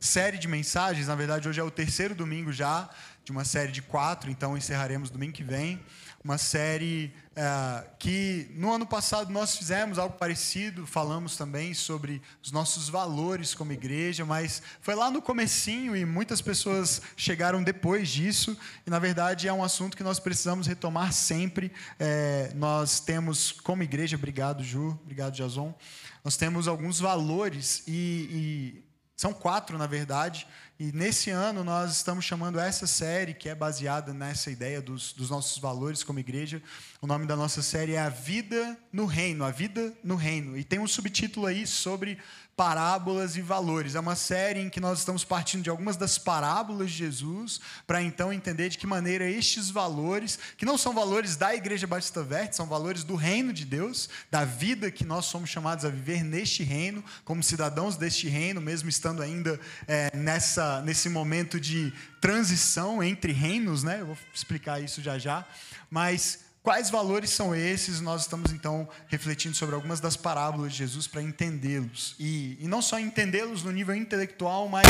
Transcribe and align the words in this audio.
série 0.00 0.38
de 0.38 0.48
mensagens. 0.48 1.06
Na 1.06 1.14
verdade, 1.14 1.46
hoje 1.46 1.60
é 1.60 1.62
o 1.62 1.70
terceiro 1.70 2.14
domingo 2.14 2.50
já 2.50 2.88
de 3.22 3.30
uma 3.30 3.44
série 3.44 3.70
de 3.70 3.82
quatro, 3.82 4.30
então 4.30 4.56
encerraremos 4.56 5.10
domingo 5.10 5.34
que 5.34 5.44
vem. 5.44 5.78
Uma 6.24 6.36
série 6.36 7.14
é, 7.36 7.86
que 7.98 8.50
no 8.54 8.72
ano 8.72 8.86
passado 8.86 9.30
nós 9.30 9.56
fizemos 9.56 9.98
algo 9.98 10.16
parecido, 10.18 10.86
falamos 10.86 11.36
também 11.36 11.72
sobre 11.72 12.20
os 12.42 12.50
nossos 12.50 12.88
valores 12.88 13.54
como 13.54 13.72
igreja, 13.72 14.24
mas 14.24 14.62
foi 14.80 14.94
lá 14.94 15.10
no 15.10 15.22
comecinho 15.22 15.96
e 15.96 16.04
muitas 16.04 16.40
pessoas 16.40 17.00
chegaram 17.16 17.62
depois 17.62 18.08
disso. 18.08 18.56
E 18.86 18.90
na 18.90 18.98
verdade 18.98 19.48
é 19.48 19.52
um 19.52 19.64
assunto 19.64 19.96
que 19.96 20.02
nós 20.02 20.18
precisamos 20.18 20.66
retomar 20.66 21.12
sempre. 21.12 21.72
É, 21.98 22.52
nós 22.54 23.00
temos 23.00 23.52
como 23.52 23.82
igreja, 23.82 24.16
obrigado 24.16 24.62
Ju, 24.62 24.98
obrigado 25.02 25.34
Jason. 25.34 25.74
Nós 26.22 26.36
temos 26.36 26.68
alguns 26.68 27.00
valores 27.00 27.82
e, 27.86 28.82
e 28.84 28.89
são 29.20 29.34
quatro, 29.34 29.76
na 29.76 29.86
verdade, 29.86 30.46
e 30.78 30.92
nesse 30.92 31.28
ano 31.28 31.62
nós 31.62 31.92
estamos 31.92 32.24
chamando 32.24 32.58
essa 32.58 32.86
série, 32.86 33.34
que 33.34 33.50
é 33.50 33.54
baseada 33.54 34.14
nessa 34.14 34.50
ideia 34.50 34.80
dos, 34.80 35.12
dos, 35.12 35.28
nossos 35.28 35.58
valores 35.58 36.02
como 36.02 36.18
igreja. 36.18 36.62
O 37.02 37.06
nome 37.06 37.26
da 37.26 37.36
nossa 37.36 37.60
série 37.60 37.92
é 37.92 38.00
A 38.00 38.08
Vida 38.08 38.78
no 38.90 39.04
Reino, 39.04 39.44
A 39.44 39.50
Vida 39.50 39.92
no 40.02 40.16
Reino. 40.16 40.56
E 40.56 40.64
tem 40.64 40.78
um 40.78 40.88
subtítulo 40.88 41.44
aí 41.44 41.66
sobre 41.66 42.16
parábolas 42.56 43.36
e 43.36 43.40
valores. 43.40 43.94
É 43.94 44.00
uma 44.00 44.14
série 44.14 44.60
em 44.60 44.68
que 44.68 44.80
nós 44.80 44.98
estamos 44.98 45.24
partindo 45.24 45.62
de 45.62 45.70
algumas 45.70 45.96
das 45.96 46.18
parábolas 46.18 46.90
de 46.90 46.98
Jesus 46.98 47.60
para 47.86 48.02
então 48.02 48.32
entender 48.32 48.68
de 48.68 48.76
que 48.76 48.86
maneira 48.86 49.28
estes 49.28 49.70
valores, 49.70 50.38
que 50.56 50.66
não 50.66 50.76
são 50.76 50.92
valores 50.92 51.36
da 51.36 51.54
Igreja 51.54 51.86
Batista 51.86 52.22
Verde, 52.22 52.56
são 52.56 52.66
valores 52.66 53.02
do 53.02 53.14
reino 53.14 53.52
de 53.52 53.64
Deus, 53.64 54.08
da 54.30 54.44
vida 54.44 54.90
que 54.90 55.04
nós 55.04 55.24
somos 55.24 55.48
chamados 55.48 55.84
a 55.84 55.88
viver 55.88 56.22
neste 56.22 56.62
reino, 56.62 57.02
como 57.24 57.42
cidadãos 57.42 57.96
deste 57.96 58.28
reino, 58.28 58.60
mesmo 58.60 58.88
estando 58.88 59.22
ainda 59.22 59.58
é, 59.86 60.14
nessa, 60.14 60.82
nesse 60.82 61.08
momento 61.08 61.58
de 61.58 61.92
transição 62.20 63.02
entre 63.02 63.32
reinos, 63.32 63.82
né? 63.82 64.00
Eu 64.00 64.06
vou 64.06 64.18
explicar 64.34 64.82
isso 64.82 65.00
já 65.00 65.18
já, 65.18 65.46
mas 65.90 66.49
Quais 66.62 66.90
valores 66.90 67.30
são 67.30 67.54
esses? 67.54 68.02
Nós 68.02 68.22
estamos 68.22 68.52
então 68.52 68.86
refletindo 69.08 69.56
sobre 69.56 69.74
algumas 69.74 69.98
das 69.98 70.14
parábolas 70.14 70.72
de 70.72 70.78
Jesus 70.78 71.06
para 71.06 71.22
entendê-los. 71.22 72.14
E, 72.18 72.58
e, 72.60 72.68
não 72.68 72.82
só 72.82 73.00
entendê-los 73.00 73.62
no 73.62 73.72
nível 73.72 73.94
intelectual, 73.94 74.68
mas 74.68 74.86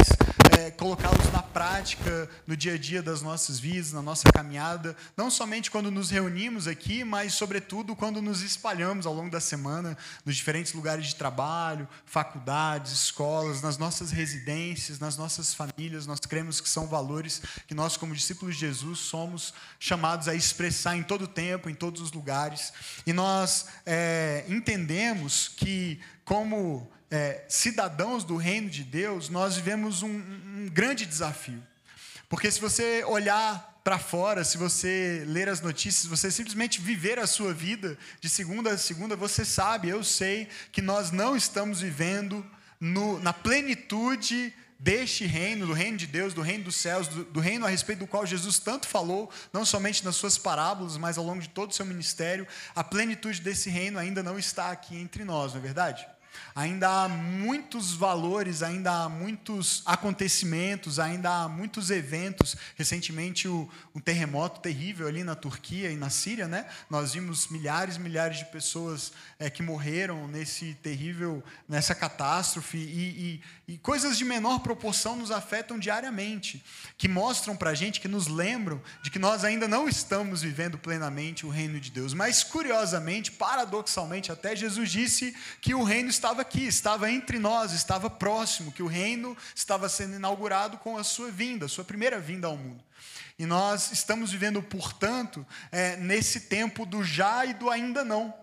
é, 0.58 0.72
colocá-los 0.72 1.30
na 1.32 1.42
prática, 1.42 2.28
no 2.44 2.56
dia 2.56 2.74
a 2.74 2.78
dia 2.78 3.00
das 3.00 3.22
nossas 3.22 3.60
vidas, 3.60 3.92
na 3.92 4.02
nossa 4.02 4.24
caminhada. 4.32 4.96
Não 5.16 5.30
somente 5.30 5.70
quando 5.70 5.92
nos 5.92 6.10
reunimos 6.10 6.66
aqui, 6.66 7.04
mas, 7.04 7.34
sobretudo, 7.34 7.94
quando 7.94 8.20
nos 8.20 8.42
espalhamos 8.42 9.06
ao 9.06 9.14
longo 9.14 9.30
da 9.30 9.40
semana 9.40 9.96
nos 10.24 10.34
diferentes 10.34 10.72
lugares 10.72 11.06
de 11.06 11.14
trabalho, 11.14 11.86
faculdades, 12.04 12.90
escolas, 12.90 13.62
nas 13.62 13.78
nossas 13.78 14.10
residências, 14.10 14.98
nas 14.98 15.16
nossas 15.16 15.54
famílias. 15.54 16.04
Nós 16.04 16.18
cremos 16.18 16.60
que 16.60 16.68
são 16.68 16.88
valores 16.88 17.40
que 17.68 17.74
nós, 17.74 17.96
como 17.96 18.12
discípulos 18.12 18.56
de 18.56 18.62
Jesus, 18.62 18.98
somos 18.98 19.54
chamados 19.78 20.26
a 20.26 20.34
expressar 20.34 20.96
em 20.96 21.04
todo 21.04 21.22
o 21.22 21.28
tempo 21.28 21.59
tempo, 21.60 21.68
em 21.68 21.74
todos 21.74 22.00
os 22.00 22.10
lugares. 22.12 22.72
E 23.06 23.12
nós 23.12 23.66
é, 23.84 24.44
entendemos 24.48 25.48
que, 25.48 26.00
como 26.24 26.90
é, 27.10 27.44
cidadãos 27.48 28.24
do 28.24 28.36
reino 28.36 28.70
de 28.70 28.82
Deus, 28.82 29.28
nós 29.28 29.56
vivemos 29.56 30.02
um, 30.02 30.08
um 30.08 30.68
grande 30.72 31.04
desafio. 31.04 31.62
Porque 32.28 32.50
se 32.50 32.60
você 32.60 33.04
olhar 33.04 33.80
para 33.84 33.98
fora, 33.98 34.44
se 34.44 34.56
você 34.56 35.24
ler 35.26 35.48
as 35.48 35.60
notícias, 35.60 36.06
você 36.06 36.30
simplesmente 36.30 36.80
viver 36.80 37.18
a 37.18 37.26
sua 37.26 37.52
vida 37.52 37.98
de 38.20 38.28
segunda 38.28 38.70
a 38.70 38.78
segunda, 38.78 39.16
você 39.16 39.44
sabe, 39.44 39.88
eu 39.88 40.02
sei, 40.02 40.48
que 40.72 40.80
nós 40.80 41.10
não 41.10 41.36
estamos 41.36 41.80
vivendo 41.80 42.44
no, 42.78 43.18
na 43.20 43.32
plenitude 43.32 44.54
deste 44.80 45.26
reino, 45.26 45.66
do 45.66 45.74
reino 45.74 45.98
de 45.98 46.06
Deus, 46.06 46.32
do 46.32 46.40
reino 46.40 46.64
dos 46.64 46.76
céus, 46.76 47.06
do, 47.06 47.24
do, 47.24 47.38
reino 47.38 47.66
a 47.66 47.68
respeito 47.68 47.98
do 47.98 48.06
qual 48.06 48.24
Jesus 48.24 48.58
tanto 48.58 48.88
falou, 48.88 49.30
não 49.52 49.62
somente 49.62 50.02
nas 50.02 50.16
suas 50.16 50.38
parábolas, 50.38 50.96
mas 50.96 51.18
ao 51.18 51.24
longo 51.24 51.42
de 51.42 51.50
todo 51.50 51.70
o 51.70 51.74
seu 51.74 51.84
ministério, 51.84 52.46
a 52.74 52.82
plenitude 52.82 53.42
desse 53.42 53.68
reino 53.68 53.98
ainda 53.98 54.22
não 54.22 54.38
está 54.38 54.70
aqui 54.70 54.96
entre 54.96 55.22
nós, 55.22 55.52
não 55.52 55.60
é 55.60 55.62
verdade? 55.62 56.08
Ainda 56.54 56.88
há 56.88 57.08
muitos 57.08 57.92
valores, 57.92 58.62
ainda 58.62 59.04
há 59.04 59.08
muitos 59.08 59.82
acontecimentos, 59.86 60.98
ainda 60.98 61.30
há 61.30 61.48
muitos 61.48 61.90
eventos. 61.90 62.56
Recentemente, 62.76 63.48
o, 63.48 63.68
um 63.94 64.00
terremoto 64.00 64.60
terrível 64.60 65.06
ali 65.06 65.22
na 65.22 65.34
Turquia 65.34 65.90
e 65.90 65.96
na 65.96 66.10
Síria, 66.10 66.48
né? 66.48 66.66
Nós 66.88 67.12
vimos 67.14 67.48
milhares 67.48 67.96
e 67.96 68.00
milhares 68.00 68.38
de 68.38 68.44
pessoas 68.46 69.12
é, 69.38 69.48
que 69.48 69.62
morreram 69.62 70.26
nesse 70.28 70.74
terrível, 70.82 71.42
nessa 71.68 71.94
catástrofe 71.94 72.78
e, 72.78 73.40
e, 73.68 73.74
e 73.74 73.78
coisas 73.78 74.18
de 74.18 74.24
menor 74.24 74.60
proporção 74.60 75.16
nos 75.16 75.30
afetam 75.30 75.78
diariamente, 75.78 76.64
que 76.98 77.08
mostram 77.08 77.56
para 77.56 77.70
a 77.70 77.74
gente, 77.74 78.00
que 78.00 78.08
nos 78.08 78.26
lembram 78.26 78.80
de 79.02 79.10
que 79.10 79.18
nós 79.18 79.44
ainda 79.44 79.68
não 79.68 79.88
estamos 79.88 80.42
vivendo 80.42 80.78
plenamente 80.78 81.46
o 81.46 81.48
reino 81.48 81.80
de 81.80 81.90
Deus. 81.90 82.12
Mas 82.12 82.42
curiosamente, 82.42 83.30
paradoxalmente, 83.30 84.32
até 84.32 84.56
Jesus 84.56 84.90
disse 84.90 85.34
que 85.60 85.74
o 85.74 85.82
reino 85.82 86.08
estava 86.08 86.39
aqui, 86.40 86.66
estava 86.66 87.10
entre 87.10 87.38
nós, 87.38 87.72
estava 87.72 88.10
próximo, 88.10 88.72
que 88.72 88.82
o 88.82 88.86
reino 88.86 89.36
estava 89.54 89.88
sendo 89.88 90.16
inaugurado 90.16 90.78
com 90.78 90.96
a 90.96 91.04
sua 91.04 91.30
vinda, 91.30 91.66
a 91.66 91.68
sua 91.68 91.84
primeira 91.84 92.18
vinda 92.18 92.46
ao 92.46 92.56
mundo. 92.56 92.82
E 93.38 93.46
nós 93.46 93.92
estamos 93.92 94.32
vivendo, 94.32 94.62
portanto, 94.62 95.46
é, 95.70 95.96
nesse 95.96 96.40
tempo 96.40 96.84
do 96.84 97.02
já 97.04 97.44
e 97.46 97.54
do 97.54 97.70
ainda 97.70 98.04
não. 98.04 98.34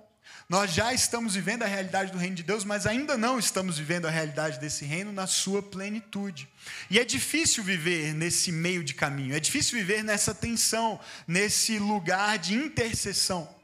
Nós 0.50 0.72
já 0.72 0.94
estamos 0.94 1.35
vivendo 1.35 1.63
a 1.63 1.68
realidade 1.68 2.12
do 2.12 2.18
reino 2.18 2.35
de 2.35 2.44
Deus, 2.44 2.63
mas 2.63 2.88
ainda 2.88 3.18
não 3.18 3.38
estamos 3.38 3.78
vivendo 3.78 4.08
a 4.08 4.09
realidade 4.09 4.59
desse 4.59 4.85
reino 4.85 5.12
na 5.12 5.28
sua 5.28 5.62
plenitude. 5.62 6.47
E 6.90 6.97
é 6.97 7.03
difícil 7.03 7.64
viver 7.64 8.14
nesse 8.14 8.52
meio 8.52 8.81
de 8.81 8.94
caminho, 8.94 9.35
é 9.35 9.40
difícil 9.41 9.78
viver 9.78 10.03
nessa 10.03 10.34
tensão, 10.34 11.00
nesse 11.28 11.78
lugar 11.78 12.38
de 12.38 12.56
intercessão. 12.56 13.56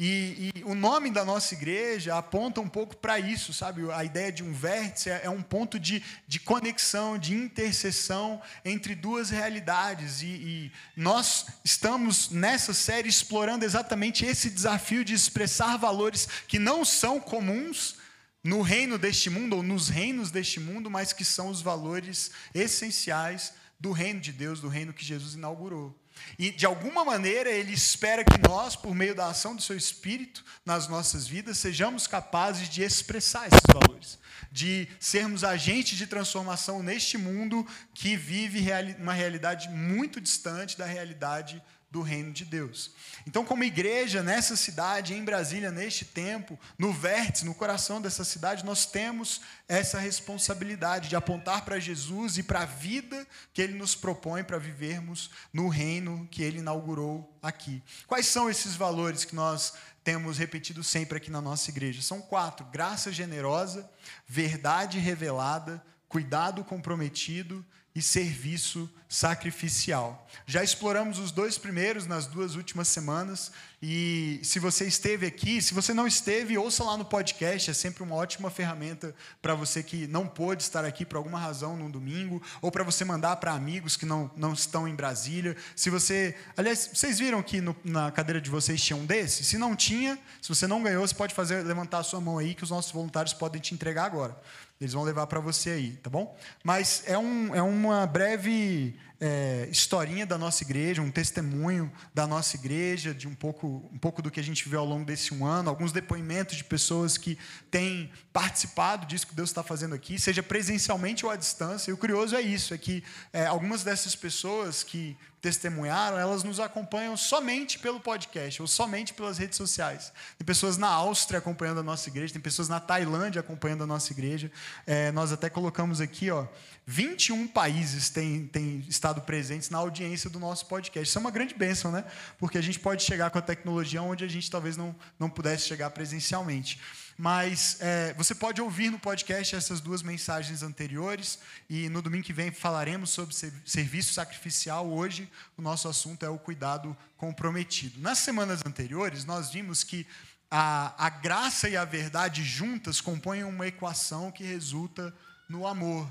E, 0.00 0.52
e, 0.54 0.62
o 0.64 0.76
nome 0.76 1.10
da 1.10 1.24
nossa 1.24 1.54
igreja 1.54 2.16
aponta 2.16 2.60
um 2.60 2.68
pouco 2.68 2.96
para 2.96 3.18
isso, 3.18 3.52
sabe? 3.52 3.82
A 3.90 4.04
ideia 4.04 4.30
de 4.30 4.44
um 4.44 4.52
vértice 4.52 5.10
é, 5.10 5.22
é, 5.24 5.30
um 5.30 5.42
ponto 5.42 5.76
de, 5.76 6.00
de 6.24 6.38
conexão, 6.38 7.18
de 7.18 7.34
interseção 7.34 8.40
entre 8.64 8.94
duas 8.94 9.28
realidades. 9.28 10.22
E, 10.22 10.26
e, 10.26 10.72
nós 10.96 11.46
estamos 11.64 12.30
nessa 12.30 12.72
série 12.72 13.08
explorando 13.08 13.64
exatamente 13.64 14.24
esse 14.24 14.48
desafio 14.48 15.04
de 15.04 15.14
expressar 15.14 15.76
valores 15.76 16.28
que 16.46 16.60
não 16.60 16.84
são 16.84 17.18
comuns 17.18 17.96
no 18.44 18.62
reino 18.62 18.98
deste 18.98 19.28
mundo 19.28 19.56
ou 19.56 19.64
nos 19.64 19.88
reinos 19.88 20.30
deste 20.30 20.60
mundo, 20.60 20.88
mas 20.88 21.12
que 21.12 21.24
são 21.24 21.48
os 21.48 21.60
valores 21.60 22.30
essenciais 22.54 23.52
do 23.80 23.90
reino 23.90 24.20
de 24.20 24.30
Deus, 24.30 24.60
do 24.60 24.68
reino 24.68 24.92
que 24.92 25.04
Jesus 25.04 25.34
inaugurou. 25.34 25.92
E 26.38 26.50
de 26.50 26.64
alguma 26.66 27.04
maneira 27.04 27.50
ele 27.50 27.72
espera 27.72 28.24
que 28.24 28.38
nós, 28.48 28.76
por 28.76 28.94
meio 28.94 29.14
da 29.14 29.28
ação 29.28 29.54
do 29.56 29.62
seu 29.62 29.76
espírito 29.76 30.44
nas 30.64 30.88
nossas 30.88 31.26
vidas, 31.26 31.58
sejamos 31.58 32.06
capazes 32.06 32.68
de 32.68 32.82
expressar 32.82 33.48
esses 33.48 33.62
valores, 33.72 34.18
de 34.50 34.88
sermos 35.00 35.44
agentes 35.44 35.98
de 35.98 36.06
transformação 36.06 36.82
neste 36.82 37.18
mundo 37.18 37.66
que 37.94 38.16
vive 38.16 38.64
uma 38.98 39.12
realidade 39.12 39.68
muito 39.68 40.20
distante 40.20 40.76
da 40.76 40.86
realidade 40.86 41.62
do 41.90 42.02
reino 42.02 42.32
de 42.32 42.44
Deus. 42.44 42.90
Então, 43.26 43.44
como 43.44 43.64
igreja 43.64 44.22
nessa 44.22 44.56
cidade, 44.56 45.14
em 45.14 45.24
Brasília, 45.24 45.70
neste 45.70 46.04
tempo, 46.04 46.58
no 46.78 46.92
vértice, 46.92 47.46
no 47.46 47.54
coração 47.54 48.00
dessa 48.00 48.24
cidade, 48.24 48.64
nós 48.64 48.84
temos 48.84 49.40
essa 49.66 49.98
responsabilidade 49.98 51.08
de 51.08 51.16
apontar 51.16 51.64
para 51.64 51.78
Jesus 51.78 52.36
e 52.36 52.42
para 52.42 52.60
a 52.60 52.66
vida 52.66 53.26
que 53.54 53.62
ele 53.62 53.74
nos 53.74 53.94
propõe 53.94 54.44
para 54.44 54.58
vivermos 54.58 55.30
no 55.52 55.68
reino 55.68 56.28
que 56.30 56.42
ele 56.42 56.58
inaugurou 56.58 57.38
aqui. 57.42 57.82
Quais 58.06 58.26
são 58.26 58.50
esses 58.50 58.74
valores 58.74 59.24
que 59.24 59.34
nós 59.34 59.72
temos 60.08 60.38
repetido 60.38 60.82
sempre 60.82 61.18
aqui 61.18 61.30
na 61.30 61.42
nossa 61.42 61.68
igreja. 61.68 62.00
São 62.00 62.22
quatro: 62.22 62.64
graça 62.64 63.12
generosa, 63.12 63.90
verdade 64.26 64.98
revelada, 64.98 65.84
cuidado 66.08 66.64
comprometido 66.64 67.62
e 67.94 68.00
serviço 68.00 68.90
sacrificial. 69.08 70.28
Já 70.46 70.62
exploramos 70.62 71.18
os 71.18 71.32
dois 71.32 71.56
primeiros 71.56 72.06
nas 72.06 72.26
duas 72.26 72.54
últimas 72.54 72.88
semanas 72.88 73.50
e 73.80 74.40
se 74.42 74.58
você 74.58 74.86
esteve 74.86 75.24
aqui, 75.24 75.62
se 75.62 75.72
você 75.72 75.94
não 75.94 76.06
esteve, 76.06 76.58
ouça 76.58 76.84
lá 76.84 76.96
no 76.96 77.04
podcast, 77.04 77.70
é 77.70 77.74
sempre 77.74 78.02
uma 78.02 78.16
ótima 78.16 78.50
ferramenta 78.50 79.14
para 79.40 79.54
você 79.54 79.82
que 79.82 80.06
não 80.08 80.26
pôde 80.26 80.62
estar 80.62 80.84
aqui 80.84 81.06
por 81.06 81.16
alguma 81.16 81.38
razão 81.38 81.76
num 81.76 81.90
domingo 81.90 82.42
ou 82.60 82.70
para 82.70 82.84
você 82.84 83.04
mandar 83.04 83.36
para 83.36 83.52
amigos 83.52 83.96
que 83.96 84.04
não, 84.04 84.30
não 84.36 84.52
estão 84.52 84.86
em 84.86 84.94
Brasília. 84.94 85.56
Se 85.76 85.88
você, 85.88 86.34
aliás, 86.56 86.90
vocês 86.92 87.18
viram 87.18 87.42
que 87.42 87.60
no, 87.60 87.74
na 87.84 88.10
cadeira 88.10 88.40
de 88.40 88.50
vocês 88.50 88.82
tinha 88.82 88.96
um 88.96 89.06
desse? 89.06 89.44
Se 89.44 89.56
não 89.56 89.74
tinha, 89.76 90.18
se 90.42 90.48
você 90.48 90.66
não 90.66 90.82
ganhou, 90.82 91.06
você 91.06 91.14
pode 91.14 91.32
fazer 91.32 91.62
levantar 91.62 91.98
a 91.98 92.02
sua 92.02 92.20
mão 92.20 92.36
aí 92.36 92.54
que 92.54 92.64
os 92.64 92.70
nossos 92.70 92.92
voluntários 92.92 93.32
podem 93.32 93.60
te 93.60 93.72
entregar 93.74 94.04
agora. 94.04 94.36
Eles 94.80 94.92
vão 94.92 95.02
levar 95.02 95.26
para 95.26 95.40
você 95.40 95.70
aí, 95.70 95.92
tá 96.02 96.10
bom? 96.10 96.36
Mas 96.62 97.02
é, 97.06 97.16
um, 97.16 97.54
é 97.54 97.62
uma 97.62 98.06
breve 98.06 98.97
é, 99.20 99.68
historinha 99.70 100.24
da 100.24 100.38
nossa 100.38 100.62
igreja, 100.62 101.02
um 101.02 101.10
testemunho 101.10 101.90
da 102.14 102.26
nossa 102.26 102.56
igreja, 102.56 103.12
de 103.12 103.26
um 103.26 103.34
pouco, 103.34 103.88
um 103.92 103.98
pouco 103.98 104.22
do 104.22 104.30
que 104.30 104.38
a 104.38 104.42
gente 104.42 104.68
viu 104.68 104.78
ao 104.78 104.86
longo 104.86 105.04
desse 105.04 105.34
um 105.34 105.44
ano, 105.44 105.68
alguns 105.68 105.90
depoimentos 105.90 106.56
de 106.56 106.64
pessoas 106.64 107.18
que 107.18 107.36
têm 107.70 108.10
participado 108.32 109.06
disso 109.06 109.26
que 109.26 109.34
Deus 109.34 109.50
está 109.50 109.62
fazendo 109.62 109.94
aqui, 109.94 110.18
seja 110.18 110.42
presencialmente 110.42 111.26
ou 111.26 111.32
à 111.32 111.36
distância. 111.36 111.90
E 111.90 111.94
o 111.94 111.96
curioso 111.96 112.36
é 112.36 112.40
isso, 112.40 112.72
é 112.72 112.78
que 112.78 113.02
é, 113.32 113.46
algumas 113.46 113.82
dessas 113.82 114.14
pessoas 114.14 114.84
que 114.84 115.16
testemunharam, 115.40 116.18
elas 116.18 116.42
nos 116.42 116.58
acompanham 116.58 117.16
somente 117.16 117.78
pelo 117.78 118.00
podcast 118.00 118.60
ou 118.60 118.66
somente 118.66 119.14
pelas 119.14 119.38
redes 119.38 119.56
sociais. 119.56 120.12
Tem 120.36 120.44
pessoas 120.44 120.76
na 120.76 120.88
Áustria 120.88 121.38
acompanhando 121.38 121.80
a 121.80 121.82
nossa 121.82 122.08
igreja, 122.08 122.32
tem 122.32 122.42
pessoas 122.42 122.68
na 122.68 122.80
Tailândia 122.80 123.40
acompanhando 123.40 123.84
a 123.84 123.86
nossa 123.86 124.12
igreja. 124.12 124.50
É, 124.86 125.12
nós 125.12 125.32
até 125.32 125.48
colocamos 125.48 126.00
aqui, 126.00 126.30
ó, 126.30 126.46
21 126.86 127.46
países 127.46 128.08
têm, 128.08 128.46
têm 128.46 128.84
estado 128.88 129.20
presentes 129.20 129.70
na 129.70 129.78
audiência 129.78 130.30
do 130.30 130.40
nosso 130.40 130.66
podcast. 130.66 131.08
Isso 131.08 131.18
é 131.18 131.20
uma 131.20 131.30
grande 131.30 131.54
bênção, 131.54 131.92
né? 131.92 132.04
Porque 132.38 132.56
a 132.56 132.62
gente 132.62 132.80
pode 132.80 133.02
chegar 133.02 133.30
com 133.30 133.38
a 133.38 133.42
tecnologia 133.42 134.02
onde 134.02 134.24
a 134.24 134.28
gente 134.28 134.50
talvez 134.50 134.76
não, 134.76 134.96
não 135.18 135.28
pudesse 135.28 135.66
chegar 135.66 135.90
presencialmente. 135.90 136.80
Mas 137.20 137.78
é, 137.80 138.14
você 138.14 138.32
pode 138.32 138.62
ouvir 138.62 138.90
no 138.90 138.98
podcast 138.98 139.56
essas 139.56 139.80
duas 139.80 140.04
mensagens 140.04 140.62
anteriores 140.62 141.40
e 141.68 141.88
no 141.88 142.00
domingo 142.00 142.24
que 142.24 142.32
vem 142.32 142.52
falaremos 142.52 143.10
sobre 143.10 143.34
serviço 143.64 144.14
sacrificial. 144.14 144.88
Hoje 144.88 145.28
o 145.56 145.60
nosso 145.60 145.88
assunto 145.88 146.24
é 146.24 146.28
o 146.28 146.38
cuidado 146.38 146.96
comprometido. 147.16 148.00
Nas 148.00 148.18
semanas 148.18 148.60
anteriores, 148.64 149.24
nós 149.24 149.50
vimos 149.50 149.82
que 149.82 150.06
a, 150.48 150.94
a 151.06 151.10
graça 151.10 151.68
e 151.68 151.76
a 151.76 151.84
verdade 151.84 152.44
juntas 152.44 153.00
compõem 153.00 153.42
uma 153.42 153.66
equação 153.66 154.30
que 154.30 154.44
resulta 154.44 155.12
no 155.48 155.66
amor. 155.66 156.08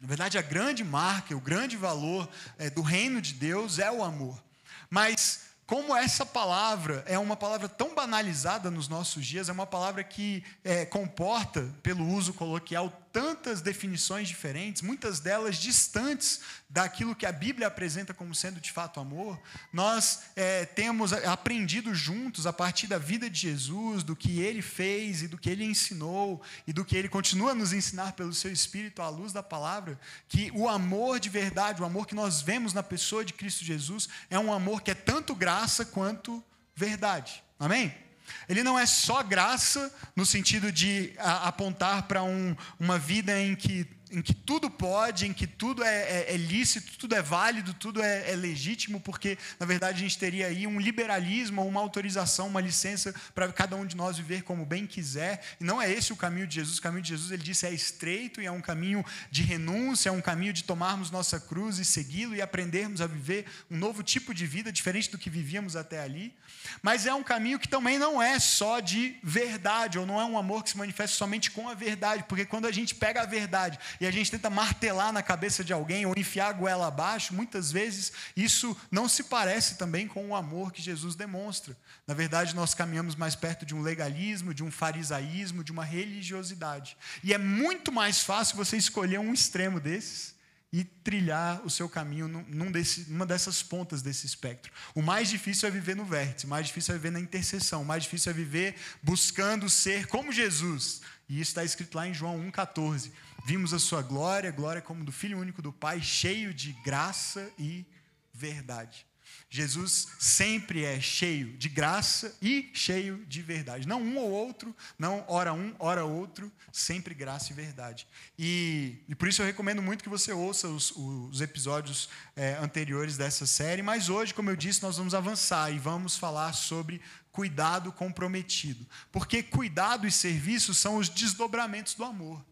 Na 0.00 0.08
verdade, 0.08 0.38
a 0.38 0.42
grande 0.42 0.82
marca, 0.82 1.36
o 1.36 1.40
grande 1.42 1.76
valor 1.76 2.26
é, 2.56 2.70
do 2.70 2.80
reino 2.80 3.20
de 3.20 3.34
Deus 3.34 3.78
é 3.78 3.92
o 3.92 4.02
amor. 4.02 4.42
Mas 4.88 5.51
como 5.72 5.96
essa 5.96 6.26
palavra 6.26 7.02
é 7.06 7.18
uma 7.18 7.34
palavra 7.34 7.66
tão 7.66 7.94
banalizada 7.94 8.70
nos 8.70 8.88
nossos 8.88 9.24
dias, 9.24 9.48
é 9.48 9.52
uma 9.52 9.66
palavra 9.66 10.04
que 10.04 10.44
é, 10.62 10.84
comporta, 10.84 11.66
pelo 11.82 12.06
uso 12.06 12.34
coloquial, 12.34 12.92
tantas 13.12 13.60
definições 13.60 14.26
diferentes, 14.26 14.80
muitas 14.80 15.20
delas 15.20 15.56
distantes 15.56 16.40
daquilo 16.68 17.14
que 17.14 17.26
a 17.26 17.32
Bíblia 17.32 17.66
apresenta 17.66 18.14
como 18.14 18.34
sendo 18.34 18.58
de 18.58 18.72
fato 18.72 18.98
amor, 18.98 19.38
nós 19.72 20.20
é, 20.34 20.64
temos 20.64 21.12
aprendido 21.12 21.94
juntos, 21.94 22.46
a 22.46 22.52
partir 22.52 22.86
da 22.86 22.96
vida 22.96 23.28
de 23.28 23.40
Jesus, 23.40 24.02
do 24.02 24.16
que 24.16 24.40
ele 24.40 24.62
fez 24.62 25.22
e 25.22 25.28
do 25.28 25.36
que 25.36 25.50
ele 25.50 25.64
ensinou, 25.64 26.40
e 26.66 26.72
do 26.72 26.84
que 26.84 26.96
ele 26.96 27.08
continua 27.08 27.50
a 27.52 27.54
nos 27.54 27.72
ensinar 27.74 28.12
pelo 28.12 28.32
seu 28.32 28.50
Espírito 28.50 29.02
à 29.02 29.08
luz 29.08 29.32
da 29.32 29.42
palavra, 29.42 30.00
que 30.28 30.50
o 30.54 30.68
amor 30.68 31.20
de 31.20 31.28
verdade, 31.28 31.82
o 31.82 31.84
amor 31.84 32.06
que 32.06 32.14
nós 32.14 32.40
vemos 32.40 32.72
na 32.72 32.82
pessoa 32.82 33.24
de 33.24 33.34
Cristo 33.34 33.64
Jesus, 33.64 34.08
é 34.30 34.38
um 34.38 34.52
amor 34.52 34.80
que 34.80 34.90
é 34.90 34.94
tanto 34.94 35.34
graça 35.34 35.84
quanto 35.84 36.42
verdade. 36.74 37.44
Amém? 37.58 38.01
Ele 38.48 38.62
não 38.62 38.78
é 38.78 38.86
só 38.86 39.22
graça 39.22 39.92
no 40.14 40.24
sentido 40.26 40.70
de 40.70 41.12
apontar 41.18 42.04
para 42.04 42.22
um, 42.22 42.56
uma 42.78 42.98
vida 42.98 43.38
em 43.40 43.54
que 43.54 43.86
em 44.12 44.20
que 44.20 44.34
tudo 44.34 44.70
pode, 44.70 45.26
em 45.26 45.32
que 45.32 45.46
tudo 45.46 45.82
é, 45.82 46.02
é, 46.02 46.34
é 46.34 46.36
lícito, 46.36 46.98
tudo 46.98 47.14
é 47.14 47.22
válido, 47.22 47.72
tudo 47.72 48.02
é, 48.02 48.30
é, 48.30 48.36
legítimo, 48.36 49.00
porque, 49.00 49.38
na 49.58 49.64
verdade, 49.64 49.96
a 49.96 50.00
gente 50.00 50.18
teria 50.18 50.48
aí 50.48 50.66
um 50.66 50.78
liberalismo, 50.78 51.66
uma 51.66 51.80
autorização, 51.80 52.46
uma 52.46 52.60
licença 52.60 53.14
para 53.34 53.50
cada 53.50 53.74
um 53.74 53.86
de 53.86 53.96
nós 53.96 54.18
viver 54.18 54.42
como 54.42 54.66
bem 54.66 54.86
quiser. 54.86 55.42
E 55.58 55.64
não 55.64 55.80
é 55.80 55.90
esse 55.90 56.12
o 56.12 56.16
caminho 56.16 56.46
de 56.46 56.56
Jesus. 56.56 56.78
O 56.78 56.82
caminho 56.82 57.02
de 57.02 57.08
Jesus, 57.08 57.30
ele 57.30 57.42
disse, 57.42 57.66
é 57.66 57.72
estreito 57.72 58.42
e 58.42 58.46
é 58.46 58.52
um 58.52 58.60
caminho 58.60 59.02
de 59.30 59.42
renúncia, 59.42 60.10
é 60.10 60.12
um 60.12 60.20
caminho 60.20 60.52
de 60.52 60.62
tomarmos 60.62 61.10
nossa 61.10 61.40
cruz 61.40 61.78
e 61.78 61.84
segui-lo 61.84 62.34
e 62.34 62.42
aprendermos 62.42 63.00
a 63.00 63.06
viver 63.06 63.46
um 63.70 63.78
novo 63.78 64.02
tipo 64.02 64.34
de 64.34 64.46
vida, 64.46 64.70
diferente 64.70 65.10
do 65.10 65.16
que 65.16 65.30
vivíamos 65.30 65.74
até 65.74 66.00
ali. 66.00 66.34
Mas 66.82 67.06
é 67.06 67.14
um 67.14 67.22
caminho 67.22 67.58
que 67.58 67.68
também 67.68 67.98
não 67.98 68.22
é 68.22 68.38
só 68.38 68.78
de 68.78 69.16
verdade, 69.22 69.98
ou 69.98 70.04
não 70.04 70.20
é 70.20 70.24
um 70.24 70.36
amor 70.36 70.62
que 70.62 70.70
se 70.70 70.76
manifesta 70.76 71.16
somente 71.16 71.50
com 71.50 71.66
a 71.68 71.74
verdade, 71.74 72.24
porque 72.28 72.44
quando 72.44 72.66
a 72.66 72.72
gente 72.72 72.94
pega 72.94 73.22
a 73.22 73.26
verdade 73.26 73.78
e 74.02 74.06
a 74.06 74.10
gente 74.10 74.32
tenta 74.32 74.50
martelar 74.50 75.12
na 75.12 75.22
cabeça 75.22 75.62
de 75.62 75.72
alguém 75.72 76.04
ou 76.04 76.12
enfiar 76.16 76.48
a 76.48 76.52
goela 76.52 76.88
abaixo, 76.88 77.32
muitas 77.32 77.70
vezes 77.70 78.10
isso 78.36 78.76
não 78.90 79.08
se 79.08 79.22
parece 79.22 79.76
também 79.76 80.08
com 80.08 80.26
o 80.26 80.34
amor 80.34 80.72
que 80.72 80.82
Jesus 80.82 81.14
demonstra. 81.14 81.78
Na 82.04 82.12
verdade, 82.12 82.52
nós 82.52 82.74
caminhamos 82.74 83.14
mais 83.14 83.36
perto 83.36 83.64
de 83.64 83.76
um 83.76 83.80
legalismo, 83.80 84.52
de 84.52 84.64
um 84.64 84.72
farisaísmo, 84.72 85.62
de 85.62 85.70
uma 85.70 85.84
religiosidade. 85.84 86.96
E 87.22 87.32
é 87.32 87.38
muito 87.38 87.92
mais 87.92 88.24
fácil 88.24 88.56
você 88.56 88.76
escolher 88.76 89.20
um 89.20 89.32
extremo 89.32 89.78
desses 89.78 90.34
e 90.72 90.82
trilhar 90.82 91.64
o 91.64 91.70
seu 91.70 91.88
caminho 91.88 92.26
num 92.26 92.72
desse, 92.72 93.08
numa 93.08 93.24
dessas 93.24 93.62
pontas 93.62 94.02
desse 94.02 94.26
espectro. 94.26 94.72
O 94.96 95.02
mais 95.02 95.28
difícil 95.28 95.68
é 95.68 95.70
viver 95.70 95.94
no 95.94 96.04
vértice, 96.04 96.46
o 96.46 96.48
mais 96.48 96.66
difícil 96.66 96.92
é 96.92 96.98
viver 96.98 97.12
na 97.12 97.20
interseção, 97.20 97.82
o 97.82 97.84
mais 97.84 98.02
difícil 98.02 98.30
é 98.30 98.34
viver 98.34 98.74
buscando 99.00 99.70
ser 99.70 100.08
como 100.08 100.32
Jesus. 100.32 101.02
E 101.28 101.40
isso 101.40 101.52
está 101.52 101.62
escrito 101.62 101.94
lá 101.94 102.08
em 102.08 102.12
João 102.12 102.38
1,14. 102.50 103.12
Vimos 103.44 103.74
a 103.74 103.78
sua 103.78 104.02
glória, 104.02 104.50
glória 104.50 104.80
como 104.80 105.04
do 105.04 105.10
Filho 105.10 105.38
único 105.38 105.60
do 105.60 105.72
Pai, 105.72 106.00
cheio 106.00 106.54
de 106.54 106.72
graça 106.84 107.50
e 107.58 107.84
verdade. 108.32 109.04
Jesus 109.50 110.08
sempre 110.18 110.84
é 110.84 111.00
cheio 111.00 111.56
de 111.58 111.68
graça 111.68 112.34
e 112.40 112.70
cheio 112.72 113.24
de 113.26 113.42
verdade. 113.42 113.86
Não 113.86 114.00
um 114.00 114.16
ou 114.16 114.30
outro, 114.30 114.74
não 114.98 115.24
ora 115.28 115.52
um, 115.52 115.74
ora 115.78 116.04
outro, 116.04 116.50
sempre 116.72 117.14
graça 117.14 117.52
e 117.52 117.54
verdade. 117.54 118.06
E, 118.38 118.96
e 119.08 119.14
por 119.14 119.28
isso 119.28 119.42
eu 119.42 119.46
recomendo 119.46 119.82
muito 119.82 120.02
que 120.02 120.08
você 120.08 120.32
ouça 120.32 120.68
os, 120.68 120.92
os 120.96 121.40
episódios 121.40 122.08
é, 122.34 122.54
anteriores 122.54 123.16
dessa 123.16 123.46
série. 123.46 123.82
Mas 123.82 124.08
hoje, 124.08 124.32
como 124.32 124.50
eu 124.50 124.56
disse, 124.56 124.82
nós 124.82 124.96
vamos 124.96 125.14
avançar 125.14 125.70
e 125.70 125.78
vamos 125.78 126.16
falar 126.16 126.52
sobre 126.52 127.02
cuidado 127.30 127.92
comprometido. 127.92 128.86
Porque 129.10 129.42
cuidado 129.42 130.06
e 130.06 130.12
serviço 130.12 130.72
são 130.72 130.96
os 130.96 131.08
desdobramentos 131.08 131.94
do 131.94 132.04
amor. 132.04 132.42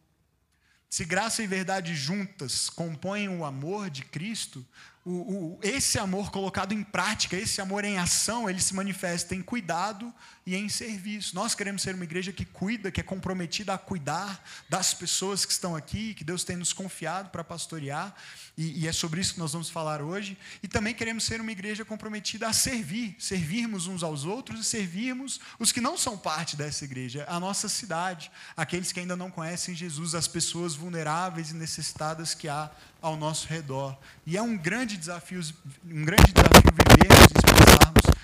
Se 0.91 1.05
graça 1.05 1.41
e 1.41 1.47
verdade 1.47 1.95
juntas 1.95 2.69
compõem 2.69 3.29
o 3.29 3.45
amor 3.45 3.89
de 3.89 4.05
Cristo, 4.05 4.67
o, 5.05 5.11
o, 5.11 5.59
esse 5.63 6.01
amor 6.01 6.33
colocado 6.33 6.73
em 6.73 6.83
prática, 6.83 7.37
esse 7.37 7.61
amor 7.61 7.85
em 7.85 7.97
ação, 7.97 8.51
ele 8.51 8.61
se 8.61 8.75
manifesta 8.75 9.33
em 9.33 9.41
cuidado 9.41 10.13
e 10.51 10.57
em 10.57 10.69
serviço. 10.69 11.33
Nós 11.37 11.55
queremos 11.55 11.81
ser 11.81 11.95
uma 11.95 12.03
igreja 12.03 12.33
que 12.33 12.45
cuida, 12.45 12.91
que 12.91 13.01
é 13.01 13.05
comprometida 13.05 13.73
a 13.73 13.79
cuidar 13.79 14.45
das 14.69 14.93
pessoas 14.93 15.45
que 15.45 15.53
estão 15.53 15.77
aqui, 15.77 16.13
que 16.13 16.25
Deus 16.25 16.43
tem 16.43 16.57
nos 16.57 16.73
confiado 16.73 17.31
para 17.31 17.45
pastorear, 17.45 18.13
e, 18.59 18.81
e 18.81 18.89
é 18.89 18.93
sobre 18.93 19.21
isso 19.21 19.35
que 19.35 19.39
nós 19.39 19.53
vamos 19.53 19.71
falar 19.71 20.03
hoje. 20.03 20.37
E 20.61 20.67
também 20.67 20.93
queremos 20.93 21.23
ser 21.23 21.41
uma 21.41 21.53
igreja 21.53 21.85
comprometida 21.85 22.49
a 22.49 22.53
servir, 22.53 23.15
servirmos 23.17 23.87
uns 23.87 24.03
aos 24.03 24.25
outros 24.25 24.61
e 24.63 24.65
servirmos 24.65 25.39
os 25.57 25.71
que 25.71 25.81
não 25.81 25.97
são 25.97 26.19
parte 26.19 26.57
dessa 26.57 26.85
igreja, 26.85 27.25
a 27.29 27.39
nossa 27.39 27.69
cidade, 27.69 28.29
aqueles 28.57 28.91
que 28.91 28.99
ainda 28.99 29.15
não 29.15 29.31
conhecem 29.31 29.73
Jesus, 29.73 30.17
as 30.17 30.27
pessoas 30.27 30.75
vulneráveis 30.75 31.53
e 31.53 31.55
necessitadas 31.55 32.35
que 32.35 32.49
há 32.49 32.69
ao 33.01 33.17
nosso 33.17 33.47
redor. 33.47 33.97
E 34.27 34.37
é 34.37 34.43
um 34.43 34.57
grande 34.57 34.97
desafio, 34.97 35.41
um 35.85 36.05
grande 36.05 36.33
desafio 36.33 36.73
vivermos 36.73 37.29
e 37.31 37.39
expressarmos 37.39 38.21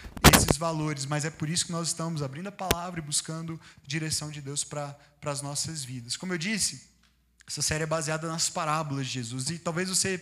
esses 0.56 0.58
valores, 0.58 1.06
mas 1.06 1.24
é 1.24 1.30
por 1.30 1.48
isso 1.48 1.66
que 1.66 1.72
nós 1.72 1.88
estamos 1.88 2.22
abrindo 2.22 2.48
a 2.48 2.52
palavra 2.52 2.98
e 2.98 3.02
buscando 3.02 3.60
direção 3.86 4.30
de 4.30 4.40
Deus 4.40 4.64
para 4.64 4.96
as 5.24 5.42
nossas 5.42 5.84
vidas. 5.84 6.16
Como 6.16 6.32
eu 6.32 6.38
disse, 6.38 6.88
essa 7.46 7.62
série 7.62 7.84
é 7.84 7.86
baseada 7.86 8.26
nas 8.26 8.48
parábolas 8.48 9.06
de 9.06 9.12
Jesus 9.12 9.50
e 9.50 9.58
talvez 9.58 9.88
você 9.88 10.18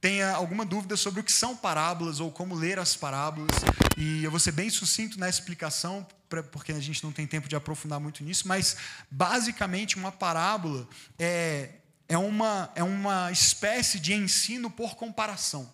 tenha 0.00 0.32
alguma 0.32 0.64
dúvida 0.64 0.96
sobre 0.96 1.20
o 1.20 1.24
que 1.24 1.32
são 1.32 1.56
parábolas 1.56 2.20
ou 2.20 2.30
como 2.30 2.54
ler 2.54 2.78
as 2.78 2.96
parábolas, 2.96 3.56
e 3.96 4.24
eu 4.24 4.30
vou 4.30 4.40
ser 4.40 4.52
bem 4.52 4.68
sucinto 4.68 5.18
na 5.18 5.28
explicação, 5.28 6.06
porque 6.52 6.72
a 6.72 6.80
gente 6.80 7.02
não 7.02 7.12
tem 7.12 7.26
tempo 7.26 7.48
de 7.48 7.56
aprofundar 7.56 7.98
muito 7.98 8.22
nisso, 8.22 8.46
mas 8.46 8.76
basicamente 9.10 9.96
uma 9.96 10.12
parábola 10.12 10.88
é 11.18 11.70
é 12.08 12.16
uma, 12.16 12.70
é 12.76 12.84
uma 12.84 13.32
espécie 13.32 13.98
de 13.98 14.14
ensino 14.14 14.70
por 14.70 14.94
comparação. 14.94 15.68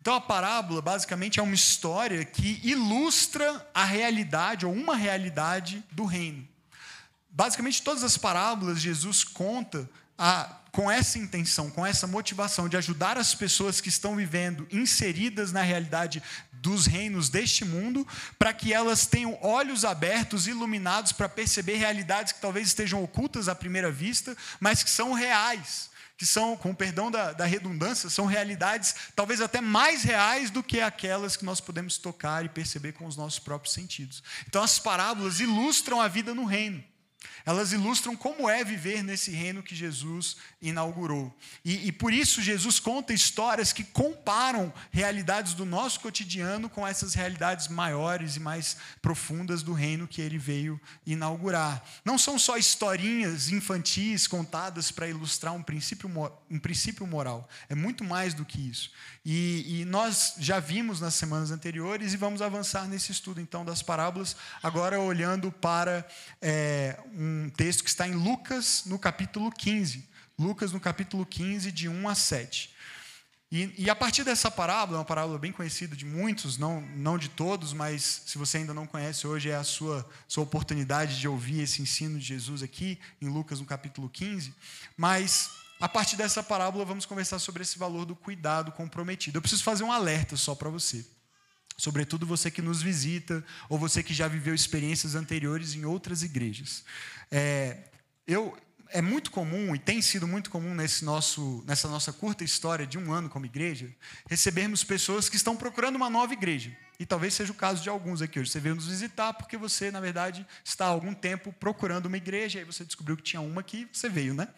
Então 0.00 0.14
a 0.14 0.20
parábola 0.20 0.80
basicamente 0.80 1.38
é 1.38 1.42
uma 1.42 1.54
história 1.54 2.24
que 2.24 2.58
ilustra 2.62 3.68
a 3.74 3.84
realidade 3.84 4.64
ou 4.64 4.72
uma 4.72 4.96
realidade 4.96 5.84
do 5.92 6.06
reino. 6.06 6.48
Basicamente 7.28 7.82
todas 7.82 8.02
as 8.02 8.16
parábolas 8.16 8.80
Jesus 8.80 9.22
conta 9.22 9.88
a, 10.16 10.56
com 10.72 10.90
essa 10.90 11.18
intenção, 11.18 11.70
com 11.70 11.84
essa 11.84 12.06
motivação 12.06 12.66
de 12.66 12.78
ajudar 12.78 13.18
as 13.18 13.34
pessoas 13.34 13.80
que 13.80 13.90
estão 13.90 14.16
vivendo 14.16 14.66
inseridas 14.70 15.52
na 15.52 15.60
realidade 15.60 16.22
dos 16.50 16.86
reinos 16.86 17.28
deste 17.28 17.64
mundo, 17.64 18.06
para 18.38 18.52
que 18.52 18.72
elas 18.72 19.06
tenham 19.06 19.38
olhos 19.42 19.84
abertos, 19.84 20.46
iluminados 20.46 21.12
para 21.12 21.28
perceber 21.28 21.76
realidades 21.76 22.32
que 22.32 22.40
talvez 22.40 22.68
estejam 22.68 23.02
ocultas 23.02 23.48
à 23.48 23.54
primeira 23.54 23.90
vista, 23.90 24.36
mas 24.58 24.82
que 24.82 24.90
são 24.90 25.12
reais 25.12 25.89
que 26.20 26.26
são, 26.26 26.54
com 26.54 26.74
perdão 26.74 27.10
da, 27.10 27.32
da, 27.32 27.46
redundância, 27.46 28.10
são 28.10 28.26
realidades 28.26 28.94
talvez 29.16 29.40
até 29.40 29.58
mais 29.58 30.02
reais 30.02 30.50
do 30.50 30.62
que 30.62 30.78
aquelas 30.78 31.34
que 31.34 31.46
nós 31.46 31.62
podemos 31.62 31.96
tocar 31.96 32.44
e 32.44 32.48
perceber 32.50 32.92
com 32.92 33.06
os 33.06 33.16
nossos 33.16 33.38
próprios 33.38 33.72
sentidos. 33.72 34.22
Então, 34.46 34.62
as 34.62 34.78
parábolas 34.78 35.40
ilustram 35.40 35.98
a 35.98 36.08
vida 36.08 36.34
no 36.34 36.44
reino. 36.44 36.84
Elas 37.44 37.72
ilustram 37.72 38.14
como 38.16 38.48
é 38.48 38.64
viver 38.64 39.02
nesse 39.02 39.30
reino 39.30 39.62
que 39.62 39.74
Jesus 39.74 40.36
inaugurou. 40.60 41.34
E, 41.64 41.88
e, 41.88 41.92
por 41.92 42.12
isso 42.12 42.42
Jesus 42.42 42.78
conta 42.78 43.12
histórias 43.12 43.72
que 43.72 43.84
comparam 43.84 44.72
realidades 44.90 45.54
do 45.54 45.64
nosso 45.64 46.00
cotidiano 46.00 46.68
com 46.68 46.86
essas 46.86 47.14
realidades 47.14 47.68
maiores 47.68 48.36
e 48.36 48.40
mais 48.40 48.76
profundas 49.00 49.62
do 49.62 49.72
reino 49.72 50.08
que 50.08 50.20
ele 50.20 50.38
veio 50.38 50.80
inaugurar. 51.06 51.82
Não 52.04 52.18
são 52.18 52.38
só 52.38 52.56
historinhas 52.56 53.50
infantis 53.50 54.26
contadas 54.26 54.90
para 54.90 55.08
ilustrar 55.08 55.54
um 55.54 55.62
princípio, 55.62 56.10
um 56.50 56.58
princípio 56.58 57.06
moral. 57.06 57.48
É 57.68 57.74
muito 57.74 58.04
mais 58.04 58.34
do 58.34 58.44
que 58.44 58.60
isso. 58.60 58.90
E, 59.24 59.80
e 59.80 59.84
nós 59.84 60.34
já 60.38 60.58
vimos 60.58 61.00
nas 61.00 61.14
semanas 61.14 61.50
anteriores 61.50 62.14
e 62.14 62.16
vamos 62.16 62.40
avançar 62.40 62.88
nesse 62.88 63.12
estudo 63.12 63.40
então 63.40 63.64
das 63.64 63.82
parábolas, 63.82 64.34
agora 64.62 64.98
olhando 64.98 65.52
para 65.52 66.06
é, 66.40 66.98
um 67.14 67.39
texto 67.48 67.84
que 67.84 67.90
está 67.90 68.06
em 68.06 68.12
Lucas, 68.12 68.82
no 68.86 68.98
capítulo 68.98 69.50
15. 69.50 70.08
Lucas, 70.38 70.72
no 70.72 70.80
capítulo 70.80 71.24
15, 71.24 71.70
de 71.70 71.88
1 71.88 72.08
a 72.08 72.14
7. 72.14 72.74
E, 73.52 73.74
e, 73.76 73.90
a 73.90 73.96
partir 73.96 74.22
dessa 74.22 74.48
parábola, 74.48 74.98
uma 74.98 75.04
parábola 75.04 75.36
bem 75.36 75.50
conhecida 75.50 75.96
de 75.96 76.04
muitos, 76.04 76.56
não, 76.56 76.80
não 76.80 77.18
de 77.18 77.28
todos, 77.28 77.72
mas 77.72 78.22
se 78.26 78.38
você 78.38 78.58
ainda 78.58 78.72
não 78.72 78.86
conhece, 78.86 79.26
hoje 79.26 79.50
é 79.50 79.56
a 79.56 79.64
sua, 79.64 80.08
sua 80.28 80.44
oportunidade 80.44 81.18
de 81.18 81.26
ouvir 81.26 81.60
esse 81.60 81.82
ensino 81.82 82.16
de 82.16 82.24
Jesus 82.24 82.62
aqui, 82.62 82.98
em 83.20 83.28
Lucas, 83.28 83.58
no 83.58 83.66
capítulo 83.66 84.08
15. 84.08 84.54
Mas, 84.96 85.50
a 85.80 85.88
partir 85.88 86.16
dessa 86.16 86.44
parábola, 86.44 86.84
vamos 86.84 87.04
conversar 87.04 87.40
sobre 87.40 87.62
esse 87.62 87.76
valor 87.76 88.04
do 88.04 88.14
cuidado 88.14 88.70
comprometido. 88.70 89.38
Eu 89.38 89.42
preciso 89.42 89.64
fazer 89.64 89.82
um 89.82 89.90
alerta 89.90 90.36
só 90.36 90.54
para 90.54 90.70
você. 90.70 91.04
Sobretudo 91.80 92.26
você 92.26 92.50
que 92.50 92.60
nos 92.60 92.82
visita, 92.82 93.42
ou 93.66 93.78
você 93.78 94.02
que 94.02 94.12
já 94.12 94.28
viveu 94.28 94.54
experiências 94.54 95.14
anteriores 95.14 95.74
em 95.74 95.86
outras 95.86 96.22
igrejas. 96.22 96.84
É, 97.30 97.78
eu, 98.26 98.54
é 98.90 99.00
muito 99.00 99.30
comum, 99.30 99.74
e 99.74 99.78
tem 99.78 100.02
sido 100.02 100.28
muito 100.28 100.50
comum 100.50 100.74
nesse 100.74 101.06
nosso, 101.06 101.64
nessa 101.66 101.88
nossa 101.88 102.12
curta 102.12 102.44
história 102.44 102.86
de 102.86 102.98
um 102.98 103.10
ano 103.10 103.30
como 103.30 103.46
igreja, 103.46 103.88
recebermos 104.28 104.84
pessoas 104.84 105.30
que 105.30 105.36
estão 105.36 105.56
procurando 105.56 105.96
uma 105.96 106.10
nova 106.10 106.34
igreja. 106.34 106.76
E 106.98 107.06
talvez 107.06 107.32
seja 107.32 107.50
o 107.50 107.54
caso 107.54 107.82
de 107.82 107.88
alguns 107.88 108.20
aqui 108.20 108.38
hoje. 108.38 108.50
Você 108.50 108.60
veio 108.60 108.74
nos 108.74 108.86
visitar 108.86 109.32
porque 109.32 109.56
você, 109.56 109.90
na 109.90 110.00
verdade, 110.00 110.46
está 110.62 110.84
há 110.84 110.88
algum 110.88 111.14
tempo 111.14 111.50
procurando 111.50 112.06
uma 112.06 112.18
igreja, 112.18 112.58
aí 112.58 112.64
você 112.66 112.84
descobriu 112.84 113.16
que 113.16 113.22
tinha 113.22 113.40
uma 113.40 113.62
aqui, 113.62 113.88
você 113.90 114.06
veio, 114.06 114.34
né? 114.34 114.48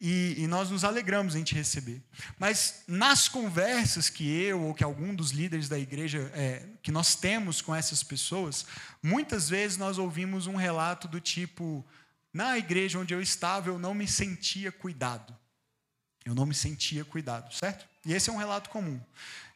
E, 0.00 0.34
e, 0.38 0.46
nós 0.46 0.70
nos 0.70 0.84
alegramos 0.84 1.34
em 1.34 1.42
te 1.42 1.54
receber. 1.54 2.02
Mas 2.38 2.82
nas 2.86 3.28
conversas 3.28 4.10
que 4.10 4.28
eu 4.28 4.62
ou 4.62 4.74
que 4.74 4.84
algum 4.84 5.14
dos 5.14 5.30
líderes 5.30 5.68
da 5.68 5.78
igreja 5.78 6.30
é, 6.34 6.66
que 6.82 6.92
nós 6.92 7.14
temos 7.14 7.60
com 7.60 7.74
essas 7.74 8.02
pessoas, 8.02 8.66
muitas 9.02 9.48
vezes 9.48 9.76
nós 9.76 9.98
ouvimos 9.98 10.46
um 10.46 10.56
relato 10.56 11.08
do 11.08 11.20
tipo: 11.20 11.84
na 12.32 12.58
igreja 12.58 12.98
onde 12.98 13.14
eu 13.14 13.22
estava, 13.22 13.68
eu 13.68 13.78
não 13.78 13.94
me 13.94 14.06
sentia 14.06 14.70
cuidado. 14.70 15.34
Eu 16.26 16.34
não 16.34 16.44
me 16.44 16.54
sentia 16.54 17.04
cuidado, 17.04 17.54
certo? 17.54 17.86
E 18.04 18.12
esse 18.12 18.28
é 18.28 18.32
um 18.32 18.36
relato 18.36 18.68
comum. 18.68 19.00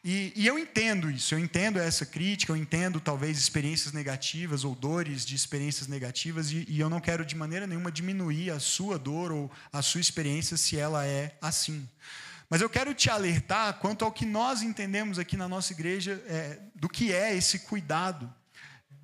E, 0.03 0.33
e, 0.35 0.47
eu 0.47 0.57
entendo 0.57 1.11
isso, 1.11 1.35
eu 1.35 1.39
entendo 1.39 1.77
essa 1.77 2.05
crítica, 2.05 2.51
eu 2.51 2.57
entendo 2.57 2.99
talvez 2.99 3.37
experiências 3.37 3.93
negativas 3.93 4.63
ou 4.63 4.73
dores 4.73 5.23
de 5.25 5.35
experiências 5.35 5.87
negativas, 5.87 6.49
e, 6.51 6.65
e 6.67 6.79
eu 6.79 6.89
não 6.89 6.99
quero 6.99 7.23
de 7.23 7.35
maneira 7.35 7.67
nenhuma 7.67 7.91
diminuir 7.91 8.49
a 8.49 8.59
sua 8.59 8.97
dor 8.97 9.31
ou 9.31 9.51
a 9.71 9.81
sua 9.81 10.01
experiência 10.01 10.57
se 10.57 10.77
ela 10.77 11.05
é 11.05 11.37
assim. 11.39 11.87
Mas 12.49 12.61
eu 12.61 12.69
quero 12.69 12.93
te 12.93 13.09
alertar 13.09 13.75
quanto 13.75 14.03
ao 14.03 14.11
que 14.11 14.25
nós 14.25 14.63
entendemos 14.63 15.19
aqui 15.19 15.37
na 15.37 15.47
nossa 15.47 15.71
igreja 15.71 16.23
é, 16.25 16.57
do 16.73 16.89
que 16.89 17.13
é 17.13 17.35
esse 17.35 17.59
cuidado 17.59 18.33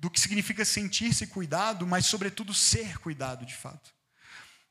do 0.00 0.10
que 0.10 0.20
significa 0.20 0.64
sentir-se 0.64 1.26
cuidado, 1.26 1.86
mas, 1.86 2.06
sobretudo, 2.06 2.54
ser 2.54 2.98
cuidado 2.98 3.44
de 3.44 3.54
fato. 3.54 3.97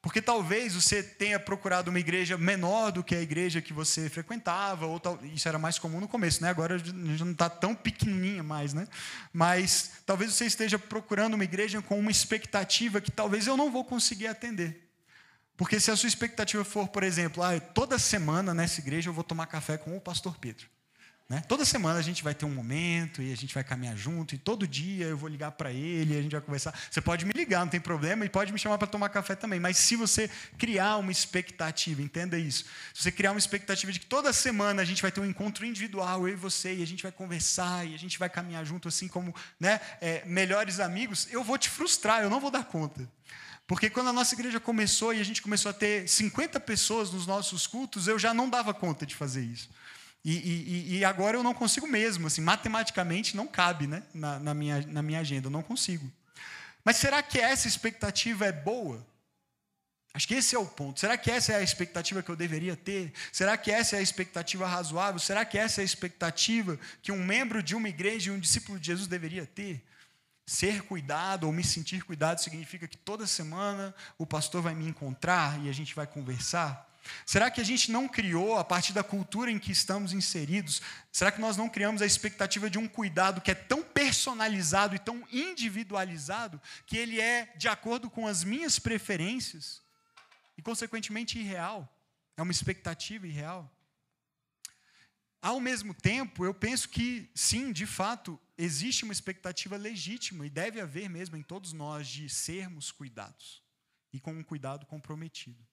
Porque 0.02 0.22
talvez 0.22 0.74
você 0.76 1.02
tenha 1.02 1.40
procurado 1.40 1.90
uma 1.90 2.00
igreja 2.00 2.38
menor 2.38 2.92
do 2.92 3.04
que 3.04 3.16
a 3.16 3.22
igreja 3.22 3.62
que 3.62 3.74
você 3.74 4.10
frequentava, 4.10 4.86
ou 4.86 5.00
tal, 5.00 5.20
isso 5.26 5.48
era 5.48 5.58
mais 5.58 5.80
comum 5.80 6.00
no 6.00 6.08
começo, 6.08 6.42
né? 6.42 6.50
agora 6.50 6.78
já 6.80 6.94
não 6.94 7.32
está 7.32 7.50
tão 7.50 7.74
pequenininha 7.74 8.44
mais. 8.44 8.74
Né? 8.74 8.88
Mas 9.34 9.92
talvez 10.06 10.34
você 10.34 10.46
esteja 10.46 10.78
procurando 10.78 11.34
uma 11.34 11.44
igreja 11.44 11.82
com 11.82 12.00
uma 12.00 12.12
expectativa 12.12 13.02
que 13.02 13.12
talvez 13.12 13.48
eu 13.48 13.58
não 13.58 13.72
vou 13.72 13.84
conseguir 13.84 14.28
atender. 14.28 14.88
Porque 15.58 15.80
se 15.80 15.90
a 15.90 15.96
sua 15.96 16.08
expectativa 16.08 16.64
for, 16.64 16.88
por 16.88 17.02
exemplo, 17.02 17.42
ah, 17.42 17.60
toda 17.60 17.98
semana 17.98 18.54
nessa 18.54 18.80
igreja 18.80 19.10
eu 19.10 19.14
vou 19.14 19.24
tomar 19.24 19.48
café 19.48 19.76
com 19.76 19.98
o 19.98 20.02
pastor 20.02 20.38
Pedro. 20.38 20.68
Né? 21.30 21.44
Toda 21.46 21.66
semana 21.66 22.00
a 22.00 22.02
gente 22.02 22.24
vai 22.24 22.34
ter 22.34 22.46
um 22.46 22.50
momento 22.50 23.22
e 23.22 23.34
a 23.34 23.36
gente 23.36 23.54
vai 23.54 23.62
caminhar 23.62 23.98
junto, 23.98 24.34
e 24.34 24.38
todo 24.38 24.66
dia 24.66 25.08
eu 25.08 25.18
vou 25.18 25.28
ligar 25.28 25.52
para 25.52 25.74
ele 25.74 26.14
e 26.14 26.18
a 26.18 26.22
gente 26.22 26.32
vai 26.32 26.40
conversar. 26.40 26.74
Você 26.90 27.02
pode 27.02 27.26
me 27.26 27.34
ligar, 27.34 27.60
não 27.60 27.68
tem 27.68 27.82
problema, 27.82 28.24
e 28.24 28.30
pode 28.30 28.54
me 28.54 28.58
chamar 28.58 28.78
para 28.78 28.88
tomar 28.88 29.10
café 29.10 29.36
também. 29.36 29.60
Mas 29.60 29.76
se 29.78 29.98
você 29.98 30.30
criar 30.58 30.96
uma 30.96 31.12
expectativa, 31.12 32.02
entenda 32.02 32.40
isso. 32.40 32.64
Se 32.94 33.04
você 33.04 33.12
criar 33.12 33.32
uma 33.32 33.40
expectativa 33.40 33.92
de 33.92 34.00
que 34.00 34.06
toda 34.06 34.32
semana 34.32 34.82
a 34.82 34.86
gente 34.86 35.02
vai 35.02 35.12
ter 35.12 35.20
um 35.20 35.26
encontro 35.26 35.66
individual, 35.66 36.26
eu 36.26 36.34
e 36.34 36.38
você, 36.38 36.76
e 36.76 36.82
a 36.82 36.88
gente 36.88 37.04
vai 37.04 37.12
conversar, 37.12 37.86
e 37.86 37.94
a 37.94 38.00
gente 38.00 38.18
vai 38.18 38.30
caminhar 38.30 38.66
junto 38.66 38.88
assim 38.88 39.10
como 39.10 39.36
né, 39.60 39.82
é, 40.00 40.24
melhores 40.26 40.80
amigos, 40.80 41.28
eu 41.30 41.44
vou 41.44 41.58
te 41.58 41.70
frustrar, 41.70 42.24
eu 42.24 42.30
não 42.30 42.40
vou 42.40 42.50
dar 42.50 42.64
conta. 42.64 43.06
Porque 43.68 43.90
quando 43.90 44.08
a 44.08 44.14
nossa 44.14 44.34
igreja 44.34 44.62
começou 44.62 45.14
e 45.14 45.20
a 45.20 45.26
gente 45.26 45.42
começou 45.42 45.72
a 45.72 45.74
ter 45.74 46.08
50 46.08 46.58
pessoas 46.62 47.12
nos 47.12 47.28
nossos 47.28 47.68
cultos, 47.68 48.08
eu 48.08 48.18
já 48.18 48.34
não 48.34 48.50
dava 48.50 48.74
conta 48.74 49.06
de 49.06 49.14
fazer 49.14 49.44
isso. 49.44 49.70
E, 50.30 50.34
e, 50.34 50.98
e, 50.98 51.06
agora 51.06 51.38
eu 51.38 51.42
não 51.42 51.54
consigo 51.54 51.88
mesmo, 51.88 52.28
assim, 52.28 52.42
matematicamente 52.42 53.34
não 53.34 53.48
cabe 53.48 53.88
né, 53.88 54.04
na, 54.14 54.38
na, 54.38 54.54
minha, 54.54 54.86
na 54.86 55.02
minha 55.02 55.22
agenda, 55.22 55.48
eu 55.48 55.52
não 55.52 55.64
consigo. 55.64 56.12
Mas 56.84 56.98
será 56.98 57.24
que 57.24 57.40
essa 57.40 57.66
expectativa 57.66 58.46
é 58.46 58.52
boa? 58.52 59.08
Acho 60.14 60.28
que 60.28 60.34
esse 60.34 60.54
é 60.54 60.60
o 60.60 60.66
ponto. 60.66 61.00
Será 61.00 61.18
que 61.18 61.32
essa 61.32 61.54
é 61.54 61.56
a 61.56 61.62
expectativa 61.62 62.22
que 62.22 62.30
eu 62.30 62.36
deveria 62.36 62.76
ter? 62.76 63.14
Será 63.32 63.56
que 63.56 63.72
essa 63.72 63.96
é 63.96 64.00
a 64.00 64.02
expectativa 64.02 64.68
razoável? 64.68 65.18
Será 65.18 65.46
que 65.46 65.58
essa 65.58 65.80
é 65.80 65.84
a 65.84 65.86
expectativa 65.86 66.78
que 67.02 67.10
um 67.10 67.24
membro 67.24 67.64
de 67.64 67.74
uma 67.74 67.88
igreja 67.88 68.30
e 68.30 68.34
um 68.34 68.40
discípulo 68.40 68.78
de 68.78 68.88
Jesus 68.88 69.08
deveria 69.08 69.46
ter? 69.46 69.82
Ser 70.46 70.82
cuidado 70.82 71.46
ou 71.46 71.54
me 71.54 71.64
sentir 71.64 72.04
cuidado 72.04 72.40
significa 72.40 72.86
que 72.86 72.98
toda 72.98 73.26
semana 73.26 73.96
o 74.18 74.26
pastor 74.26 74.62
vai 74.62 74.76
me 74.76 74.90
encontrar 74.90 75.58
e 75.64 75.70
a 75.70 75.74
gente 75.74 75.96
vai 75.96 76.06
conversar? 76.06 76.87
Será 77.26 77.50
que 77.50 77.62
a 77.62 77.64
gente 77.64 77.92
não 77.92 78.08
criou, 78.08 78.58
a 78.58 78.64
partir 78.64 78.94
da 78.94 79.04
cultura 79.04 79.52
em 79.52 79.60
que 79.60 79.72
estamos 79.72 80.14
inseridos, 80.14 80.82
será 81.12 81.32
que 81.32 81.42
nós 81.42 81.58
não 81.58 81.70
criamos 81.70 82.02
a 82.02 82.06
expectativa 82.06 82.70
de 82.70 82.78
um 82.78 82.88
cuidado 82.88 83.42
que 83.42 83.52
é 83.52 83.56
tão 83.56 83.84
personalizado 83.84 84.96
e 84.96 85.00
tão 85.00 85.28
individualizado 85.32 86.62
que 86.86 86.98
ele 86.98 87.20
é 87.20 87.54
de 87.58 87.68
acordo 87.68 88.10
com 88.10 88.28
as 88.28 88.44
minhas 88.44 88.80
preferências 88.80 89.82
e, 90.58 90.62
consequentemente, 90.62 91.40
irreal? 91.40 91.88
É 92.36 92.42
uma 92.42 92.52
expectativa 92.52 93.28
irreal. 93.28 93.72
Ao 95.42 95.60
mesmo 95.60 95.94
tempo, 95.94 96.46
eu 96.46 96.54
penso 96.54 96.90
que, 96.90 97.30
sim, 97.34 97.72
de 97.72 97.86
fato, 97.86 98.40
existe 98.58 99.04
uma 99.04 99.14
expectativa 99.14 99.78
legítima 99.78 100.46
e 100.46 100.50
deve 100.50 100.82
haver 100.82 101.10
mesmo 101.10 101.38
em 101.38 101.44
todos 101.44 101.74
nós 101.74 102.08
de 102.08 102.28
sermos 102.28 102.92
cuidados 102.92 103.64
e 104.12 104.20
com 104.20 104.34
um 104.34 104.44
cuidado 104.44 104.86
comprometido. 104.86 105.64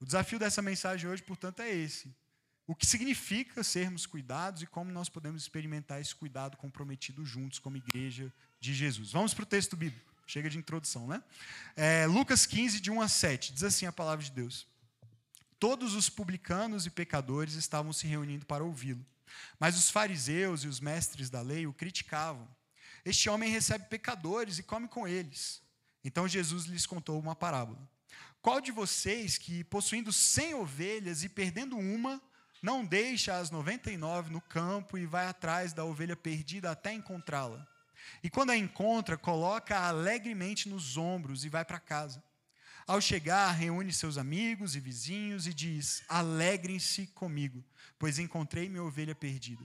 O 0.00 0.04
desafio 0.04 0.38
dessa 0.38 0.60
mensagem 0.60 1.08
hoje, 1.08 1.22
portanto, 1.22 1.60
é 1.60 1.70
esse. 1.70 2.14
O 2.66 2.74
que 2.74 2.86
significa 2.86 3.62
sermos 3.62 4.06
cuidados 4.06 4.62
e 4.62 4.66
como 4.66 4.90
nós 4.90 5.08
podemos 5.08 5.42
experimentar 5.42 6.00
esse 6.00 6.14
cuidado 6.14 6.56
comprometido 6.56 7.24
juntos 7.24 7.58
como 7.58 7.76
igreja 7.76 8.32
de 8.58 8.72
Jesus. 8.72 9.12
Vamos 9.12 9.34
para 9.34 9.42
o 9.42 9.46
texto 9.46 9.76
bíblico. 9.76 10.12
Chega 10.26 10.48
de 10.48 10.56
introdução, 10.56 11.06
né? 11.06 11.22
É, 11.76 12.06
Lucas 12.06 12.46
15, 12.46 12.80
de 12.80 12.90
1 12.90 13.02
a 13.02 13.08
7. 13.08 13.52
Diz 13.52 13.62
assim 13.62 13.84
a 13.84 13.92
palavra 13.92 14.24
de 14.24 14.30
Deus: 14.30 14.66
Todos 15.58 15.94
os 15.94 16.08
publicanos 16.08 16.86
e 16.86 16.90
pecadores 16.90 17.54
estavam 17.54 17.92
se 17.92 18.06
reunindo 18.06 18.46
para 18.46 18.64
ouvi-lo. 18.64 19.04
Mas 19.58 19.76
os 19.76 19.90
fariseus 19.90 20.64
e 20.64 20.68
os 20.68 20.80
mestres 20.80 21.28
da 21.28 21.42
lei 21.42 21.66
o 21.66 21.72
criticavam. 21.74 22.48
Este 23.04 23.28
homem 23.28 23.50
recebe 23.50 23.84
pecadores 23.84 24.58
e 24.58 24.62
come 24.62 24.88
com 24.88 25.06
eles. 25.06 25.62
Então 26.02 26.26
Jesus 26.26 26.64
lhes 26.64 26.86
contou 26.86 27.18
uma 27.18 27.36
parábola. 27.36 27.78
Qual 28.44 28.60
de 28.60 28.70
vocês 28.70 29.38
que, 29.38 29.64
possuindo 29.64 30.12
cem 30.12 30.52
ovelhas 30.52 31.24
e 31.24 31.30
perdendo 31.30 31.78
uma, 31.78 32.20
não 32.62 32.84
deixa 32.84 33.38
as 33.38 33.50
99 33.50 34.30
no 34.30 34.38
campo 34.38 34.98
e 34.98 35.06
vai 35.06 35.26
atrás 35.26 35.72
da 35.72 35.82
ovelha 35.82 36.14
perdida 36.14 36.70
até 36.70 36.92
encontrá-la. 36.92 37.66
E 38.22 38.28
quando 38.28 38.50
a 38.50 38.56
encontra, 38.56 39.16
coloca-a 39.16 39.88
alegremente 39.88 40.68
nos 40.68 40.98
ombros 40.98 41.46
e 41.46 41.48
vai 41.48 41.64
para 41.64 41.80
casa. 41.80 42.22
Ao 42.86 43.00
chegar, 43.00 43.50
reúne 43.52 43.94
seus 43.94 44.18
amigos 44.18 44.76
e 44.76 44.80
vizinhos 44.80 45.46
e 45.46 45.54
diz: 45.54 46.04
Alegrem-se 46.06 47.06
comigo, 47.14 47.64
pois 47.98 48.18
encontrei 48.18 48.68
minha 48.68 48.84
ovelha 48.84 49.14
perdida. 49.14 49.64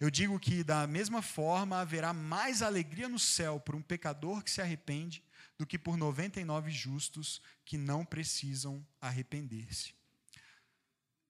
Eu 0.00 0.10
digo 0.10 0.40
que, 0.40 0.64
da 0.64 0.84
mesma 0.88 1.22
forma, 1.22 1.78
haverá 1.78 2.12
mais 2.12 2.60
alegria 2.60 3.08
no 3.08 3.20
céu 3.20 3.60
por 3.60 3.76
um 3.76 3.82
pecador 3.82 4.42
que 4.42 4.50
se 4.50 4.60
arrepende 4.60 5.22
do 5.58 5.66
que 5.66 5.78
por 5.78 5.96
99 5.96 6.70
justos 6.70 7.40
que 7.64 7.78
não 7.78 8.04
precisam 8.04 8.86
arrepender-se. 9.00 9.95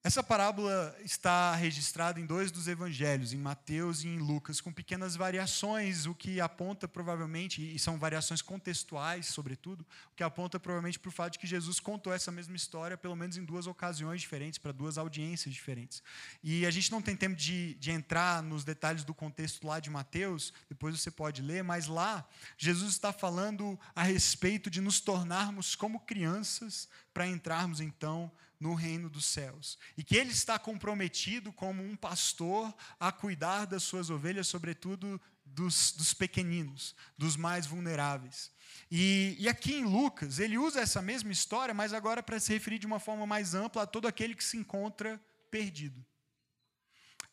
Essa 0.06 0.22
parábola 0.22 0.96
está 1.04 1.52
registrada 1.56 2.20
em 2.20 2.24
dois 2.24 2.52
dos 2.52 2.68
evangelhos, 2.68 3.32
em 3.32 3.38
Mateus 3.38 4.04
e 4.04 4.06
em 4.06 4.18
Lucas, 4.18 4.60
com 4.60 4.72
pequenas 4.72 5.16
variações, 5.16 6.06
o 6.06 6.14
que 6.14 6.40
aponta 6.40 6.86
provavelmente, 6.86 7.74
e 7.74 7.76
são 7.76 7.98
variações 7.98 8.40
contextuais, 8.40 9.26
sobretudo, 9.26 9.84
o 10.12 10.14
que 10.14 10.22
aponta 10.22 10.60
provavelmente 10.60 10.96
para 10.96 11.08
o 11.08 11.12
fato 11.12 11.32
de 11.32 11.40
que 11.40 11.46
Jesus 11.48 11.80
contou 11.80 12.12
essa 12.12 12.30
mesma 12.30 12.54
história, 12.54 12.96
pelo 12.96 13.16
menos 13.16 13.36
em 13.36 13.44
duas 13.44 13.66
ocasiões 13.66 14.20
diferentes, 14.20 14.60
para 14.60 14.70
duas 14.70 14.96
audiências 14.96 15.52
diferentes. 15.52 16.00
E 16.40 16.64
a 16.64 16.70
gente 16.70 16.92
não 16.92 17.02
tem 17.02 17.16
tempo 17.16 17.34
de, 17.34 17.74
de 17.74 17.90
entrar 17.90 18.44
nos 18.44 18.62
detalhes 18.62 19.02
do 19.02 19.12
contexto 19.12 19.66
lá 19.66 19.80
de 19.80 19.90
Mateus, 19.90 20.52
depois 20.68 21.00
você 21.00 21.10
pode 21.10 21.42
ler, 21.42 21.64
mas 21.64 21.88
lá, 21.88 22.24
Jesus 22.56 22.92
está 22.92 23.12
falando 23.12 23.76
a 23.92 24.04
respeito 24.04 24.70
de 24.70 24.80
nos 24.80 25.00
tornarmos 25.00 25.74
como 25.74 25.98
crianças 25.98 26.88
para 27.12 27.26
entrarmos 27.26 27.80
então 27.80 28.30
no 28.58 28.74
reino 28.74 29.08
dos 29.08 29.26
céus. 29.26 29.78
E 29.96 30.02
que 30.02 30.16
ele 30.16 30.30
está 30.30 30.58
comprometido 30.58 31.52
como 31.52 31.82
um 31.82 31.96
pastor 31.96 32.74
a 32.98 33.12
cuidar 33.12 33.66
das 33.66 33.82
suas 33.82 34.10
ovelhas, 34.10 34.46
sobretudo 34.46 35.20
dos, 35.44 35.92
dos 35.92 36.12
pequeninos, 36.12 36.94
dos 37.16 37.36
mais 37.36 37.66
vulneráveis. 37.66 38.50
E, 38.90 39.36
e, 39.38 39.48
aqui 39.48 39.74
em 39.74 39.84
Lucas, 39.84 40.38
ele 40.38 40.58
usa 40.58 40.80
essa 40.80 41.00
mesma 41.00 41.32
história, 41.32 41.74
mas 41.74 41.92
agora 41.92 42.22
para 42.22 42.38
se 42.38 42.52
referir 42.52 42.78
de 42.78 42.86
uma 42.86 43.00
forma 43.00 43.26
mais 43.26 43.54
ampla 43.54 43.82
a 43.82 43.86
todo 43.86 44.06
aquele 44.06 44.34
que 44.34 44.44
se 44.44 44.56
encontra 44.56 45.20
perdido. 45.50 46.04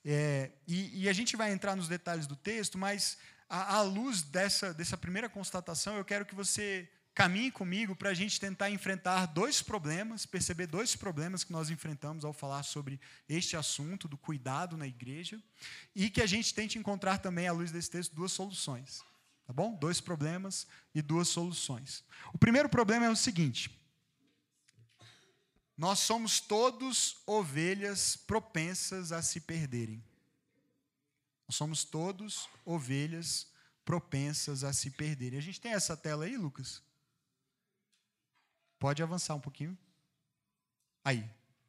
É, 0.06 0.52
e, 0.68 1.04
e, 1.04 1.10
a 1.10 1.14
gente 1.14 1.36
vai 1.36 1.52
entrar 1.52 1.76
nos 1.76 1.88
detalhes 1.88 2.28
do 2.28 2.36
texto, 2.36 2.78
mas 2.78 3.18
à, 3.48 3.82
luz 3.82 4.22
dessa, 4.22 4.74
dessa 4.74 4.98
primeira 4.98 5.30
constatação, 5.30 5.96
eu 5.96 6.04
quero 6.04 6.26
que 6.26 6.36
você 6.36 6.90
caminhe 7.14 7.52
comigo 7.52 7.96
para 7.96 8.10
a 8.10 8.14
gente 8.14 8.40
tentar 8.40 8.70
enfrentar 8.72 9.28
dois 9.28 9.62
problemas, 9.62 10.26
perceber 10.26 10.68
dois 10.68 10.96
problemas 10.96 11.44
que 11.44 11.52
nós 11.52 11.70
enfrentamos 11.70 12.26
ao 12.26 12.34
falar 12.34 12.64
sobre 12.64 13.00
este 13.30 13.56
assunto 13.56 14.08
do 14.08 14.18
cuidado 14.18 14.76
na 14.76 14.88
igreja, 14.88 15.42
e 15.96 16.10
que 16.10 16.22
a 16.22 16.26
gente 16.26 16.54
tente 16.54 16.80
encontrar 16.80 17.20
também, 17.20 17.48
à 17.48 17.52
luz 17.52 17.72
desse 17.72 17.92
texto, 17.92 18.16
duas 18.16 18.32
soluções. 18.32 19.04
Tá 19.46 19.54
bom? 19.54 19.76
Dois 19.76 20.00
problemas 20.00 20.66
e 20.96 21.02
duas 21.02 21.28
soluções. 21.28 22.04
O 22.34 22.38
primeiro 22.38 22.70
problema 22.70 23.06
é 23.06 23.10
o 23.10 23.16
seguinte: 23.16 23.70
nós 25.78 26.00
somos 26.00 26.40
todos 26.40 27.22
ovelhas 27.28 28.16
propensas 28.16 29.12
a 29.12 29.22
se 29.22 29.42
perderem. 29.42 30.04
Nós 31.48 31.58
somos 31.58 31.84
todos 31.84 32.48
ovelhas 32.64 33.48
propensas 33.84 34.64
a 34.64 34.72
se 34.72 34.90
perderem. 34.92 35.38
A 35.38 35.42
gente 35.42 35.60
tem 35.60 35.74
essa 35.74 35.98
tela 35.98 36.24
aí, 36.24 36.38
Lucas? 36.38 36.82
Pode 38.84 39.02
avançar 39.02 39.34
um 39.34 39.40
pouquinho. 39.40 39.78
Aí, 41.06 41.24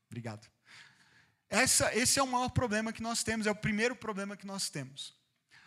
obrigado. 0.09 0.51
Essa, 1.49 1.95
esse 1.95 2.19
é 2.19 2.23
o 2.25 2.27
maior 2.27 2.49
problema 2.49 2.93
que 2.93 3.01
nós 3.01 3.23
temos, 3.23 3.47
é 3.47 3.53
o 3.53 3.55
primeiro 3.55 3.95
problema 3.95 4.37
que 4.37 4.45
nós 4.45 4.69
temos. 4.69 5.15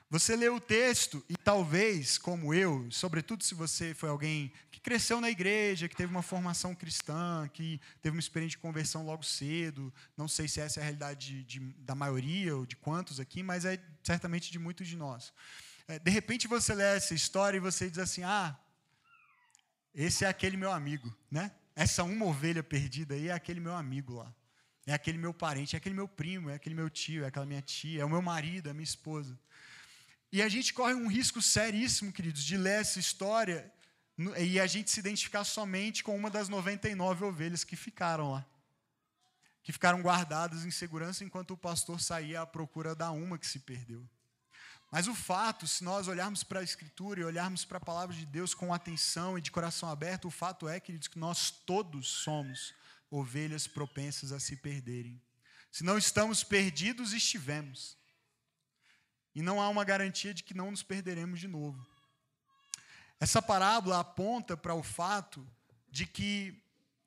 Você 0.10 0.36
lê 0.36 0.50
o 0.50 0.60
texto 0.60 1.24
e 1.30 1.38
talvez, 1.38 2.18
como 2.18 2.54
eu, 2.54 2.92
sobretudo 2.92 3.46
se 3.46 3.56
você 3.56 3.94
foi 3.94 4.10
alguém 4.10 4.52
que 4.70 4.82
cresceu 4.82 5.22
na 5.22 5.30
igreja, 5.30 5.88
que 5.88 5.96
teve 5.96 6.12
uma 6.12 6.22
formação 6.22 6.76
cristã, 6.76 7.50
que 7.54 7.80
teve 8.02 8.18
uma 8.18 8.20
experiência 8.20 8.58
de 8.58 8.62
conversão 8.62 9.06
logo 9.06 9.24
cedo, 9.24 9.94
não 10.18 10.28
sei 10.28 10.50
se 10.50 10.60
essa 10.60 10.82
é 10.82 10.82
a 10.82 10.84
realidade 10.84 11.44
de, 11.46 11.60
de, 11.60 11.74
da 11.82 11.96
maioria 11.96 12.58
ou 12.58 12.66
de 12.66 12.76
quantos 12.76 13.22
aqui, 13.22 13.42
mas 13.42 13.64
é 13.64 13.82
certamente 14.04 14.52
de 14.52 14.60
muitos 14.60 14.86
de 14.86 14.98
nós. 14.98 15.32
É, 15.88 15.98
de 15.98 16.12
repente 16.12 16.46
você 16.46 16.76
lê 16.76 16.84
essa 16.84 17.14
história 17.14 17.56
e 17.56 17.62
você 17.62 17.90
diz 17.90 18.00
assim: 18.00 18.24
ah, 18.24 18.60
esse 19.98 20.24
é 20.24 20.28
aquele 20.28 20.56
meu 20.56 20.72
amigo, 20.72 21.12
né? 21.30 21.52
Essa 21.76 22.04
uma 22.04 22.26
ovelha 22.26 22.62
perdida 22.62 23.16
aí 23.16 23.30
é 23.30 23.34
aquele 23.34 23.60
meu 23.60 23.74
amigo 23.74 24.14
lá. 24.14 24.32
É 24.86 24.94
aquele 24.94 25.18
meu 25.18 25.34
parente, 25.34 25.76
é 25.76 25.78
aquele 25.78 25.96
meu 25.96 26.08
primo, 26.08 26.52
é 26.52 26.54
aquele 26.54 26.76
meu 26.76 26.88
tio, 26.88 27.24
é 27.24 27.28
aquela 27.28 27.48
minha 27.48 27.64
tia, 27.64 28.04
é 28.04 28.06
o 28.06 28.10
meu 28.10 28.22
marido, 28.22 28.68
é 28.68 28.72
a 28.72 28.74
minha 28.76 28.84
esposa. 28.84 29.38
E 30.32 30.40
a 30.40 30.48
gente 30.48 30.72
corre 30.72 30.94
um 30.94 31.08
risco 31.08 31.42
seríssimo, 31.42 32.14
queridos, 32.14 32.44
de 32.44 32.56
ler 32.56 32.82
essa 32.82 33.00
história 33.00 33.74
e 34.38 34.60
a 34.60 34.68
gente 34.68 34.92
se 34.92 35.00
identificar 35.00 35.44
somente 35.44 36.04
com 36.04 36.16
uma 36.16 36.30
das 36.30 36.48
99 36.48 37.26
ovelhas 37.26 37.64
que 37.64 37.76
ficaram 37.76 38.34
lá. 38.34 38.46
Que 39.64 39.74
ficaram 39.74 40.02
guardadas 40.02 40.64
em 40.64 40.72
segurança 40.72 41.24
enquanto 41.24 41.52
o 41.52 41.58
pastor 41.58 42.00
saía 42.00 42.42
à 42.42 42.46
procura 42.46 42.94
da 42.94 43.10
uma 43.10 43.38
que 43.40 43.48
se 43.48 43.60
perdeu. 43.60 44.08
Mas 44.90 45.08
o 45.08 45.14
fato, 45.14 45.68
se 45.68 45.84
nós 45.84 46.08
olharmos 46.08 46.44
para 46.44 46.62
a 46.62 46.64
Escritura 46.64 47.20
e 47.20 47.24
olharmos 47.24 47.66
para 47.66 47.78
a 47.78 47.82
palavra 47.82 48.16
de 48.16 48.26
Deus 48.26 48.54
com 48.54 48.74
atenção 48.74 49.38
e 49.38 49.42
de 49.42 49.52
coração 49.52 49.90
aberto, 49.90 50.28
o 50.28 50.32
fato 50.32 50.68
é, 50.68 50.80
queridos, 50.80 51.08
que 51.08 51.20
nós 51.20 51.52
todos 51.52 52.08
somos 52.08 52.74
ovelhas 53.12 53.68
propensas 53.68 54.32
a 54.32 54.40
se 54.40 54.56
perderem. 54.56 55.22
Se 55.72 55.84
não 55.84 55.98
estamos 55.98 56.44
perdidos, 56.44 57.14
estivemos. 57.14 57.98
E 59.36 59.42
não 59.42 59.62
há 59.62 59.70
uma 59.70 59.84
garantia 59.84 60.34
de 60.34 60.42
que 60.42 60.54
não 60.54 60.72
nos 60.72 60.84
perderemos 60.84 61.40
de 61.40 61.48
novo. 61.48 61.86
Essa 63.20 63.42
parábola 63.42 64.00
aponta 64.00 64.56
para 64.56 64.74
o 64.74 64.84
fato 64.84 65.46
de 65.90 66.06
que 66.06 66.64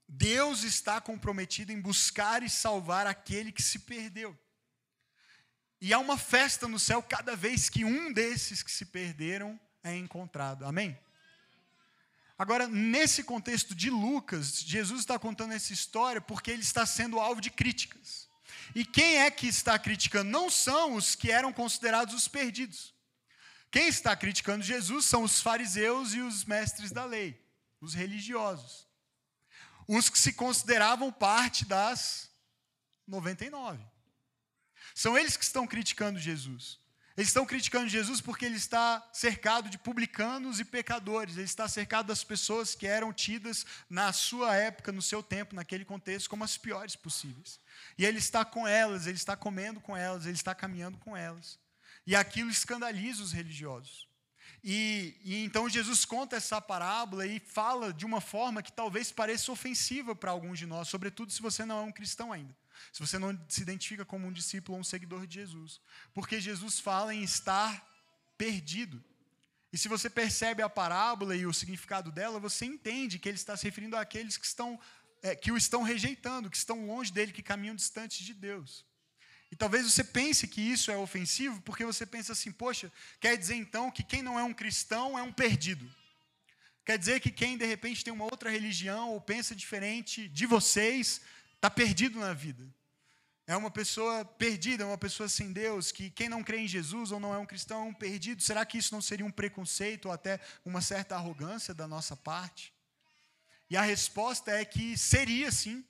Deus 0.07 0.65
está 0.65 1.01
comprometido 1.01 1.73
em 1.73 1.81
buscar 1.81 2.43
e 2.43 2.51
salvar 2.51 3.07
aquele 3.07 3.53
que 3.53 3.63
se 3.63 3.79
perdeu. 3.81 4.39
E 5.81 5.95
há 5.95 5.99
uma 5.99 6.19
festa 6.19 6.69
no 6.69 6.79
céu 6.79 7.03
cada 7.03 7.35
vez 7.35 7.69
que 7.69 7.85
um 7.85 8.13
desses 8.13 8.63
que 8.63 8.71
se 8.71 8.85
perderam 8.85 9.59
é 9.83 9.97
encontrado. 9.97 10.67
Amém? 10.67 10.99
Agora, 12.39 12.67
nesse 12.67 13.23
contexto 13.23 13.75
de 13.75 13.91
Lucas, 13.91 14.61
Jesus 14.61 15.01
está 15.01 15.19
contando 15.19 15.53
essa 15.53 15.73
história 15.73 16.21
porque 16.21 16.51
ele 16.51 16.63
está 16.63 16.87
sendo 16.87 17.21
alvo 17.21 17.41
de 17.41 17.51
críticas. 17.51 18.29
E 18.75 18.85
quem 18.85 19.19
é 19.19 19.31
que 19.31 19.47
está 19.47 19.79
criticando? 19.79 20.31
Não 20.31 20.51
são 20.51 20.95
os 20.95 21.15
que 21.15 21.31
eram 21.31 21.53
considerados 21.53 22.15
os 22.15 22.29
perdidos. 22.29 22.95
Quem 23.71 23.89
está 23.89 24.17
criticando 24.17 24.65
Jesus 24.65 25.05
são 25.05 25.23
os 25.23 25.41
fariseus 25.41 26.15
e 26.15 26.21
os 26.21 26.45
mestres 26.45 26.91
da 26.91 27.05
lei, 27.05 27.41
os 27.81 27.95
religiosos. 27.95 28.87
Os 29.87 30.09
que 30.09 30.19
se 30.19 30.33
consideravam 30.33 31.13
parte 31.13 31.65
das 31.65 32.31
99. 33.07 33.85
São 35.01 35.17
eles 35.17 35.35
que 35.35 35.45
estão 35.45 35.67
criticando 35.67 36.19
Jesus. 36.19 36.79
Eles 37.17 37.31
estão 37.31 37.47
criticando 37.47 37.89
Jesus 37.89 38.21
porque 38.21 38.45
ele 38.45 38.57
está 38.57 39.03
cercado 39.15 39.71
de 39.71 39.79
publicanos 39.79 40.61
e 40.61 40.65
pecadores. 40.65 41.39
Ele 41.39 41.47
está 41.47 41.67
cercado 41.67 42.09
das 42.09 42.23
pessoas 42.23 42.75
que 42.75 42.87
eram 42.87 43.11
tidas 43.11 43.65
na 43.89 44.13
sua 44.13 44.55
época, 44.55 44.93
no 44.93 45.01
seu 45.01 45.23
tempo, 45.23 45.55
naquele 45.55 45.87
contexto, 45.87 46.29
como 46.29 46.45
as 46.45 46.59
piores 46.59 46.97
possíveis. 46.97 47.59
E 47.97 48.05
ele 48.05 48.19
está 48.19 48.45
com 48.45 48.69
elas, 48.69 49.07
ele 49.07 49.17
está 49.17 49.35
comendo 49.35 49.81
com 49.81 49.97
elas, 49.97 50.27
ele 50.27 50.35
está 50.35 50.55
caminhando 50.55 50.99
com 50.99 51.17
elas. 51.17 51.59
E 52.07 52.15
aquilo 52.15 52.51
escandaliza 52.51 53.23
os 53.23 53.33
religiosos. 53.33 54.07
E, 54.63 55.17
e, 55.25 55.45
então 55.45 55.67
Jesus 55.67 56.05
conta 56.05 56.37
essa 56.37 56.61
parábola 56.61 57.27
e 57.27 57.41
fala 57.41 57.91
de 57.91 58.05
uma 58.05 58.21
forma 58.21 58.63
que 58.63 58.71
talvez 58.71 59.11
pareça 59.11 59.51
ofensiva 59.51 60.15
para 60.15 60.31
alguns 60.31 60.59
de 60.59 60.67
nós, 60.67 60.89
sobretudo 60.89 61.33
se 61.33 61.41
você 61.41 61.65
não 61.65 61.79
é 61.79 61.83
um 61.85 61.91
cristão 61.91 62.35
ainda 62.35 62.55
se 62.93 63.01
você 63.01 63.19
não 63.19 63.39
se 63.49 63.63
identifica 63.63 64.05
como 64.05 64.27
um 64.27 64.33
discípulo 64.33 64.77
ou 64.77 64.81
um 64.81 64.85
seguidor 64.85 65.27
de 65.27 65.35
Jesus. 65.35 65.81
Porque 66.13 66.41
Jesus 66.41 66.79
fala 66.79 67.15
em 67.15 67.23
estar 67.23 67.87
perdido. 68.37 69.03
E 69.73 69.79
se 69.79 69.89
você 69.89 70.11
percebe 70.11 70.63
a 70.63 70.69
parábola 70.69 71.37
e 71.37 71.47
o 71.47 71.53
significado 71.53 72.11
dela, 72.11 72.41
você 72.41 72.65
entende 72.65 73.19
que 73.19 73.29
ele 73.29 73.37
está 73.37 73.57
se 73.57 73.65
referindo 73.65 73.97
àqueles 73.97 74.37
que, 74.37 74.47
estão, 74.47 74.79
é, 75.23 75.37
que 75.37 75.53
o 75.53 75.57
estão 75.57 75.83
rejeitando, 75.83 76.51
que 76.51 76.57
estão 76.57 76.87
longe 76.87 77.13
dele, 77.13 77.33
que 77.33 77.43
caminham 77.43 77.75
distantes 77.75 78.25
de 78.25 78.35
Deus. 78.35 78.85
E 79.51 79.57
talvez 79.57 79.85
você 79.85 80.05
pense 80.05 80.47
que 80.47 80.61
isso 80.61 80.91
é 80.91 80.97
ofensivo, 80.97 81.61
porque 81.63 81.85
você 81.85 82.07
pensa 82.07 82.33
assim, 82.33 82.53
poxa, 82.53 82.91
quer 83.21 83.37
dizer 83.37 83.57
então 83.57 83.91
que 83.91 84.03
quem 84.03 84.23
não 84.23 84.39
é 84.39 84.45
um 84.45 84.55
cristão 84.55 85.19
é 85.19 85.23
um 85.23 85.33
perdido. 85.33 85.89
Quer 86.85 86.99
dizer 86.99 87.21
que 87.21 87.31
quem 87.31 87.57
de 87.57 87.67
repente 87.67 88.03
tem 88.03 88.13
uma 88.13 88.25
outra 88.25 88.51
religião 88.51 89.11
ou 89.11 89.21
pensa 89.21 89.55
diferente 89.55 90.29
de 90.29 90.47
vocês 90.47 91.21
está 91.61 91.69
perdido 91.69 92.19
na 92.19 92.33
vida. 92.33 92.67
É 93.47 93.55
uma 93.55 93.71
pessoa 93.71 94.25
perdida, 94.25 94.83
é 94.83 94.87
uma 94.87 94.97
pessoa 94.97 95.29
sem 95.29 95.53
Deus, 95.53 95.93
que 95.93 96.09
quem 96.09 96.29
não 96.29 96.43
crê 96.43 96.61
em 96.61 96.69
Jesus 96.69 97.13
ou 97.13 97.21
não 97.21 97.35
é 97.35 97.39
um 97.39 97.45
cristão 97.45 97.81
é 97.81 97.85
um 97.85 97.93
perdido. 97.93 98.43
Será 98.43 98.65
que 98.65 98.79
isso 98.79 98.95
não 98.95 99.03
seria 99.03 99.27
um 99.27 99.31
preconceito 99.31 100.07
ou 100.07 100.13
até 100.13 100.41
uma 100.65 100.81
certa 100.81 101.17
arrogância 101.17 101.75
da 101.75 101.87
nossa 101.87 102.17
parte? 102.17 102.73
E 103.69 103.77
a 103.77 103.83
resposta 103.83 104.51
é 104.51 104.65
que 104.65 104.97
seria 104.97 105.53
sim. 105.53 105.85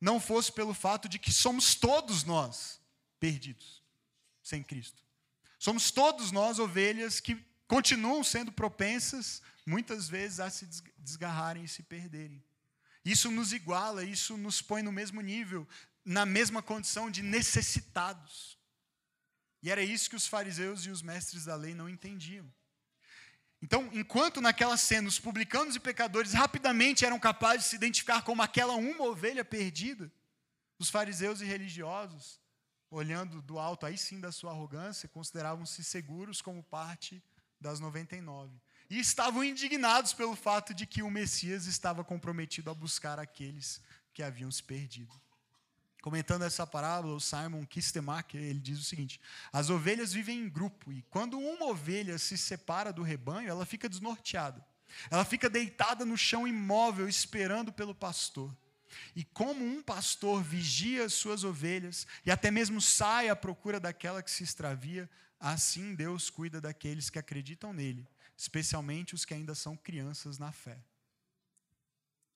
não 0.00 0.18
fosse 0.20 0.52
pelo 0.52 0.74
fato 0.74 1.08
de 1.08 1.18
que 1.18 1.32
somos 1.32 1.74
todos 1.74 2.24
nós 2.24 2.80
perdidos 3.20 3.82
sem 4.42 4.62
Cristo. 4.62 5.02
Somos 5.58 5.90
todos 5.90 6.32
nós 6.32 6.58
ovelhas 6.58 7.20
que 7.20 7.36
continuam 7.68 8.22
sendo 8.22 8.52
propensas, 8.52 9.42
muitas 9.64 10.08
vezes, 10.08 10.40
a 10.40 10.50
se 10.50 10.66
desgarrarem 10.98 11.64
e 11.64 11.68
se 11.68 11.82
perderem. 11.82 12.42
Isso 13.06 13.30
nos 13.30 13.52
iguala, 13.52 14.02
isso 14.02 14.36
nos 14.36 14.60
põe 14.60 14.82
no 14.82 14.90
mesmo 14.90 15.20
nível, 15.20 15.64
na 16.04 16.26
mesma 16.26 16.60
condição 16.60 17.08
de 17.08 17.22
necessitados. 17.22 18.58
E 19.62 19.70
era 19.70 19.80
isso 19.80 20.10
que 20.10 20.16
os 20.16 20.26
fariseus 20.26 20.84
e 20.86 20.90
os 20.90 21.02
mestres 21.02 21.44
da 21.44 21.54
lei 21.54 21.72
não 21.72 21.88
entendiam. 21.88 22.52
Então, 23.62 23.88
enquanto 23.92 24.40
naquela 24.40 24.76
cena 24.76 25.06
os 25.06 25.20
publicanos 25.20 25.76
e 25.76 25.80
pecadores 25.80 26.32
rapidamente 26.32 27.04
eram 27.04 27.16
capazes 27.20 27.62
de 27.62 27.70
se 27.70 27.76
identificar 27.76 28.22
como 28.22 28.42
aquela 28.42 28.74
uma 28.74 29.04
ovelha 29.04 29.44
perdida, 29.44 30.10
os 30.76 30.90
fariseus 30.90 31.40
e 31.40 31.44
religiosos, 31.44 32.40
olhando 32.90 33.40
do 33.40 33.56
alto 33.56 33.86
aí 33.86 33.96
sim 33.96 34.18
da 34.18 34.32
sua 34.32 34.50
arrogância, 34.50 35.08
consideravam-se 35.08 35.84
seguros 35.84 36.42
como 36.42 36.60
parte 36.60 37.22
das 37.60 37.78
99. 37.78 38.60
E 38.88 38.98
estavam 38.98 39.42
indignados 39.42 40.12
pelo 40.12 40.36
fato 40.36 40.72
de 40.72 40.86
que 40.86 41.02
o 41.02 41.10
Messias 41.10 41.66
estava 41.66 42.04
comprometido 42.04 42.70
a 42.70 42.74
buscar 42.74 43.18
aqueles 43.18 43.80
que 44.14 44.22
haviam 44.22 44.50
se 44.50 44.62
perdido. 44.62 45.12
Comentando 46.00 46.42
essa 46.42 46.64
parábola, 46.64 47.14
o 47.14 47.20
Simon 47.20 47.66
Kistemacher, 47.66 48.40
ele 48.40 48.60
diz 48.60 48.78
o 48.78 48.84
seguinte: 48.84 49.20
As 49.52 49.70
ovelhas 49.70 50.12
vivem 50.12 50.38
em 50.38 50.48
grupo 50.48 50.92
e 50.92 51.02
quando 51.10 51.36
uma 51.38 51.66
ovelha 51.66 52.16
se 52.16 52.38
separa 52.38 52.92
do 52.92 53.02
rebanho, 53.02 53.48
ela 53.48 53.66
fica 53.66 53.88
desnorteada. 53.88 54.64
Ela 55.10 55.24
fica 55.24 55.50
deitada 55.50 56.04
no 56.04 56.16
chão 56.16 56.46
imóvel, 56.46 57.08
esperando 57.08 57.72
pelo 57.72 57.94
pastor. 57.94 58.56
E 59.14 59.24
como 59.24 59.64
um 59.64 59.82
pastor 59.82 60.42
vigia 60.42 61.04
as 61.04 61.12
suas 61.12 61.44
ovelhas 61.44 62.06
e 62.24 62.30
até 62.30 62.50
mesmo 62.50 62.80
sai 62.80 63.28
à 63.28 63.36
procura 63.36 63.80
daquela 63.80 64.22
que 64.22 64.30
se 64.30 64.44
extravia, 64.44 65.10
assim 65.40 65.94
Deus 65.94 66.30
cuida 66.30 66.60
daqueles 66.60 67.10
que 67.10 67.18
acreditam 67.18 67.72
nele, 67.72 68.06
especialmente 68.36 69.14
os 69.14 69.24
que 69.24 69.34
ainda 69.34 69.54
são 69.54 69.76
crianças 69.76 70.38
na 70.38 70.52
fé. 70.52 70.78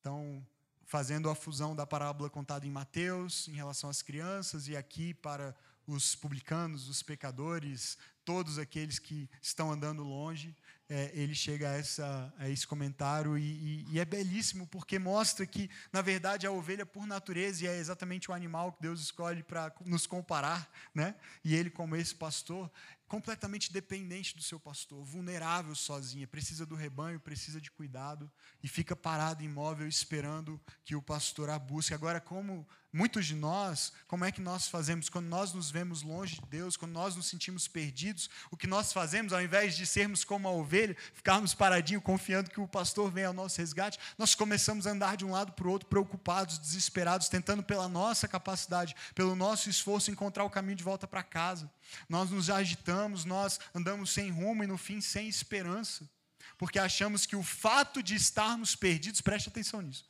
Então, 0.01 0.45
fazendo 0.85 1.29
a 1.29 1.35
fusão 1.35 1.77
da 1.77 1.87
parábola 1.87 2.31
contada 2.31 2.67
em 2.67 2.71
Mateus 2.71 3.47
em 3.49 3.53
relação 3.53 3.89
às 3.91 4.03
crianças 4.03 4.67
e 4.67 4.77
aqui 4.77 5.15
para 5.15 5.55
os 5.87 6.15
publicanos, 6.15 6.89
os 6.89 7.03
pecadores, 7.03 7.99
todos 8.25 8.59
aqueles 8.59 8.99
que 8.99 9.29
estão 9.43 9.73
andando 9.73 10.03
longe, 10.03 10.55
é, 10.89 11.11
ele 11.15 11.35
chega 11.35 11.71
a, 11.71 11.75
essa, 11.75 12.35
a 12.39 12.49
esse 12.49 12.67
comentário 12.67 13.39
e, 13.39 13.43
e, 13.43 13.87
e, 13.93 14.01
é 14.01 14.05
belíssimo 14.05 14.67
porque 14.67 14.99
mostra 14.99 15.47
que, 15.47 15.71
na 15.93 16.03
verdade, 16.03 16.47
a 16.47 16.51
ovelha, 16.51 16.85
por 16.85 17.07
natureza, 17.07 17.67
é 17.67 17.79
exatamente 17.79 18.31
o 18.31 18.35
animal 18.35 18.73
que 18.73 18.83
Deus 18.83 19.01
escolhe 19.01 19.43
para 19.43 19.73
nos 19.87 20.07
comparar, 20.07 20.71
né? 20.95 21.15
e 21.45 21.55
ele, 21.55 21.71
como 21.71 21.97
esse 21.97 22.15
pastor, 22.15 22.71
completamente 23.11 23.73
dependente 23.73 24.37
do 24.37 24.43
seu 24.43 24.61
pastor, 24.61 25.03
vulnerável 25.03 25.75
sozinha, 25.75 26.29
precisa 26.29 26.65
do 26.65 26.77
rebanho, 26.77 27.19
precisa 27.19 27.61
de 27.61 27.69
cuidado 27.69 28.31
e 28.63 28.69
fica 28.69 28.95
parado 28.95 29.43
imóvel 29.43 29.89
esperando 29.89 30.61
que 30.85 30.95
o 30.95 31.03
pastor 31.03 31.51
a 31.51 31.59
busque. 31.59 31.93
Agora, 31.93 32.21
como 32.21 32.65
muitos 32.93 33.27
de 33.27 33.35
nós, 33.35 33.93
como 34.07 34.25
é 34.25 34.31
que 34.31 34.41
nós 34.41 34.69
fazemos 34.69 35.09
quando 35.09 35.27
nós 35.27 35.53
nos 35.53 35.73
vemos 35.73 36.03
longe 36.03 36.37
de 36.37 36.47
Deus, 36.47 36.77
quando 36.77 36.93
nós 36.93 37.17
nos 37.17 37.27
sentimos 37.27 37.67
perdidos? 37.67 38.31
O 38.49 38.57
que 38.57 38.69
nós 38.69 38.93
fazemos, 38.93 39.33
ao 39.33 39.43
invés 39.43 39.77
de 39.77 39.87
sermos 39.87 40.23
como 40.23 40.47
a 40.47 40.53
ovelha, 40.53 40.97
ficarmos 41.13 41.53
paradinho 41.53 42.01
confiando 42.01 42.49
que 42.49 42.61
o 42.61 42.69
pastor 42.69 43.11
vem 43.11 43.25
ao 43.25 43.33
nosso 43.33 43.59
resgate, 43.59 43.99
nós 44.17 44.37
começamos 44.37 44.87
a 44.87 44.93
andar 44.93 45.17
de 45.17 45.25
um 45.25 45.33
lado 45.33 45.51
para 45.51 45.67
o 45.67 45.71
outro, 45.73 45.89
preocupados, 45.89 46.59
desesperados, 46.59 47.29
tentando 47.29 47.65
pela 47.65 47.89
nossa 47.89 48.29
capacidade, 48.29 48.95
pelo 49.17 49.35
nosso 49.35 49.69
esforço 49.69 50.13
encontrar 50.13 50.45
o 50.45 50.51
caminho 50.51 50.77
de 50.77 50.85
volta 50.85 51.09
para 51.09 51.25
casa. 51.25 51.69
Nós 52.09 52.31
nos 52.31 52.51
agitamos, 52.51 53.25
nós 53.25 53.59
andamos 53.75 54.11
sem 54.11 54.31
rumo 54.31 54.65
e 54.65 54.67
no 54.67 54.79
fim 54.79 55.01
sem 55.01 55.29
esperança, 55.29 56.09
porque 56.57 56.79
achamos 56.79 57.27
que 57.27 57.37
o 57.37 57.43
fato 57.43 58.03
de 58.03 58.15
estarmos 58.15 58.77
perdidos, 58.77 59.21
preste 59.21 59.49
atenção 59.49 59.81
nisso, 59.81 60.09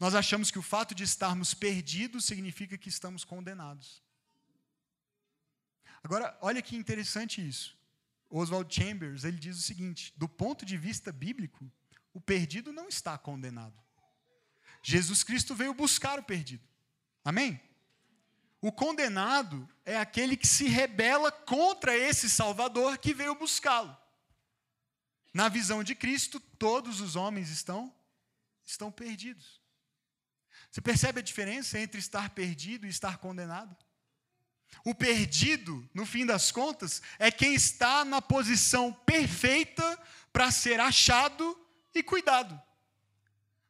nós 0.00 0.14
achamos 0.14 0.50
que 0.50 0.58
o 0.58 0.62
fato 0.62 0.94
de 0.94 1.04
estarmos 1.04 1.54
perdidos 1.54 2.24
significa 2.24 2.78
que 2.78 2.88
estamos 2.88 3.24
condenados. 3.24 4.02
Agora, 6.02 6.36
olha 6.40 6.62
que 6.62 6.76
interessante 6.76 7.46
isso. 7.46 7.76
Oswald 8.30 8.72
Chambers, 8.74 9.24
ele 9.24 9.38
diz 9.38 9.58
o 9.58 9.62
seguinte: 9.62 10.12
do 10.16 10.28
ponto 10.28 10.64
de 10.64 10.76
vista 10.76 11.12
bíblico, 11.12 11.70
o 12.12 12.20
perdido 12.20 12.72
não 12.72 12.88
está 12.88 13.18
condenado. 13.18 13.76
Jesus 14.82 15.22
Cristo 15.22 15.54
veio 15.54 15.74
buscar 15.74 16.18
o 16.18 16.22
perdido. 16.22 16.64
Amém? 17.24 17.60
O 18.60 18.72
condenado 18.72 19.68
é 19.84 19.96
aquele 19.98 20.36
que 20.36 20.46
se 20.46 20.66
rebela 20.66 21.30
contra 21.30 21.96
esse 21.96 22.28
Salvador 22.28 22.98
que 22.98 23.14
veio 23.14 23.34
buscá-lo. 23.34 23.96
Na 25.32 25.48
visão 25.48 25.84
de 25.84 25.94
Cristo, 25.94 26.40
todos 26.40 27.00
os 27.00 27.14
homens 27.14 27.50
estão 27.50 27.94
estão 28.64 28.90
perdidos. 28.90 29.60
Você 30.70 30.80
percebe 30.80 31.20
a 31.20 31.22
diferença 31.22 31.78
entre 31.78 32.00
estar 32.00 32.30
perdido 32.30 32.86
e 32.86 32.90
estar 32.90 33.18
condenado? 33.18 33.76
O 34.84 34.94
perdido, 34.94 35.88
no 35.94 36.04
fim 36.04 36.26
das 36.26 36.50
contas, 36.50 37.00
é 37.18 37.30
quem 37.30 37.54
está 37.54 38.04
na 38.04 38.20
posição 38.20 38.92
perfeita 38.92 39.98
para 40.32 40.50
ser 40.50 40.80
achado 40.80 41.58
e 41.94 42.02
cuidado. 42.02 42.60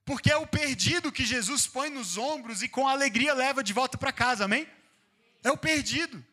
Porque 0.07 0.31
é 0.31 0.37
o 0.37 0.47
perdido 0.47 1.11
que 1.11 1.27
Jesus 1.27 1.67
põe 1.67 1.91
nos 1.91 2.17
ombros 2.17 2.63
e 2.63 2.69
com 2.69 2.87
alegria 2.87 3.35
leva 3.35 3.63
de 3.63 3.73
volta 3.73 3.99
para 3.99 4.13
casa, 4.13 4.45
amém? 4.45 4.67
É 5.43 5.51
o 5.51 5.59
perdido. 5.59 6.25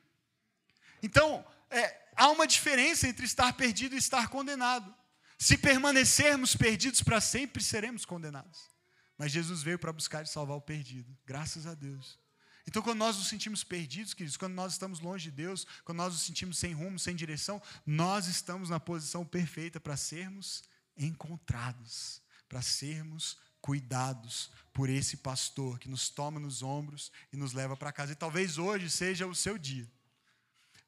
Então, 1.01 1.43
é, 1.71 2.07
há 2.15 2.29
uma 2.29 2.45
diferença 2.45 3.07
entre 3.07 3.25
estar 3.25 3.51
perdido 3.53 3.95
e 3.95 3.97
estar 3.97 4.27
condenado. 4.27 4.93
Se 5.39 5.57
permanecermos 5.57 6.55
perdidos 6.55 7.01
para 7.01 7.19
sempre, 7.19 7.63
seremos 7.63 8.05
condenados. 8.05 8.69
Mas 9.17 9.31
Jesus 9.31 9.63
veio 9.63 9.79
para 9.79 9.91
buscar 9.91 10.23
e 10.23 10.27
salvar 10.27 10.55
o 10.55 10.61
perdido. 10.61 11.17
Graças 11.25 11.65
a 11.65 11.73
Deus. 11.73 12.19
Então, 12.67 12.81
quando 12.81 12.99
nós 12.99 13.17
nos 13.17 13.27
sentimos 13.27 13.63
perdidos, 13.63 14.13
queridos, 14.13 14.37
quando 14.37 14.53
nós 14.53 14.73
estamos 14.73 14.99
longe 14.99 15.31
de 15.31 15.35
Deus, 15.35 15.65
quando 15.83 15.97
nós 15.97 16.13
nos 16.13 16.21
sentimos 16.21 16.59
sem 16.59 16.73
rumo, 16.73 16.99
sem 16.99 17.15
direção, 17.15 17.59
nós 17.87 18.27
estamos 18.27 18.69
na 18.69 18.79
posição 18.79 19.25
perfeita 19.25 19.79
para 19.79 19.97
sermos 19.97 20.63
encontrados, 20.95 22.21
para 22.47 22.61
sermos 22.61 23.37
cuidados 23.63 24.51
por 24.73 24.89
esse 24.89 25.17
pastor 25.17 25.79
que 25.79 25.87
nos 25.87 26.09
toma 26.09 26.37
nos 26.37 26.61
ombros 26.61 27.13
e 27.31 27.37
nos 27.37 27.53
leva 27.53 27.77
para 27.77 27.93
casa. 27.93 28.11
E 28.11 28.15
talvez 28.15 28.57
hoje 28.57 28.89
seja 28.89 29.25
o 29.25 29.33
seu 29.33 29.57
dia. 29.57 29.89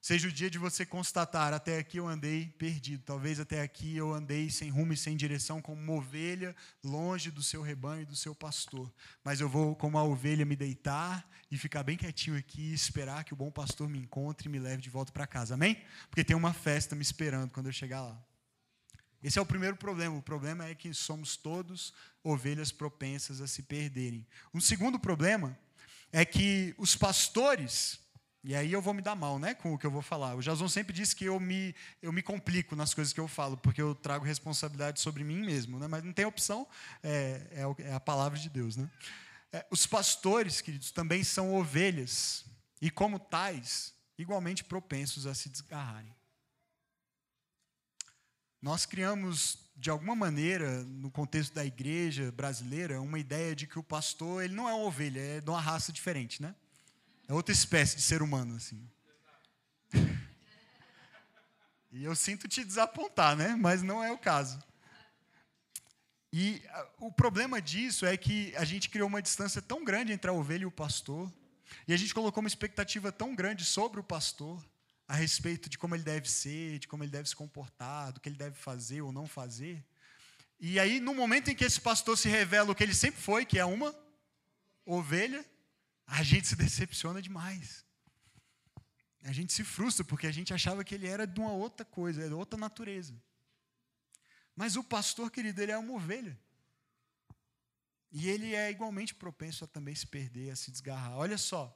Seja 0.02 0.28
o 0.28 0.32
dia 0.32 0.50
de 0.50 0.58
você 0.58 0.86
constatar: 0.86 1.54
até 1.54 1.80
aqui 1.80 1.98
eu 1.98 2.08
andei 2.08 2.48
perdido. 2.58 3.02
Talvez 3.04 3.40
até 3.40 3.62
aqui 3.62 3.96
eu 3.96 4.14
andei 4.14 4.50
sem 4.50 4.70
rumo 4.70 4.92
e 4.92 4.98
sem 4.98 5.16
direção, 5.16 5.62
como 5.62 5.82
uma 5.82 5.94
ovelha 5.94 6.54
longe 6.84 7.32
do 7.32 7.42
seu 7.42 7.62
rebanho 7.62 8.02
e 8.02 8.06
do 8.06 8.16
seu 8.16 8.36
pastor. 8.36 8.94
Mas 9.24 9.40
eu 9.40 9.48
vou, 9.48 9.74
como 9.74 9.98
a 9.98 10.04
ovelha, 10.04 10.46
me 10.46 10.58
deitar 10.58 11.26
e 11.50 11.58
ficar 11.58 11.82
bem 11.82 11.96
quietinho 11.96 12.38
aqui 12.38 12.62
e 12.62 12.74
esperar 12.74 13.24
que 13.24 13.34
o 13.34 13.38
bom 13.38 13.50
pastor 13.50 13.88
me 13.88 13.98
encontre 13.98 14.50
e 14.50 14.52
me 14.52 14.60
leve 14.60 14.82
de 14.82 14.90
volta 14.90 15.14
para 15.14 15.26
casa. 15.26 15.54
Amém? 15.54 15.82
Porque 16.10 16.26
tem 16.26 16.36
uma 16.36 16.54
festa 16.54 16.94
me 16.94 17.02
esperando 17.02 17.52
quando 17.52 17.68
eu 17.68 17.74
chegar 17.74 18.02
lá. 18.02 18.35
Esse 19.26 19.40
é 19.40 19.42
o 19.42 19.46
primeiro 19.46 19.76
problema. 19.76 20.16
O 20.16 20.22
problema 20.22 20.68
é 20.68 20.76
que 20.76 20.94
somos 20.94 21.36
todos 21.36 21.92
ovelhas 22.24 22.72
propensas 22.72 23.42
a 23.42 23.48
se 23.48 23.64
perderem. 23.64 24.24
Um 24.54 24.62
segundo 24.62 25.00
problema 25.00 25.58
é 26.12 26.24
que 26.24 26.76
os 26.78 26.96
pastores, 26.96 28.00
e 28.44 28.56
aí 28.56 28.72
eu 28.72 28.84
vou 28.84 28.94
me 28.94 29.02
dar 29.02 29.16
mal 29.16 29.40
né, 29.40 29.56
com 29.56 29.74
o 29.74 29.80
que 29.80 29.86
eu 29.88 29.90
vou 29.90 30.04
falar. 30.04 30.36
O 30.36 30.44
Jason 30.44 30.70
sempre 30.70 30.94
diz 30.94 31.12
que 31.12 31.26
eu 31.26 31.40
me, 31.40 31.74
eu 32.04 32.12
me 32.12 32.22
complico 32.22 32.76
nas 32.76 32.94
coisas 32.94 33.12
que 33.12 33.20
eu 33.20 33.28
falo, 33.28 33.58
porque 33.58 33.82
eu 33.82 33.96
trago 33.96 34.24
responsabilidade 34.24 35.02
sobre 35.02 35.24
mim 35.24 35.44
mesmo. 35.44 35.80
Né? 35.80 35.88
Mas 35.88 36.04
não 36.04 36.14
tem 36.14 36.26
opção, 36.26 36.68
é, 37.02 37.42
é, 37.50 37.84
é 37.84 37.94
a 37.96 38.00
palavra 38.00 38.38
de 38.38 38.48
Deus. 38.48 38.78
Né? 38.78 38.88
É, 39.52 39.66
os 39.72 39.88
pastores, 39.88 40.62
queridos, 40.62 40.92
também 40.92 41.24
são 41.24 41.56
ovelhas, 41.56 42.46
e 42.80 42.92
como 42.92 43.18
tais, 43.18 43.92
igualmente 44.20 44.64
propensos 44.64 45.26
a 45.26 45.34
se 45.34 45.50
desgarrarem. 45.50 46.15
Nós 48.66 48.84
criamos, 48.84 49.60
de 49.78 49.92
alguma 49.92 50.16
maneira, 50.16 50.82
no 50.86 51.12
contexto 51.12 51.54
da 51.54 51.64
igreja 51.64 52.32
brasileira, 52.32 53.00
uma 53.00 53.20
ideia 53.20 53.56
de 53.56 53.68
que 53.68 53.78
o 53.78 53.84
pastor 53.84 54.44
ele 54.44 54.56
não 54.56 54.68
é 54.68 54.74
uma 54.74 54.88
ovelha, 54.88 55.20
é 55.20 55.40
de 55.40 55.48
uma 55.48 55.62
raça 55.62 55.92
diferente, 55.92 56.42
né? 56.42 56.56
É 57.28 57.34
outra 57.36 57.54
espécie 57.54 57.96
de 57.96 58.02
ser 58.02 58.24
humano, 58.24 58.56
assim. 58.56 58.90
e 61.94 62.04
eu 62.04 62.16
sinto 62.16 62.48
te 62.48 62.64
desapontar, 62.64 63.36
né? 63.36 63.56
Mas 63.56 63.84
não 63.84 64.04
é 64.04 64.12
o 64.12 64.18
caso. 64.18 64.60
E 66.34 66.64
ah, 66.68 66.88
o 67.02 67.12
problema 67.12 67.62
disso 67.62 68.04
é 68.04 68.18
que 68.18 68.52
a 68.56 68.66
gente 68.66 68.90
criou 68.90 69.08
uma 69.08 69.22
distância 69.22 69.62
tão 69.62 69.86
grande 69.86 70.12
entre 70.12 70.28
a 70.28 70.34
ovelha 70.34 70.64
e 70.64 70.66
o 70.66 70.72
pastor, 70.72 71.32
e 71.88 71.94
a 71.94 71.98
gente 71.98 72.16
colocou 72.16 72.42
uma 72.42 72.50
expectativa 72.50 73.12
tão 73.12 73.36
grande 73.36 73.64
sobre 73.64 74.00
o 74.00 74.04
pastor, 74.04 74.60
a 75.08 75.16
respeito 75.16 75.70
de 75.70 75.78
como 75.78 75.96
ele 75.96 76.04
deve 76.04 76.30
ser, 76.30 76.80
de 76.80 76.88
como 76.88 77.04
ele 77.04 77.12
deve 77.12 77.30
se 77.30 77.36
comportar, 77.36 78.12
do 78.12 78.20
que 78.20 78.30
ele 78.30 78.38
deve 78.38 78.56
fazer 78.56 79.02
ou 79.02 79.12
não 79.12 79.28
fazer. 79.28 79.86
E 80.60 80.80
aí, 80.80 81.00
no 81.00 81.14
momento 81.14 81.50
em 81.50 81.56
que 81.56 81.64
esse 81.64 81.80
pastor 81.80 82.18
se 82.18 82.28
revela 82.28 82.72
o 82.72 82.76
que 82.76 82.84
ele 82.84 82.94
sempre 82.94 83.22
foi, 83.22 83.46
que 83.46 83.60
é 83.60 83.66
uma 83.66 83.96
ovelha, 84.86 85.46
a 86.08 86.24
gente 86.24 86.48
se 86.48 86.56
decepciona 86.56 87.22
demais. 87.22 87.86
A 89.24 89.32
gente 89.32 89.54
se 89.54 89.64
frustra 89.64 90.06
porque 90.06 90.28
a 90.28 90.32
gente 90.32 90.54
achava 90.54 90.84
que 90.84 90.94
ele 90.94 91.08
era 91.08 91.26
de 91.26 91.40
uma 91.40 91.52
outra 91.52 91.86
coisa, 91.86 92.24
era 92.24 92.36
outra 92.36 92.60
natureza. 92.60 93.14
Mas 94.56 94.76
o 94.76 94.84
pastor, 94.84 95.30
querido, 95.30 95.62
ele 95.62 95.72
é 95.72 95.78
uma 95.78 95.94
ovelha. 95.94 96.40
E 98.12 98.30
ele 98.30 98.56
é 98.56 98.72
igualmente 98.72 99.14
propenso 99.14 99.66
a 99.66 99.68
também 99.68 99.94
se 99.94 100.08
perder, 100.08 100.52
a 100.52 100.56
se 100.56 100.72
desgarrar. 100.72 101.18
Olha 101.18 101.38
só, 101.38 101.76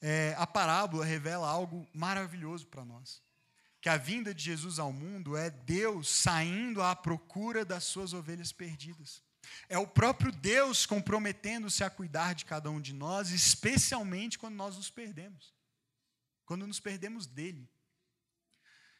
é, 0.00 0.34
a 0.38 0.46
parábola 0.46 1.04
revela 1.04 1.48
algo 1.48 1.86
maravilhoso 1.92 2.66
para 2.66 2.84
nós. 2.84 3.22
Que 3.80 3.88
a 3.88 3.96
vinda 3.96 4.34
de 4.34 4.42
Jesus 4.42 4.78
ao 4.78 4.92
mundo 4.92 5.36
é 5.36 5.50
Deus 5.50 6.08
saindo 6.08 6.82
à 6.82 6.94
procura 6.96 7.64
das 7.64 7.84
suas 7.84 8.12
ovelhas 8.12 8.52
perdidas. 8.52 9.22
É 9.68 9.78
o 9.78 9.86
próprio 9.86 10.32
Deus 10.32 10.86
comprometendo-se 10.86 11.84
a 11.84 11.90
cuidar 11.90 12.34
de 12.34 12.44
cada 12.44 12.70
um 12.70 12.80
de 12.80 12.92
nós, 12.92 13.30
especialmente 13.30 14.38
quando 14.38 14.56
nós 14.56 14.76
nos 14.76 14.90
perdemos 14.90 15.56
quando 16.46 16.66
nos 16.66 16.80
perdemos 16.80 17.26
dele. 17.26 17.68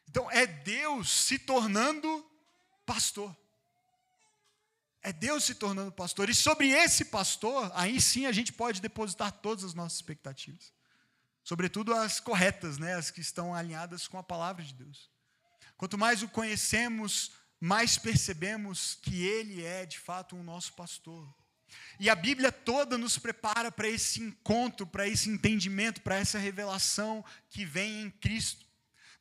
Então, 0.07 0.29
é 0.29 0.45
Deus 0.45 1.09
se 1.09 1.39
tornando 1.39 2.29
pastor. 2.85 3.35
É 5.01 5.13
Deus 5.13 5.45
se 5.45 5.55
tornando 5.55 5.91
pastor. 5.91 6.29
E 6.29 6.35
sobre 6.35 6.69
esse 6.69 7.05
pastor, 7.05 7.71
aí 7.73 7.99
sim 8.01 8.25
a 8.25 8.31
gente 8.31 8.51
pode 8.51 8.81
depositar 8.81 9.31
todas 9.31 9.63
as 9.63 9.73
nossas 9.73 9.97
expectativas. 9.97 10.73
Sobretudo 11.47 11.93
as 11.93 12.19
corretas, 12.19 12.77
né? 12.77 12.95
as 12.95 13.09
que 13.09 13.21
estão 13.21 13.55
alinhadas 13.55 14.05
com 14.05 14.17
a 14.17 14.23
palavra 14.23 14.61
de 14.61 14.73
Deus. 14.73 15.09
Quanto 15.77 15.97
mais 15.97 16.21
o 16.21 16.27
conhecemos, 16.27 17.31
mais 17.57 17.97
percebemos 17.97 18.95
que 18.95 19.23
Ele 19.25 19.63
é 19.63 19.85
de 19.85 19.97
fato 19.97 20.35
o 20.35 20.43
nosso 20.43 20.73
pastor. 20.73 21.25
E 22.01 22.09
a 22.09 22.15
Bíblia 22.15 22.51
toda 22.51 22.97
nos 22.97 23.17
prepara 23.17 23.71
para 23.71 23.87
esse 23.87 24.21
encontro, 24.21 24.85
para 24.85 25.07
esse 25.07 25.29
entendimento, 25.29 26.01
para 26.01 26.17
essa 26.17 26.37
revelação 26.37 27.23
que 27.49 27.63
vem 27.63 28.01
em 28.01 28.09
Cristo. 28.09 28.65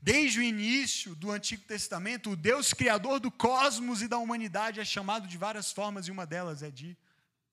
Desde 0.00 0.40
o 0.40 0.42
início 0.42 1.14
do 1.14 1.30
Antigo 1.30 1.62
Testamento, 1.62 2.30
o 2.30 2.36
Deus 2.36 2.74
criador 2.74 3.20
do 3.20 3.30
cosmos 3.30 4.02
e 4.02 4.08
da 4.08 4.18
humanidade 4.18 4.80
é 4.80 4.84
chamado 4.84 5.28
de 5.28 5.38
várias 5.38 5.70
formas, 5.70 6.08
e 6.08 6.10
uma 6.10 6.26
delas 6.26 6.60
é 6.60 6.72
de 6.72 6.98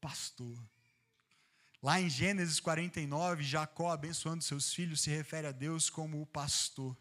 pastor. 0.01 0.57
Lá 1.83 1.99
em 1.99 2.09
Gênesis 2.09 2.61
49, 2.61 3.43
Jacó, 3.43 3.91
abençoando 3.91 4.41
seus 4.41 4.73
filhos, 4.73 5.01
se 5.01 5.09
refere 5.09 5.47
a 5.47 5.51
Deus 5.51 5.89
como 5.89 6.21
o 6.21 6.25
pastor. 6.25 6.95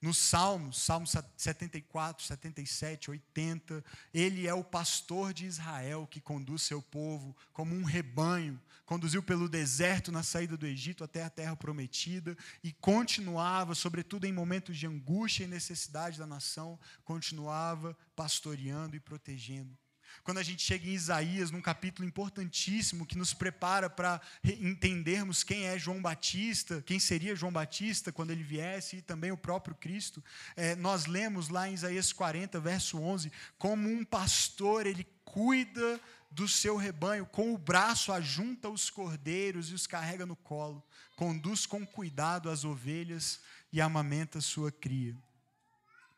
Nos 0.00 0.18
Salmos, 0.18 0.80
Salmos 0.80 1.12
74, 1.36 2.24
77, 2.24 3.10
80, 3.10 3.84
ele 4.12 4.46
é 4.46 4.54
o 4.54 4.62
pastor 4.62 5.32
de 5.32 5.46
Israel 5.46 6.06
que 6.08 6.20
conduz 6.20 6.62
seu 6.62 6.80
povo 6.80 7.36
como 7.52 7.74
um 7.74 7.82
rebanho, 7.82 8.60
conduziu 8.86 9.20
pelo 9.20 9.48
deserto 9.48 10.12
na 10.12 10.22
saída 10.22 10.56
do 10.56 10.64
Egito 10.64 11.02
até 11.02 11.24
a 11.24 11.30
terra 11.30 11.56
prometida 11.56 12.36
e 12.62 12.70
continuava, 12.70 13.74
sobretudo 13.74 14.26
em 14.26 14.32
momentos 14.32 14.76
de 14.76 14.86
angústia 14.86 15.42
e 15.42 15.48
necessidade 15.48 16.20
da 16.20 16.26
nação, 16.26 16.78
continuava 17.04 17.96
pastoreando 18.14 18.94
e 18.94 19.00
protegendo. 19.00 19.76
Quando 20.24 20.38
a 20.38 20.42
gente 20.42 20.62
chega 20.62 20.88
em 20.88 20.94
Isaías, 20.94 21.50
num 21.50 21.60
capítulo 21.60 22.08
importantíssimo 22.08 23.04
que 23.04 23.18
nos 23.18 23.34
prepara 23.34 23.90
para 23.90 24.18
entendermos 24.42 25.44
quem 25.44 25.66
é 25.66 25.78
João 25.78 26.00
Batista, 26.00 26.82
quem 26.86 26.98
seria 26.98 27.36
João 27.36 27.52
Batista 27.52 28.10
quando 28.10 28.30
ele 28.30 28.42
viesse, 28.42 28.96
e 28.96 29.02
também 29.02 29.30
o 29.30 29.36
próprio 29.36 29.74
Cristo, 29.74 30.24
é, 30.56 30.74
nós 30.76 31.04
lemos 31.04 31.50
lá 31.50 31.68
em 31.68 31.74
Isaías 31.74 32.10
40, 32.10 32.58
verso 32.58 32.98
11, 32.98 33.30
como 33.58 33.86
um 33.86 34.02
pastor, 34.02 34.86
ele 34.86 35.06
cuida 35.26 36.00
do 36.30 36.48
seu 36.48 36.76
rebanho, 36.76 37.26
com 37.26 37.52
o 37.52 37.58
braço 37.58 38.10
ajunta 38.10 38.70
os 38.70 38.88
cordeiros 38.88 39.70
e 39.70 39.74
os 39.74 39.86
carrega 39.86 40.24
no 40.24 40.34
colo, 40.34 40.82
conduz 41.16 41.66
com 41.66 41.86
cuidado 41.86 42.48
as 42.48 42.64
ovelhas 42.64 43.40
e 43.70 43.78
amamenta 43.78 44.40
sua 44.40 44.72
cria. 44.72 45.14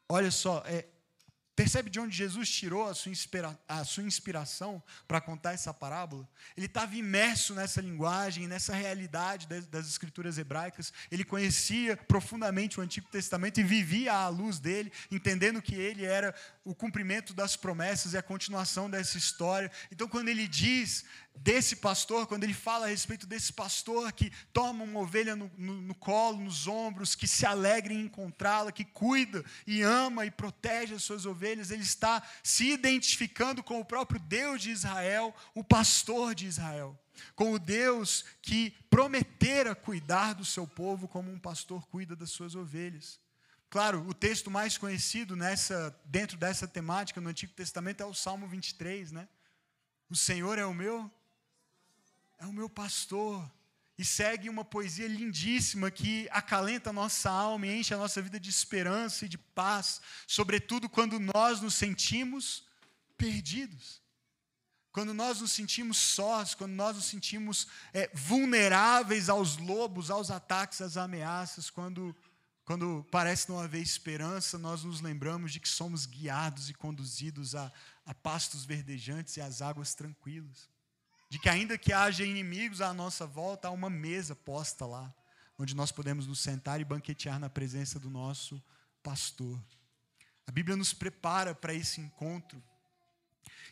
Olha 0.09 0.31
só, 0.31 0.63
é, 0.65 0.87
Percebe 1.57 1.89
de 1.89 1.99
onde 1.99 2.15
Jesus 2.15 2.51
tirou 2.51 2.87
a 2.87 2.95
sua, 2.95 3.11
inspira 3.11 3.59
a 3.67 3.83
sua 3.83 4.03
inspiração 4.03 4.83
para 5.09 5.23
contar 5.23 5.55
essa 5.55 5.73
parábola? 5.73 6.29
Ele 6.55 6.67
estava 6.67 6.95
imerso 6.95 7.55
nessa 7.55 7.81
linguagem, 7.81 8.47
nessa 8.47 8.75
realidade 8.75 9.47
das, 9.47 9.67
das, 9.67 9.89
escrituras 9.89 10.37
hebraicas. 10.37 10.93
Ele 11.11 11.25
conhecia 11.25 11.97
profundamente 11.97 12.79
o 12.79 12.83
Antigo 12.83 13.09
Testamento 13.09 13.59
e 13.59 13.65
vivia 13.65 14.13
à 14.13 14.29
luz 14.29 14.59
dele, 14.59 14.93
entendendo 15.11 15.63
que 15.63 15.75
ele 15.75 16.05
era 16.05 16.35
o 16.63 16.75
cumprimento 16.75 17.33
das 17.33 17.57
promessas 17.57 18.13
e 18.13 18.19
a 18.19 18.23
continuação 18.23 18.91
dessa 18.91 19.17
história. 19.17 19.73
Então, 19.91 20.07
quando 20.07 20.29
ele 20.29 20.47
diz 20.47 21.07
desse 21.39 21.77
pastor, 21.77 22.27
quando 22.27 22.45
ele 22.45 22.55
fala 22.55 22.87
a 22.87 22.89
respeito 22.89 23.27
desse 23.27 23.53
pastor 23.53 24.13
que 24.13 24.33
toma 24.53 24.85
uma 24.85 25.01
ovelha 25.01 25.37
no, 25.37 25.51
no, 25.57 25.81
no 25.81 25.95
colo, 25.95 26.39
nos 26.39 26.67
ombros, 26.67 27.15
que 27.15 27.27
se 27.27 27.47
alegra 27.47 27.93
em 27.93 28.03
encontrá-la, 28.03 28.73
que 28.73 28.85
cuida 28.85 29.45
e 29.67 29.83
ama 29.83 30.27
e 30.27 30.31
protege 30.31 30.95
as 30.95 31.03
suas 31.03 31.27
ovelhas, 31.27 31.71
ele 31.71 31.83
está 31.83 32.23
se 32.43 32.71
identificando 32.71 33.63
com 33.63 33.81
o 33.81 33.85
próprio 33.85 34.21
Deus 34.21 34.63
de 34.63 34.71
Israel, 34.71 35.35
o 35.55 35.63
pastor 35.63 36.35
de 36.35 36.47
Israel. 36.47 36.99
Com 37.35 37.53
o 37.53 37.59
Deus 37.59 38.25
que 38.43 38.71
prometera 38.91 39.75
cuidar 39.75 40.35
do 40.35 40.45
seu 40.45 40.67
povo 40.67 41.09
como 41.09 41.31
um 41.31 41.39
pastor 41.39 41.87
cuida 41.87 42.15
das 42.15 42.31
suas 42.31 42.55
ovelhas. 42.55 43.19
Claro, 43.69 44.07
o 44.07 44.15
texto 44.15 44.51
mais 44.51 44.79
conhecido 44.79 45.35
nessa, 45.35 45.95
dentro 46.05 46.37
dessa 46.37 46.69
temática 46.69 47.21
no 47.21 47.29
Antigo 47.29 47.53
Testamento 47.53 48.03
é 48.03 48.07
o 48.07 48.15
Salmo 48.15 48.47
23, 48.47 49.13
né? 49.13 49.29
O 50.09 50.15
Senhor 50.15 50.59
é 50.59 50.65
o 50.65 50.73
meu 50.73 51.11
é 52.39 52.47
o 52.47 52.53
meu 52.53 52.69
pastor. 52.69 53.51
E 53.99 54.05
segue 54.05 54.51
uma 54.51 54.65
poesia 54.65 55.09
lindíssima 55.09 55.91
que 55.91 56.29
acalenta 56.31 56.91
a 56.91 56.93
nossa 56.93 57.31
alma 57.31 57.67
e 57.67 57.81
enche 57.81 57.95
a 57.95 57.97
nossa 57.97 58.21
vida 58.21 58.39
de 58.39 58.51
esperança 58.51 59.25
e 59.25 59.29
de 59.29 59.39
paz, 59.39 60.03
sobretudo 60.27 60.87
quando 60.87 61.19
nós 61.19 61.63
nos 61.63 61.75
sentimos 61.75 62.65
perdidos. 63.17 64.03
Quando 64.93 65.15
nós 65.15 65.41
nos 65.41 65.53
sentimos 65.53 65.97
sós, 65.97 66.55
quando 66.55 66.73
nós 66.73 66.97
nos 66.97 67.07
sentimos 67.07 67.69
é, 67.93 68.11
vulneráveis 68.15 69.31
aos 69.31 69.57
lobos, 69.57 70.11
aos 70.11 70.31
ataques, 70.31 70.83
às 70.83 70.99
ameaças, 70.99 71.71
quando, 71.71 72.15
quando 72.67 73.07
parece 73.11 73.49
não 73.49 73.59
haver 73.59 73.81
esperança, 73.81 74.59
nós 74.59 74.85
nos 74.85 75.01
lembramos 75.01 75.53
de 75.53 75.61
que 75.61 75.69
somos 75.69 76.05
guiados 76.05 76.69
e 76.69 76.75
conduzidos 76.75 77.55
a, 77.55 77.73
a 78.05 78.15
pastos 78.15 78.67
verdejantes 78.67 79.39
e 79.39 79.41
às 79.41 79.63
águas 79.63 79.95
tranquilas 79.95 80.76
de 81.37 81.41
que 81.41 81.51
ainda 81.51 81.77
que 81.77 81.93
haja 81.93 82.25
inimigos 82.25 82.81
à 82.81 82.95
nossa 82.95 83.27
volta, 83.27 83.69
há 83.69 83.71
uma 83.71 83.91
mesa 83.91 84.35
posta 84.35 84.87
lá, 84.87 85.15
onde 85.59 85.77
nós 85.77 85.93
podemos 85.93 86.27
nos 86.27 86.41
sentar 86.41 86.81
e 86.81 86.85
banquetear 86.85 87.39
na 87.39 87.51
presença 87.51 88.01
do 88.01 88.09
nosso 88.09 88.63
pastor. 89.03 89.63
A 90.47 90.51
Bíblia 90.51 90.79
nos 90.79 90.95
prepara 90.95 91.55
para 91.55 91.75
esse 91.75 92.01
encontro. 92.01 92.63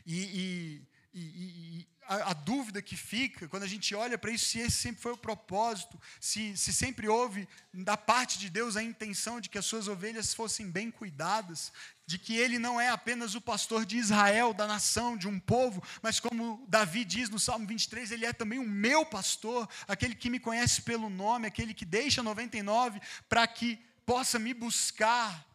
E, 0.04 0.84
e, 1.14 1.18
e, 1.18 1.88
a, 2.06 2.32
a, 2.32 2.32
dúvida 2.34 2.82
que 2.82 2.98
fica 2.98 3.48
quando 3.48 3.62
a 3.62 3.66
gente 3.66 3.94
olha 3.94 4.18
para 4.18 4.30
isso, 4.30 4.44
se 4.44 4.58
esse 4.58 4.76
sempre 4.76 5.00
foi 5.00 5.12
o 5.12 5.16
propósito, 5.16 5.98
se, 6.20 6.54
se 6.58 6.70
sempre 6.70 7.08
houve 7.08 7.48
da 7.72 7.96
parte 7.96 8.38
de 8.38 8.50
Deus 8.50 8.76
a 8.76 8.82
intenção 8.82 9.40
de 9.40 9.48
que 9.48 9.56
as 9.56 9.64
suas 9.64 9.88
ovelhas 9.88 10.34
fossem 10.34 10.70
bem 10.70 10.90
cuidadas, 10.90 11.72
de 12.06 12.18
que 12.18 12.36
ele 12.36 12.58
não 12.58 12.80
é 12.80 12.90
apenas 12.90 13.34
o 13.34 13.40
pastor 13.40 13.86
de 13.86 13.96
Israel, 13.96 14.52
da 14.52 14.66
nação, 14.66 15.16
de 15.16 15.26
um 15.26 15.40
povo, 15.40 15.82
mas 16.02 16.20
como 16.20 16.64
Davi 16.68 17.04
diz 17.04 17.30
no 17.30 17.38
Salmo 17.38 17.66
23, 17.66 18.10
ele 18.10 18.26
é 18.26 18.32
também 18.32 18.58
o 18.58 18.68
meu 18.68 19.06
pastor, 19.06 19.68
aquele 19.88 20.14
que 20.14 20.28
me 20.28 20.38
conhece 20.38 20.82
pelo 20.82 21.08
nome, 21.08 21.46
aquele 21.46 21.72
que 21.72 21.84
deixa 21.84 22.22
99 22.22 23.00
para 23.28 23.46
que 23.46 23.78
possa 24.04 24.38
me 24.38 24.52
buscar. 24.52 25.46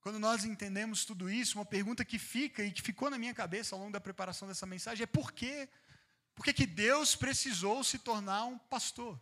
Quando 0.00 0.18
nós 0.18 0.44
entendemos 0.44 1.06
tudo 1.06 1.30
isso, 1.30 1.58
uma 1.58 1.64
pergunta 1.64 2.04
que 2.04 2.18
fica 2.18 2.62
e 2.62 2.70
que 2.70 2.82
ficou 2.82 3.08
na 3.08 3.16
minha 3.16 3.32
cabeça 3.32 3.74
ao 3.74 3.80
longo 3.80 3.92
da 3.92 4.00
preparação 4.00 4.46
dessa 4.46 4.66
mensagem 4.66 5.04
é 5.04 5.06
por 5.06 5.32
quê? 5.32 5.66
Por 6.34 6.44
que, 6.44 6.52
que 6.52 6.66
Deus 6.66 7.16
precisou 7.16 7.82
se 7.82 7.98
tornar 7.98 8.44
um 8.44 8.58
pastor? 8.58 9.18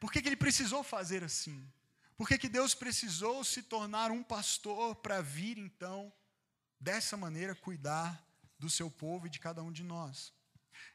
Por 0.00 0.10
que, 0.10 0.22
que 0.22 0.28
ele 0.28 0.36
precisou 0.36 0.82
fazer 0.82 1.22
assim? 1.22 1.70
Por 2.16 2.26
que, 2.26 2.38
que 2.38 2.48
Deus 2.48 2.74
precisou 2.74 3.44
se 3.44 3.62
tornar 3.62 4.10
um 4.10 4.22
pastor 4.22 4.96
para 4.96 5.20
vir, 5.20 5.58
então, 5.58 6.12
dessa 6.80 7.16
maneira, 7.16 7.54
cuidar 7.54 8.24
do 8.58 8.70
seu 8.70 8.90
povo 8.90 9.26
e 9.26 9.30
de 9.30 9.38
cada 9.38 9.62
um 9.62 9.70
de 9.70 9.82
nós? 9.82 10.32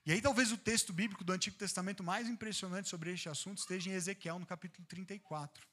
E 0.05 0.12
aí, 0.12 0.21
talvez 0.21 0.51
o 0.51 0.57
texto 0.57 0.91
bíblico 0.91 1.23
do 1.23 1.31
Antigo 1.31 1.55
Testamento 1.57 2.03
mais 2.03 2.27
impressionante 2.27 2.89
sobre 2.89 3.12
este 3.12 3.29
assunto 3.29 3.60
esteja 3.60 3.89
em 3.89 3.93
Ezequiel, 3.93 4.39
no 4.39 4.45
capítulo 4.45 4.86
34. 4.88 5.67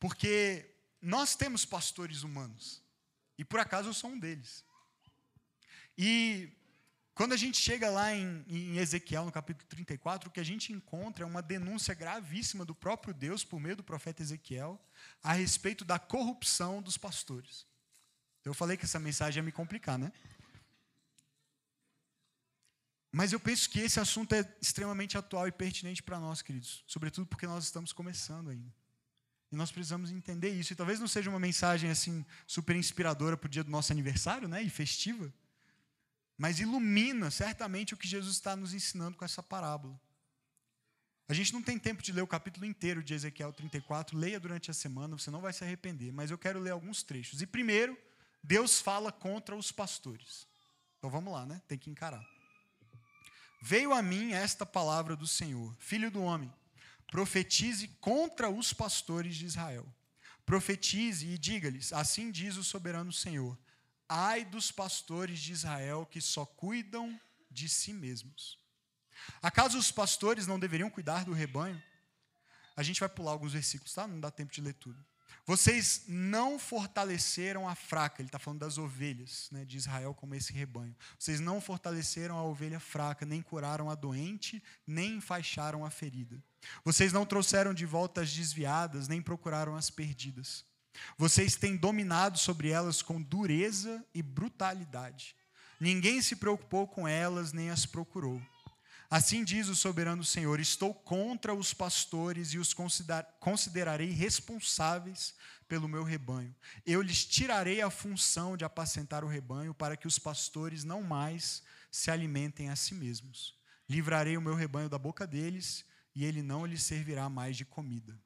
Porque 0.00 0.74
nós 1.00 1.36
temos 1.36 1.64
pastores 1.64 2.22
humanos, 2.22 2.82
e 3.36 3.44
por 3.44 3.60
acaso 3.60 3.90
eu 3.90 3.94
sou 3.94 4.10
um 4.10 4.18
deles. 4.18 4.64
E 5.96 6.50
quando 7.14 7.32
a 7.32 7.36
gente 7.36 7.60
chega 7.60 7.88
lá 7.90 8.12
em, 8.12 8.44
em, 8.48 8.78
Ezequiel, 8.78 9.24
no 9.24 9.30
capítulo 9.30 9.68
34, 9.68 10.28
o 10.28 10.32
que 10.32 10.40
a 10.40 10.44
gente 10.44 10.72
encontra 10.72 11.22
é 11.22 11.26
uma 11.26 11.40
denúncia 11.40 11.94
gravíssima 11.94 12.64
do 12.64 12.74
próprio 12.74 13.14
Deus, 13.14 13.44
por 13.44 13.60
meio 13.60 13.76
do 13.76 13.84
profeta 13.84 14.20
Ezequiel, 14.20 14.80
a 15.22 15.32
respeito 15.32 15.84
da 15.84 15.96
corrupção 15.96 16.82
dos 16.82 16.98
pastores. 16.98 17.66
Eu 18.44 18.52
falei 18.52 18.76
que 18.76 18.84
essa 18.84 18.98
mensagem 18.98 19.38
ia 19.40 19.44
me 19.44 19.52
complicar, 19.52 19.96
né? 19.96 20.12
Mas 23.12 23.32
eu 23.32 23.38
penso 23.38 23.70
que 23.70 23.78
esse 23.78 24.00
assunto 24.00 24.34
é 24.34 24.56
extremamente 24.60 25.16
atual 25.16 25.46
e 25.46 25.52
pertinente 25.52 26.02
para 26.02 26.18
nós, 26.18 26.42
queridos, 26.42 26.82
sobretudo 26.84 27.28
porque 27.28 27.46
nós 27.46 27.62
estamos 27.62 27.92
começando 27.92 28.50
ainda. 28.50 28.74
E 29.52 29.56
nós 29.56 29.70
precisamos 29.70 30.10
entender 30.10 30.50
isso. 30.50 30.72
E 30.72 30.76
talvez 30.76 30.98
não 30.98 31.06
seja 31.06 31.30
uma 31.30 31.38
mensagem 31.38 31.90
assim 31.90 32.26
super 32.44 32.74
inspiradora 32.74 33.36
para 33.36 33.46
o 33.46 33.48
dia 33.48 33.62
do 33.62 33.70
nosso 33.70 33.92
aniversário, 33.92 34.48
né, 34.48 34.60
e 34.64 34.68
festiva, 34.68 35.32
mas 36.36 36.60
ilumina 36.60 37.30
certamente 37.30 37.94
o 37.94 37.96
que 37.96 38.08
Jesus 38.08 38.36
está 38.36 38.56
nos 38.56 38.74
ensinando 38.74 39.16
com 39.16 39.24
essa 39.24 39.42
parábola. 39.42 39.98
A 41.28 41.32
gente 41.32 41.52
não 41.52 41.62
tem 41.62 41.78
tempo 41.78 42.02
de 42.02 42.12
ler 42.12 42.22
o 42.22 42.26
capítulo 42.26 42.66
inteiro 42.66 43.02
de 43.02 43.14
Ezequiel 43.14 43.52
34, 43.52 44.16
leia 44.16 44.38
durante 44.38 44.70
a 44.70 44.74
semana, 44.74 45.16
você 45.16 45.30
não 45.30 45.40
vai 45.40 45.52
se 45.52 45.64
arrepender, 45.64 46.12
mas 46.12 46.30
eu 46.30 46.36
quero 46.36 46.60
ler 46.60 46.70
alguns 46.70 47.02
trechos. 47.02 47.40
E 47.40 47.46
primeiro, 47.46 47.96
Deus 48.42 48.80
fala 48.80 49.10
contra 49.10 49.56
os 49.56 49.72
pastores. 49.72 50.46
Então 50.98 51.08
vamos 51.08 51.32
lá, 51.32 51.46
né? 51.46 51.62
Tem 51.66 51.78
que 51.78 51.88
encarar. 51.88 52.22
Veio 53.62 53.94
a 53.94 54.02
mim 54.02 54.32
esta 54.32 54.66
palavra 54.66 55.16
do 55.16 55.26
Senhor, 55.26 55.74
filho 55.78 56.10
do 56.10 56.22
homem, 56.22 56.52
profetize 57.10 57.88
contra 58.00 58.50
os 58.50 58.74
pastores 58.74 59.36
de 59.36 59.46
Israel. 59.46 59.86
Profetize 60.44 61.26
e 61.26 61.38
diga-lhes: 61.38 61.90
Assim 61.92 62.30
diz 62.30 62.58
o 62.58 62.64
soberano 62.64 63.10
Senhor: 63.10 63.58
Ai 64.08 64.44
dos 64.44 64.70
pastores 64.70 65.40
de 65.40 65.52
Israel 65.52 66.06
que 66.06 66.20
só 66.20 66.44
cuidam 66.44 67.18
de 67.50 67.68
si 67.68 67.92
mesmos. 67.92 68.58
Acaso 69.42 69.78
os 69.78 69.90
pastores 69.90 70.46
não 70.46 70.58
deveriam 70.58 70.90
cuidar 70.90 71.24
do 71.24 71.32
rebanho? 71.32 71.82
A 72.76 72.82
gente 72.82 73.00
vai 73.00 73.08
pular 73.08 73.32
alguns 73.32 73.52
versículos, 73.52 73.94
tá? 73.94 74.06
Não 74.06 74.20
dá 74.20 74.30
tempo 74.30 74.52
de 74.52 74.60
ler 74.60 74.74
tudo. 74.74 75.04
Vocês 75.46 76.04
não 76.08 76.58
fortaleceram 76.58 77.68
a 77.68 77.74
fraca, 77.74 78.22
ele 78.22 78.28
está 78.28 78.38
falando 78.38 78.60
das 78.60 78.78
ovelhas 78.78 79.48
né, 79.52 79.64
de 79.64 79.76
Israel 79.76 80.14
como 80.14 80.34
esse 80.34 80.52
rebanho. 80.52 80.96
Vocês 81.18 81.38
não 81.38 81.60
fortaleceram 81.60 82.38
a 82.38 82.42
ovelha 82.42 82.80
fraca, 82.80 83.26
nem 83.26 83.42
curaram 83.42 83.90
a 83.90 83.94
doente, 83.94 84.62
nem 84.86 85.16
enfaixaram 85.16 85.84
a 85.84 85.90
ferida. 85.90 86.42
Vocês 86.82 87.12
não 87.12 87.26
trouxeram 87.26 87.74
de 87.74 87.84
volta 87.84 88.22
as 88.22 88.32
desviadas, 88.32 89.06
nem 89.06 89.20
procuraram 89.20 89.76
as 89.76 89.90
perdidas. 89.90 90.64
Vocês 91.16 91.56
têm 91.56 91.76
dominado 91.76 92.38
sobre 92.38 92.70
elas 92.70 93.02
com 93.02 93.20
dureza 93.20 94.04
e 94.14 94.22
brutalidade. 94.22 95.34
Ninguém 95.80 96.22
se 96.22 96.36
preocupou 96.36 96.86
com 96.86 97.06
elas, 97.06 97.52
nem 97.52 97.70
as 97.70 97.84
procurou. 97.84 98.40
Assim 99.10 99.44
diz 99.44 99.68
o 99.68 99.76
soberano 99.76 100.24
Senhor: 100.24 100.58
Estou 100.58 100.94
contra 100.94 101.54
os 101.54 101.74
pastores 101.74 102.52
e 102.52 102.58
os 102.58 102.74
considerarei 103.38 104.10
responsáveis 104.10 105.34
pelo 105.68 105.88
meu 105.88 106.02
rebanho. 106.02 106.54
Eu 106.84 107.02
lhes 107.02 107.24
tirarei 107.24 107.80
a 107.80 107.90
função 107.90 108.56
de 108.56 108.64
apacentar 108.64 109.24
o 109.24 109.28
rebanho, 109.28 109.74
para 109.74 109.96
que 109.96 110.06
os 110.06 110.18
pastores 110.18 110.84
não 110.84 111.02
mais 111.02 111.62
se 111.90 112.10
alimentem 112.10 112.70
a 112.70 112.76
si 112.76 112.94
mesmos. 112.94 113.54
Livrarei 113.88 114.36
o 114.36 114.42
meu 114.42 114.54
rebanho 114.54 114.88
da 114.88 114.98
boca 114.98 115.26
deles, 115.26 115.84
e 116.14 116.24
ele 116.24 116.42
não 116.42 116.64
lhes 116.64 116.82
servirá 116.82 117.28
mais 117.28 117.56
de 117.56 117.64
comida. 117.64 118.18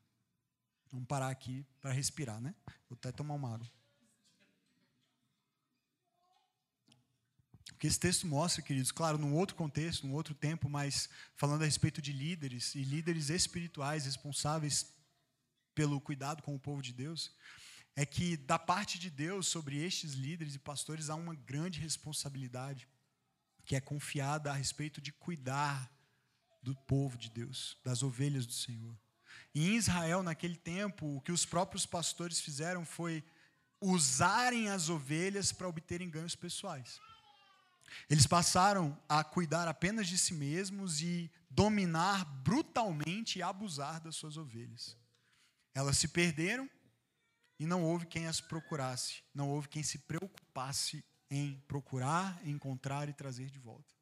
Vamos 0.90 1.06
parar 1.06 1.28
aqui 1.28 1.66
para 1.80 1.92
respirar, 1.92 2.40
né? 2.40 2.54
Vou 2.88 2.96
até 2.96 3.12
tomar 3.12 3.34
uma 3.34 3.54
água. 3.54 3.70
O 7.72 7.76
que 7.78 7.86
esse 7.86 8.00
texto 8.00 8.26
mostra, 8.26 8.62
queridos, 8.62 8.90
claro, 8.90 9.18
num 9.18 9.34
outro 9.34 9.54
contexto, 9.54 10.06
num 10.06 10.14
outro 10.14 10.34
tempo, 10.34 10.68
mas 10.68 11.08
falando 11.36 11.62
a 11.62 11.64
respeito 11.64 12.02
de 12.02 12.12
líderes 12.12 12.74
e 12.74 12.82
líderes 12.82 13.28
espirituais 13.28 14.04
responsáveis 14.04 14.92
pelo 15.74 16.00
cuidado 16.00 16.42
com 16.42 16.54
o 16.54 16.58
povo 16.58 16.82
de 16.82 16.92
Deus, 16.92 17.32
é 17.94 18.04
que 18.04 18.36
da 18.36 18.58
parte 18.58 18.98
de 18.98 19.10
Deus 19.10 19.46
sobre 19.46 19.76
estes 19.78 20.14
líderes 20.14 20.54
e 20.54 20.58
pastores 20.58 21.10
há 21.10 21.14
uma 21.14 21.34
grande 21.34 21.78
responsabilidade 21.78 22.88
que 23.64 23.76
é 23.76 23.80
confiada 23.80 24.50
a 24.50 24.54
respeito 24.54 25.00
de 25.00 25.12
cuidar 25.12 25.92
do 26.62 26.74
povo 26.74 27.16
de 27.18 27.30
Deus, 27.30 27.76
das 27.84 28.02
ovelhas 28.02 28.46
do 28.46 28.52
Senhor. 28.52 28.98
Em 29.54 29.76
Israel, 29.76 30.22
naquele 30.22 30.56
tempo, 30.56 31.16
o 31.16 31.20
que 31.20 31.32
os 31.32 31.44
próprios 31.44 31.86
pastores 31.86 32.40
fizeram 32.40 32.84
foi 32.84 33.24
usarem 33.80 34.68
as 34.68 34.88
ovelhas 34.88 35.52
para 35.52 35.68
obterem 35.68 36.10
ganhos 36.10 36.34
pessoais. 36.34 37.00
Eles 38.08 38.26
passaram 38.26 38.98
a 39.08 39.24
cuidar 39.24 39.66
apenas 39.66 40.06
de 40.06 40.18
si 40.18 40.34
mesmos 40.34 41.00
e 41.00 41.30
dominar 41.50 42.24
brutalmente 42.24 43.38
e 43.38 43.42
abusar 43.42 44.00
das 44.00 44.16
suas 44.16 44.36
ovelhas. 44.36 44.96
Elas 45.74 45.96
se 45.96 46.08
perderam 46.08 46.68
e 47.58 47.66
não 47.66 47.84
houve 47.84 48.06
quem 48.06 48.26
as 48.26 48.40
procurasse, 48.40 49.22
não 49.34 49.48
houve 49.48 49.68
quem 49.68 49.82
se 49.82 49.98
preocupasse 49.98 51.04
em 51.30 51.60
procurar, 51.66 52.40
encontrar 52.46 53.08
e 53.08 53.12
trazer 53.12 53.50
de 53.50 53.58
volta. 53.58 53.94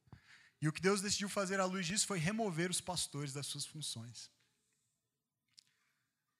E 0.61 0.69
o 0.69 0.73
que 0.73 0.81
Deus 0.81 1.01
decidiu 1.01 1.29
fazer 1.29 1.61
à 1.61 1.65
luz 1.65 1.87
disso 1.87 2.07
foi 2.07 2.19
remover 2.19 2.71
os 2.71 2.81
pastores 2.81 3.33
das 3.33 3.47
suas 3.47 3.67
funções. 3.67 4.31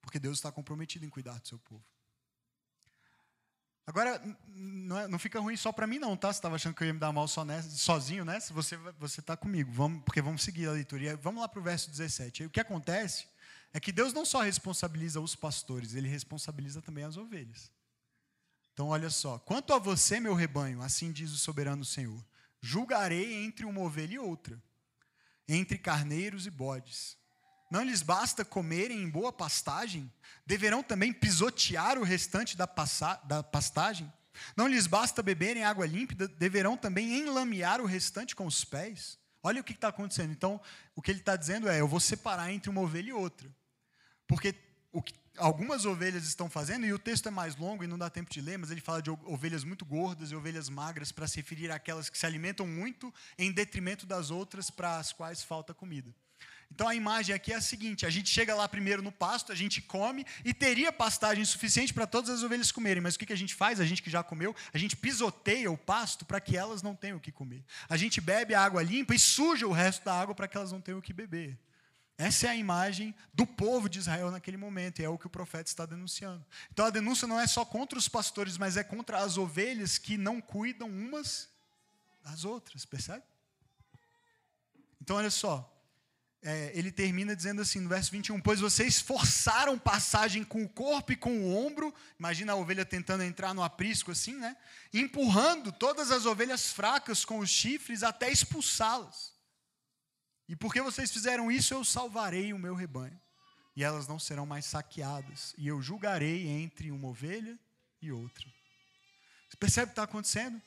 Porque 0.07 0.21
Deus 0.21 0.39
está 0.39 0.53
comprometido 0.53 1.05
em 1.05 1.11
cuidar 1.11 1.37
do 1.41 1.49
seu 1.49 1.59
povo. 1.59 1.85
Agora, 3.85 4.23
não, 4.47 5.01
é, 5.01 5.09
não 5.09 5.19
fica 5.19 5.41
ruim 5.41 5.57
só 5.57 5.73
para 5.73 5.85
mim, 5.85 5.99
não, 5.99 6.17
tá? 6.17 6.33
Você 6.33 6.39
estava 6.39 6.55
achando 6.55 6.77
que 6.77 6.83
eu 6.85 6.87
ia 6.87 6.95
me 6.95 7.01
dar 7.01 7.13
mal 7.13 7.27
nessa, 7.45 7.69
sozinho 7.71 8.25
nessa? 8.25 8.55
Você 8.55 8.77
você 9.01 9.19
está 9.19 9.37
comigo, 9.37 9.73
vamos, 9.73 10.05
porque 10.05 10.23
vamos 10.23 10.45
seguir 10.45 10.69
a 10.69 10.73
leitura. 10.73 11.17
vamos 11.17 11.41
lá 11.41 11.49
para 11.49 11.59
o 11.59 11.63
verso 11.63 11.91
17. 11.91 12.45
Aí, 12.45 12.47
o 12.47 12.51
que 12.51 12.61
acontece 12.61 13.27
é 13.73 13.81
que 13.81 13.91
Deus 13.91 14.13
não 14.13 14.25
só 14.25 14.43
responsabiliza 14.43 15.21
os 15.21 15.35
pastores, 15.35 15.97
ele 15.97 16.09
responsabiliza 16.09 16.81
também 16.81 17.03
as 17.03 17.17
ovelhas. 17.17 17.73
Então, 18.73 18.87
olha 18.91 19.11
só: 19.11 19.41
quanto 19.41 19.73
a 19.73 19.79
você, 19.81 20.21
meu 20.21 20.35
rebanho, 20.35 20.83
assim 20.83 21.11
diz 21.11 21.33
o 21.33 21.37
soberano 21.37 21.85
Senhor, 21.85 22.25
julgarei 22.61 23.45
entre 23.45 23.67
uma 23.67 23.81
ovelha 23.81 24.15
e 24.15 24.19
outra, 24.21 24.63
entre 25.49 25.79
carneiros 25.79 26.47
e 26.47 26.51
bodes. 26.51 27.19
Não 27.71 27.83
lhes 27.83 28.03
basta 28.03 28.45
comerem 28.45 29.03
em 29.03 29.09
boa 29.09 29.33
pastagem? 29.33 30.11
Deverão 30.45 30.83
também 30.83 31.13
pisotear 31.13 31.99
o 31.99 32.05
restante 32.05 32.57
da, 32.57 32.69
da 33.25 33.43
pastagem? 33.43 34.13
Não 34.57 34.69
lhes 34.69 34.87
basta 34.87 35.23
beberem 35.23 35.65
água 35.65 35.87
límpida? 35.87 36.29
Deverão 36.29 36.77
também 36.77 37.19
enlamear 37.19 37.81
o 37.81 37.87
restante 37.87 38.37
com 38.37 38.47
os 38.47 38.65
pés? 38.65 39.19
Olha 39.43 39.61
o 39.61 39.65
que 39.65 39.73
está 39.73 39.89
acontecendo. 39.89 40.33
Então, 40.33 40.61
o 40.95 41.03
que 41.03 41.11
ele 41.11 41.21
está 41.21 41.37
dizendo 41.37 41.69
é: 41.69 41.81
eu 41.81 41.89
vou 41.89 42.01
separar 42.01 42.53
entre 42.53 42.71
uma 42.71 42.81
ovelha 42.81 43.11
e 43.11 43.13
outra. 43.13 43.49
Porque 44.27 44.55
o 44.93 45.03
que 45.03 45.15
algumas 45.37 45.85
ovelhas 45.85 46.25
estão 46.25 46.49
fazendo, 46.49 46.87
e 46.87 46.93
o 46.93 46.99
texto 46.99 47.29
é 47.29 47.31
mais 47.31 47.57
longo 47.57 47.85
e 47.85 47.87
não 47.87 47.99
dá 47.99 48.09
tempo 48.09 48.31
de 48.31 48.41
ler, 48.41 48.59
mas 48.59 48.71
ele 48.71 48.81
fala 48.81 49.03
de 49.03 49.11
ovelhas 49.11 49.65
muito 49.65 49.85
gordas 49.85 50.31
e 50.31 50.37
ovelhas 50.37 50.69
magras 50.69 51.13
para 51.13 51.29
se 51.29 51.37
referir 51.37 51.71
àquelas 51.71 52.09
que 52.09 52.19
se 52.19 52.27
alimentam 52.27 52.67
muito 52.67 53.13
em 53.39 53.53
detrimento 53.53 54.07
das 54.07 54.31
outras 54.31 54.71
para 54.71 54.99
as 54.99 55.13
quais 55.13 55.43
falta 55.43 55.75
comida. 55.75 56.15
Então 56.71 56.89
a 56.89 56.95
imagem 56.95 57.35
aqui 57.35 57.53
é 57.53 57.57
a 57.57 57.61
seguinte: 57.61 58.05
a 58.05 58.11
gente 58.11 58.29
chega 58.29 58.55
lá 58.55 58.69
primeiro 58.69 59.03
no 59.03 59.13
pasto, 59.13 59.53
a 59.53 59.55
gente 59.55 59.81
come 59.81 60.27
e 60.45 60.53
teria 60.53 60.93
pastagem 60.93 61.45
suficiente 61.45 61.95
para 61.95 62.07
todas 62.07 62.31
as 62.31 62.43
ovelhas 62.43 62.71
comerem, 62.71 63.03
mas 63.03 63.15
o 63.15 63.19
que 63.19 63.33
a 63.33 63.37
gente 63.37 63.55
faz? 63.55 63.81
A 63.81 63.85
gente 63.85 64.03
que 64.03 64.11
já 64.11 64.23
comeu, 64.23 64.55
a 64.73 64.79
gente 64.79 64.97
pisoteia 64.97 65.71
o 65.71 65.79
pasto 65.79 66.25
para 66.25 66.41
que 66.41 66.57
elas 66.57 66.83
não 66.83 66.95
tenham 66.95 67.19
o 67.19 67.21
que 67.21 67.33
comer. 67.33 67.65
A 67.89 67.97
gente 67.97 68.21
bebe 68.21 68.55
a 68.55 68.63
água 68.63 68.83
limpa 68.83 69.15
e 69.15 69.19
suja 69.19 69.67
o 69.67 69.73
resto 69.73 70.05
da 70.05 70.19
água 70.19 70.35
para 70.35 70.47
que 70.47 70.57
elas 70.57 70.73
não 70.73 70.81
tenham 70.81 70.99
o 70.99 71.03
que 71.03 71.13
beber. 71.13 71.59
Essa 72.19 72.47
é 72.47 72.51
a 72.51 72.57
imagem 72.57 73.15
do 73.35 73.47
povo 73.47 73.91
de 73.91 73.99
Israel 73.99 74.31
naquele 74.31 74.57
momento, 74.57 75.01
e 75.01 75.05
é 75.05 75.09
o 75.09 75.19
que 75.19 75.27
o 75.27 75.31
profeta 75.31 75.69
está 75.69 75.85
denunciando. 75.85 76.45
Então 76.73 76.87
a 76.87 76.91
denúncia 76.91 77.29
não 77.29 77.39
é 77.39 77.47
só 77.47 77.63
contra 77.63 77.99
os 77.99 78.09
pastores, 78.09 78.57
mas 78.57 78.77
é 78.79 78.83
contra 78.83 79.19
as 79.19 79.37
ovelhas 79.37 79.99
que 79.99 80.17
não 80.17 80.41
cuidam 80.41 80.89
umas 80.89 81.49
das 82.25 82.45
outras, 82.45 82.87
percebe? 82.87 83.23
Então 85.01 85.17
olha 85.17 85.31
só, 85.31 85.71
é, 86.47 86.71
ele 86.79 86.93
termina 86.93 87.35
dizendo 87.35 87.61
assim, 87.61 87.81
no 87.81 87.89
verso 87.89 88.13
21, 88.13 88.41
pois 88.41 88.61
vocês 88.61 89.01
forçaram 89.01 89.77
passagem 89.77 90.45
com 90.45 90.63
o 90.63 90.69
corpo 90.69 91.11
e 91.11 91.17
com 91.17 91.41
o 91.41 91.67
ombro, 91.67 91.93
imagina 92.17 92.53
a 92.53 92.57
ovelha 92.57 92.85
tentando 92.85 93.25
entrar 93.25 93.53
no 93.53 93.65
aprisco 93.65 94.13
assim, 94.13 94.37
né? 94.37 94.57
Empurrando 94.95 95.73
todas 95.73 96.13
as 96.13 96.25
ovelhas 96.25 96.71
fracas 96.71 97.25
com 97.25 97.41
os 97.41 97.51
chifres 97.51 98.05
até 98.05 98.31
expulsá-las. 98.31 99.35
E 100.49 100.55
porque 100.55 100.81
vocês 100.81 101.11
fizeram 101.11 101.51
isso, 101.51 101.75
eu 101.75 101.85
salvarei 101.85 102.53
o 102.53 102.59
meu 102.61 102.77
rebanho, 102.77 103.21
e 103.75 103.83
elas 103.83 104.07
não 104.07 104.21
serão 104.21 104.47
mais 104.47 104.67
saqueadas, 104.67 105.53
e 105.59 105.67
eu 105.67 105.83
julgarei 105.83 106.47
entre 106.47 106.93
uma 106.93 107.09
ovelha 107.09 107.59
e 108.01 108.13
outra. 108.13 108.47
Você 109.49 109.57
percebe 109.57 109.87
o 109.87 109.89
que 109.89 109.93
está 109.93 110.05
acontecendo? 110.05 110.63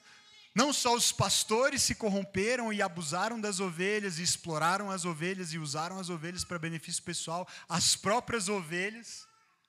Não 0.54 0.74
só 0.74 0.96
os 0.96 1.12
pastores 1.12 1.84
se 1.84 1.96
corromperam 1.96 2.74
e 2.74 2.82
abusaram 2.82 3.40
das 3.40 3.60
ovelhas, 3.60 4.18
e 4.18 4.24
exploraram 4.24 4.90
as 4.90 5.06
ovelhas 5.06 5.54
e 5.54 5.60
usaram 5.60 6.00
as 6.00 6.10
ovelhas 6.10 6.44
para 6.44 6.60
benefício 6.60 7.04
pessoal, 7.04 7.48
as 7.68 7.96
próprias 7.96 8.50
ovelhas 8.50 9.28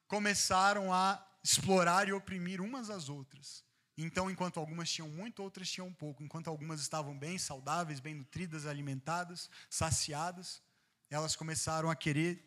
começaram 0.09 0.93
a 0.93 1.25
explorar 1.43 2.09
e 2.09 2.13
oprimir 2.13 2.61
umas 2.61 2.91
às 2.91 3.09
outras. 3.09 3.65
Então, 3.97 4.31
enquanto 4.31 4.59
algumas 4.59 4.91
tinham 4.91 5.09
muito, 5.09 5.43
outras 5.43 5.71
tinham 5.71 5.93
pouco. 5.93 6.23
Enquanto 6.23 6.49
algumas 6.49 6.81
estavam 6.81 7.17
bem 7.17 7.37
saudáveis, 7.37 8.01
bem 8.01 8.15
nutridas, 8.15 8.67
alimentadas, 8.67 9.51
saciadas, 9.69 10.63
elas 11.11 11.37
começaram 11.37 11.91
a 11.91 11.97
querer 11.97 12.43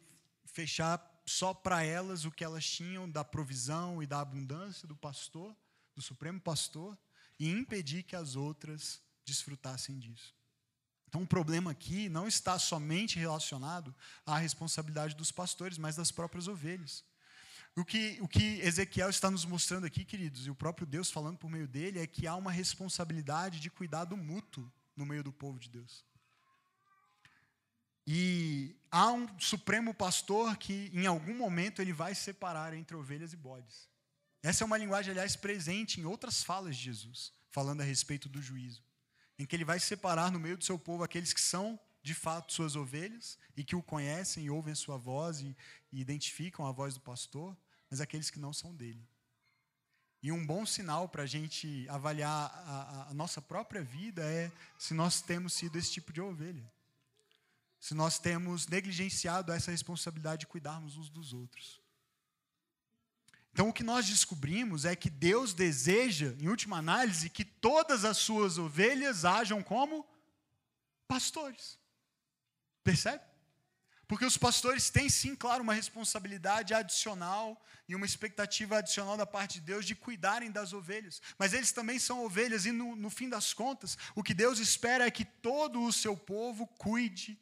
fechar 0.45 0.99
só 1.25 1.53
para 1.53 1.83
elas 1.83 2.25
o 2.25 2.31
que 2.31 2.43
elas 2.43 2.65
tinham 2.65 3.09
da 3.09 3.23
provisão 3.23 4.01
e 4.01 4.07
da 4.07 4.19
abundância 4.19 4.87
do 4.87 4.95
pastor, 4.95 5.55
do 5.95 6.01
supremo 6.01 6.39
pastor, 6.39 6.97
e 7.39 7.49
impedir 7.49 8.03
que 8.03 8.15
as 8.15 8.35
outras 8.35 9.01
desfrutassem 9.25 9.97
disso. 9.99 10.35
Então, 11.07 11.21
o 11.21 11.27
problema 11.27 11.71
aqui 11.71 12.09
não 12.09 12.27
está 12.27 12.57
somente 12.57 13.19
relacionado 13.19 13.93
à 14.25 14.37
responsabilidade 14.37 15.15
dos 15.15 15.31
pastores, 15.31 15.77
mas 15.77 15.95
das 15.95 16.11
próprias 16.11 16.47
ovelhas. 16.47 17.03
O 17.75 17.85
que, 17.85 18.17
o 18.21 18.27
que 18.27 18.59
Ezequiel 18.61 19.09
está 19.09 19.29
nos 19.29 19.45
mostrando 19.45 19.85
aqui, 19.85 20.05
queridos, 20.05 20.45
e 20.45 20.49
o 20.49 20.55
próprio 20.55 20.87
Deus 20.87 21.11
falando 21.11 21.37
por 21.37 21.49
meio 21.49 21.67
dele, 21.67 21.99
é 21.99 22.07
que 22.07 22.25
há 22.27 22.35
uma 22.35 22.51
responsabilidade 22.51 23.59
de 23.59 23.69
cuidado 23.69 24.17
mútuo 24.17 24.71
no 24.95 25.05
meio 25.05 25.23
do 25.23 25.31
povo 25.31 25.59
de 25.59 25.69
Deus. 25.69 26.05
E 28.05 28.75
há 28.91 29.11
um 29.11 29.27
supremo 29.39 29.93
pastor 29.93 30.57
que, 30.57 30.91
em 30.93 31.05
algum 31.05 31.35
momento, 31.35 31.81
ele 31.81 31.93
vai 31.93 32.13
separar 32.13 32.73
entre 32.73 32.95
ovelhas 32.95 33.33
e 33.33 33.37
bodes. 33.37 33.87
Essa 34.43 34.63
é 34.63 34.65
uma 34.65 34.77
linguagem, 34.77 35.11
aliás, 35.11 35.35
presente 35.35 35.99
em 35.99 36.05
outras 36.05 36.43
falas 36.43 36.75
de 36.75 36.83
Jesus, 36.83 37.33
falando 37.49 37.81
a 37.81 37.83
respeito 37.83 38.29
do 38.29 38.41
juízo, 38.41 38.83
em 39.39 39.45
que 39.45 39.55
ele 39.55 39.65
vai 39.65 39.79
separar 39.79 40.31
no 40.31 40.39
meio 40.39 40.57
do 40.57 40.63
seu 40.63 40.77
povo 40.77 41.03
aqueles 41.03 41.33
que 41.33 41.41
são, 41.41 41.79
de 42.03 42.13
fato, 42.13 42.53
suas 42.53 42.75
ovelhas 42.75 43.39
e 43.55 43.63
que 43.63 43.75
o 43.75 43.81
conhecem 43.81 44.45
e 44.45 44.49
ouvem 44.49 44.73
a 44.73 44.75
sua 44.75 44.97
voz 44.97 45.39
e, 45.39 45.55
e 45.91 46.01
identificam 46.01 46.67
a 46.67 46.71
voz 46.71 46.93
do 46.93 46.99
pastor, 46.99 47.57
mas 47.89 48.01
aqueles 48.01 48.29
que 48.29 48.39
não 48.39 48.53
são 48.53 48.75
dele. 48.75 49.07
E 50.21 50.31
um 50.31 50.45
bom 50.45 50.65
sinal 50.65 51.09
para 51.09 51.23
a 51.23 51.27
gente 51.27 51.87
avaliar 51.89 52.51
a, 52.67 53.07
a 53.09 53.13
nossa 53.13 53.41
própria 53.41 53.81
vida 53.81 54.23
é 54.23 54.51
se 54.77 54.93
nós 54.93 55.21
temos 55.21 55.53
sido 55.53 55.77
esse 55.77 55.91
tipo 55.91 56.13
de 56.13 56.21
ovelha 56.21 56.71
se 57.83 57.93
nós 57.93 58.17
temos 58.17 58.65
negligenciado 58.65 59.51
essa 59.51 59.69
responsabilidade 59.69 60.39
de 60.39 60.47
cuidarmos 60.47 60.95
uns 60.95 61.09
dos 61.09 61.33
outros. 61.33 61.82
Então, 63.53 63.69
o 63.69 63.73
que 63.73 63.83
nós 63.83 64.07
descobrimos 64.07 64.83
é 64.83 64.95
que 64.95 65.11
Deus 65.11 65.53
deseja, 65.53 66.35
em 66.39 66.49
última 66.49 66.77
análise, 66.77 67.29
que 67.29 67.45
todas 67.45 68.03
as 68.03 68.17
suas 68.17 68.57
ovelhas 68.57 69.23
hajam 69.23 69.61
como 69.61 70.05
pastores. 71.07 71.77
Percebe? 72.83 73.23
Porque 74.07 74.25
os 74.25 74.37
pastores 74.37 74.89
têm, 74.89 75.07
sim, 75.07 75.35
claro, 75.35 75.63
uma 75.63 75.73
responsabilidade 75.73 76.73
adicional 76.73 77.63
e 77.87 77.95
uma 77.95 78.07
expectativa 78.07 78.79
adicional 78.79 79.15
da 79.15 79.25
parte 79.25 79.59
de 79.59 79.65
Deus 79.67 79.85
de 79.85 79.95
cuidarem 79.95 80.51
das 80.51 80.73
ovelhas. 80.73 81.21
Mas 81.37 81.53
eles 81.53 81.71
também 81.71 81.99
são 81.99 82.25
ovelhas, 82.25 82.65
e 82.65 82.71
no, 82.71 82.95
no 82.95 83.09
fim 83.11 83.29
das 83.29 83.53
contas, 83.53 83.97
o 84.15 84.23
que 84.23 84.33
Deus 84.33 84.57
espera 84.57 85.05
é 85.05 85.11
que 85.11 85.25
todo 85.25 85.81
o 85.81 85.93
seu 85.93 86.17
povo 86.17 86.65
cuide 86.67 87.39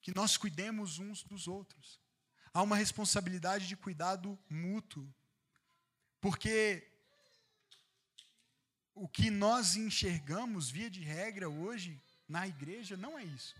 que 0.00 0.14
nós 0.14 0.36
cuidemos 0.36 0.98
uns 0.98 1.24
dos 1.24 1.46
outros. 1.48 2.00
Há 2.54 2.62
uma 2.62 2.76
responsabilidade 2.76 3.66
de 3.66 3.76
cuidado 3.76 4.38
mútuo. 4.48 5.12
Porque 6.22 6.88
o 8.94 9.08
que 9.08 9.28
nós 9.28 9.74
enxergamos, 9.74 10.70
via 10.70 10.88
de 10.88 11.00
regra, 11.00 11.50
hoje, 11.50 12.00
na 12.28 12.46
igreja, 12.46 12.96
não 12.96 13.18
é 13.18 13.24
isso. 13.24 13.54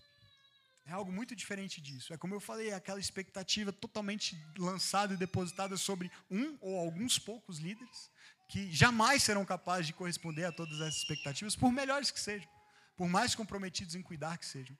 É 0.86 0.92
algo 0.92 1.10
muito 1.10 1.34
diferente 1.34 1.80
disso. 1.80 2.14
É 2.14 2.16
como 2.16 2.34
eu 2.34 2.40
falei, 2.40 2.70
é 2.70 2.74
aquela 2.74 3.00
expectativa 3.00 3.72
totalmente 3.72 4.40
lançada 4.56 5.12
e 5.12 5.16
depositada 5.16 5.76
sobre 5.76 6.10
um 6.30 6.56
ou 6.60 6.78
alguns 6.78 7.18
poucos 7.18 7.58
líderes, 7.58 8.08
que 8.48 8.72
jamais 8.72 9.24
serão 9.24 9.44
capazes 9.44 9.88
de 9.88 9.92
corresponder 9.92 10.44
a 10.44 10.52
todas 10.52 10.80
essas 10.80 10.98
expectativas, 10.98 11.56
por 11.56 11.72
melhores 11.72 12.12
que 12.12 12.20
sejam, 12.20 12.48
por 12.96 13.08
mais 13.08 13.34
comprometidos 13.34 13.96
em 13.96 14.02
cuidar 14.02 14.38
que 14.38 14.46
sejam. 14.46 14.78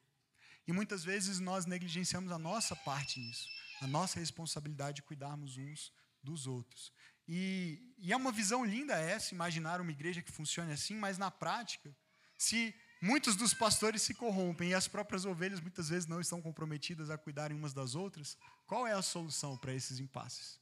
E 0.69 0.73
muitas 0.73 1.03
vezes 1.03 1.41
nós 1.41 1.67
negligenciamos 1.67 2.31
a 2.31 2.39
nossa 2.39 2.77
parte 2.77 3.19
nisso, 3.19 3.49
a 3.81 3.89
nossa 3.89 4.21
responsabilidade 4.21 4.97
de 4.97 5.03
cuidarmos 5.03 5.57
uns 5.57 5.93
dos 6.23 6.47
outros. 6.47 6.93
E, 7.35 7.81
e, 7.97 8.13
é 8.13 8.17
uma 8.17 8.31
visão 8.31 8.63
linda 8.63 8.93
essa, 8.93 9.33
imaginar 9.33 9.81
uma 9.81 9.91
igreja 9.91 10.21
que 10.21 10.31
funcione 10.31 10.71
assim, 10.71 10.95
mas 10.95 11.17
na 11.17 11.31
prática, 11.31 11.97
se 12.37 12.75
muitos 13.01 13.37
dos 13.37 13.55
pastores 13.55 14.03
se 14.03 14.13
corrompem 14.13 14.69
e 14.69 14.75
as 14.75 14.87
próprias 14.87 15.25
ovelhas 15.25 15.59
muitas 15.59 15.89
vezes 15.89 16.07
não 16.07 16.21
estão 16.21 16.43
comprometidas 16.43 17.09
a 17.09 17.17
cuidarem 17.17 17.57
umas 17.57 17.73
das 17.73 17.95
outras, 17.95 18.37
qual 18.67 18.87
é 18.87 18.93
a 18.93 19.01
solução 19.01 19.57
para 19.57 19.73
esses 19.73 19.99
impasses? 19.99 20.61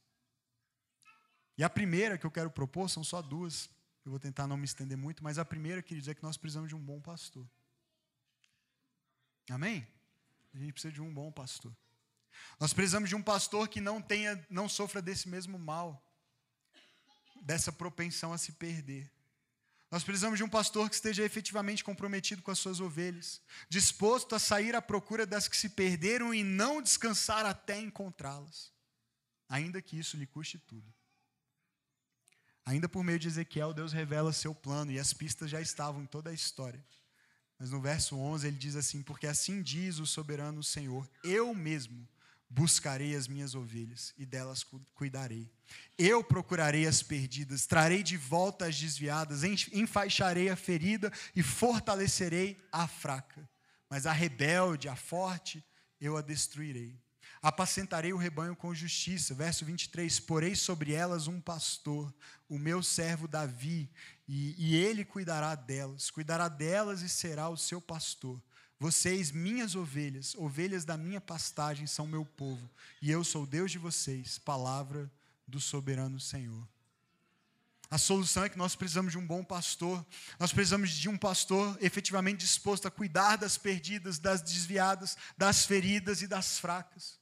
E 1.57 1.63
a 1.65 1.69
primeira 1.69 2.17
que 2.17 2.25
eu 2.25 2.31
quero 2.31 2.49
propor 2.49 2.89
são 2.89 3.03
só 3.03 3.21
duas, 3.21 3.69
eu 4.05 4.11
vou 4.11 4.19
tentar 4.19 4.47
não 4.47 4.55
me 4.55 4.63
estender 4.63 4.97
muito, 4.97 5.21
mas 5.21 5.37
a 5.37 5.43
primeira, 5.43 5.81
queridos, 5.81 6.07
é 6.07 6.15
que 6.15 6.23
nós 6.23 6.37
precisamos 6.37 6.69
de 6.69 6.75
um 6.75 6.79
bom 6.81 7.01
pastor. 7.01 7.45
Amém? 9.49 9.85
A 10.53 10.57
gente 10.57 10.71
precisa 10.71 10.93
de 10.93 11.01
um 11.01 11.13
bom 11.13 11.29
pastor. 11.33 11.75
Nós 12.61 12.71
precisamos 12.71 13.09
de 13.09 13.15
um 13.17 13.21
pastor 13.21 13.67
que 13.67 13.81
não 13.81 14.01
tenha, 14.01 14.41
não 14.49 14.69
sofra 14.69 15.01
desse 15.01 15.27
mesmo 15.27 15.59
mal, 15.59 16.01
dessa 17.41 17.71
propensão 17.71 18.31
a 18.31 18.37
se 18.37 18.53
perder. 18.53 19.11
Nós 19.89 20.03
precisamos 20.05 20.37
de 20.37 20.43
um 20.43 20.49
pastor 20.49 20.87
que 20.87 20.95
esteja 20.95 21.23
efetivamente 21.23 21.83
comprometido 21.83 22.41
com 22.41 22.49
as 22.49 22.59
suas 22.59 22.79
ovelhas, 22.79 23.41
disposto 23.67 24.33
a 24.33 24.39
sair 24.39 24.73
à 24.73 24.81
procura 24.81 25.25
das 25.25 25.49
que 25.49 25.57
se 25.57 25.67
perderam 25.67 26.33
e 26.33 26.43
não 26.43 26.81
descansar 26.81 27.45
até 27.45 27.77
encontrá-las, 27.77 28.71
ainda 29.49 29.81
que 29.81 29.99
isso 29.99 30.15
lhe 30.15 30.25
custe 30.25 30.57
tudo. 30.59 30.93
Ainda 32.63 32.87
por 32.87 33.03
meio 33.03 33.19
de 33.19 33.27
Ezequiel, 33.27 33.73
Deus 33.73 33.91
revela 33.91 34.31
seu 34.31 34.55
plano 34.55 34.91
e 34.91 34.99
as 34.99 35.11
pistas 35.11 35.49
já 35.49 35.59
estavam 35.59 36.03
em 36.03 36.05
toda 36.05 36.29
a 36.29 36.33
história. 36.33 36.81
Mas 37.59 37.69
no 37.69 37.81
verso 37.81 38.15
11 38.15 38.47
ele 38.47 38.57
diz 38.57 38.75
assim: 38.75 39.03
Porque 39.03 39.27
assim 39.27 39.61
diz 39.61 39.99
o 39.99 40.05
soberano 40.05 40.63
Senhor: 40.63 41.09
Eu 41.23 41.53
mesmo 41.53 42.07
buscarei 42.53 43.15
as 43.15 43.29
minhas 43.29 43.55
ovelhas 43.55 44.13
e 44.17 44.25
delas 44.25 44.65
cuidarei. 44.93 45.49
Eu 45.97 46.21
procurarei 46.21 46.85
as 46.85 47.01
perdidas, 47.01 47.65
trarei 47.65 48.03
de 48.03 48.17
volta 48.17 48.65
as 48.65 48.77
desviadas, 48.77 49.43
enfaixarei 49.43 50.49
a 50.49 50.55
ferida 50.55 51.11
e 51.33 51.41
fortalecerei 51.41 52.61
a 52.69 52.87
fraca. 52.87 53.49
Mas 53.89 54.05
a 54.05 54.11
rebelde, 54.11 54.89
a 54.89 54.95
forte, 54.95 55.63
eu 55.99 56.17
a 56.17 56.21
destruirei. 56.21 56.99
Apacentarei 57.41 58.11
o 58.11 58.17
rebanho 58.17 58.55
com 58.55 58.75
justiça. 58.75 59.33
Verso 59.33 59.63
23: 59.63 60.19
Porei 60.19 60.53
sobre 60.53 60.93
elas 60.93 61.27
um 61.27 61.39
pastor, 61.39 62.13
o 62.49 62.59
meu 62.59 62.83
servo 62.83 63.27
Davi, 63.27 63.89
e, 64.27 64.55
e 64.57 64.75
ele 64.75 65.05
cuidará 65.05 65.55
delas. 65.55 66.11
Cuidará 66.11 66.49
delas 66.49 67.01
e 67.01 67.09
será 67.09 67.49
o 67.49 67.57
seu 67.57 67.81
pastor. 67.81 68.41
Vocês, 68.81 69.29
minhas 69.29 69.75
ovelhas, 69.75 70.33
ovelhas 70.33 70.83
da 70.83 70.97
minha 70.97 71.21
pastagem, 71.21 71.85
são 71.85 72.07
meu 72.07 72.25
povo, 72.25 72.67
e 72.99 73.11
eu 73.11 73.23
sou 73.23 73.45
Deus 73.45 73.69
de 73.69 73.77
vocês. 73.77 74.39
Palavra 74.39 75.07
do 75.47 75.61
soberano 75.61 76.19
Senhor. 76.19 76.67
A 77.91 77.99
solução 77.99 78.43
é 78.43 78.49
que 78.49 78.57
nós 78.57 78.75
precisamos 78.75 79.11
de 79.11 79.19
um 79.19 79.27
bom 79.27 79.43
pastor. 79.43 80.03
Nós 80.39 80.51
precisamos 80.51 80.89
de 80.89 81.07
um 81.07 81.15
pastor 81.15 81.77
efetivamente 81.79 82.39
disposto 82.39 82.87
a 82.87 82.91
cuidar 82.91 83.35
das 83.35 83.55
perdidas, 83.55 84.17
das 84.17 84.41
desviadas, 84.41 85.15
das 85.37 85.63
feridas 85.63 86.23
e 86.23 86.27
das 86.27 86.57
fracas. 86.57 87.19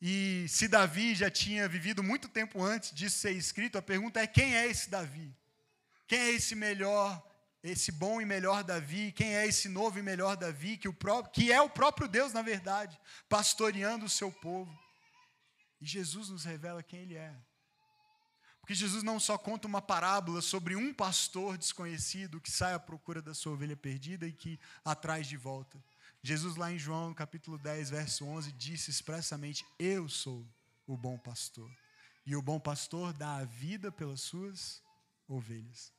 E 0.00 0.46
se 0.48 0.68
Davi 0.68 1.14
já 1.14 1.30
tinha 1.30 1.68
vivido 1.68 2.02
muito 2.02 2.30
tempo 2.30 2.64
antes 2.64 2.94
disso 2.94 3.18
ser 3.18 3.32
escrito, 3.32 3.76
a 3.76 3.82
pergunta 3.82 4.20
é: 4.20 4.26
quem 4.26 4.56
é 4.56 4.66
esse 4.66 4.88
Davi? 4.88 5.36
Quem 6.06 6.18
é 6.18 6.30
esse 6.30 6.54
melhor, 6.54 7.22
esse 7.70 7.90
bom 7.92 8.20
e 8.20 8.24
melhor 8.24 8.62
Davi? 8.62 9.12
Quem 9.12 9.34
é 9.34 9.46
esse 9.46 9.68
novo 9.68 9.98
e 9.98 10.02
melhor 10.02 10.36
Davi? 10.36 10.76
Que, 10.76 10.88
o 10.88 10.92
próprio, 10.92 11.32
que 11.32 11.52
é 11.52 11.60
o 11.60 11.70
próprio 11.70 12.08
Deus, 12.08 12.32
na 12.32 12.42
verdade, 12.42 12.98
pastoreando 13.28 14.04
o 14.04 14.10
seu 14.10 14.30
povo. 14.30 14.72
E 15.80 15.86
Jesus 15.86 16.28
nos 16.28 16.44
revela 16.44 16.82
quem 16.82 17.00
ele 17.00 17.16
é. 17.16 17.34
Porque 18.60 18.74
Jesus 18.74 19.04
não 19.04 19.20
só 19.20 19.38
conta 19.38 19.68
uma 19.68 19.80
parábola 19.80 20.42
sobre 20.42 20.74
um 20.74 20.92
pastor 20.92 21.56
desconhecido 21.56 22.40
que 22.40 22.50
sai 22.50 22.74
à 22.74 22.80
procura 22.80 23.22
da 23.22 23.32
sua 23.32 23.52
ovelha 23.52 23.76
perdida 23.76 24.26
e 24.26 24.32
que 24.32 24.58
atrás 24.84 25.28
de 25.28 25.36
volta. 25.36 25.80
Jesus, 26.20 26.56
lá 26.56 26.72
em 26.72 26.78
João, 26.78 27.14
capítulo 27.14 27.58
10, 27.58 27.90
verso 27.90 28.24
11, 28.24 28.50
disse 28.50 28.90
expressamente: 28.90 29.64
Eu 29.78 30.08
sou 30.08 30.44
o 30.84 30.96
bom 30.96 31.16
pastor. 31.16 31.70
E 32.26 32.34
o 32.34 32.42
bom 32.42 32.58
pastor 32.58 33.12
dá 33.12 33.36
a 33.36 33.44
vida 33.44 33.92
pelas 33.92 34.20
suas 34.22 34.82
ovelhas. 35.28 35.95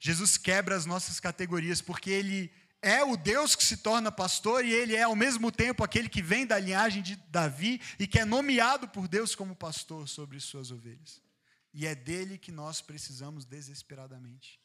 Jesus 0.00 0.36
quebra 0.36 0.76
as 0.76 0.86
nossas 0.86 1.20
categorias, 1.20 1.80
porque 1.80 2.10
ele 2.10 2.52
é 2.82 3.02
o 3.02 3.16
Deus 3.16 3.56
que 3.56 3.64
se 3.64 3.78
torna 3.78 4.12
pastor 4.12 4.64
e 4.64 4.70
ele 4.70 4.94
é 4.94 5.04
ao 5.04 5.16
mesmo 5.16 5.50
tempo 5.50 5.82
aquele 5.82 6.08
que 6.08 6.20
vem 6.20 6.46
da 6.46 6.58
linhagem 6.58 7.02
de 7.02 7.16
Davi 7.16 7.80
e 7.98 8.06
que 8.06 8.18
é 8.18 8.24
nomeado 8.24 8.86
por 8.88 9.08
Deus 9.08 9.34
como 9.34 9.56
pastor 9.56 10.06
sobre 10.06 10.38
suas 10.38 10.70
ovelhas. 10.70 11.22
E 11.72 11.86
é 11.86 11.94
dele 11.94 12.36
que 12.36 12.52
nós 12.52 12.82
precisamos 12.82 13.46
desesperadamente. 13.46 14.60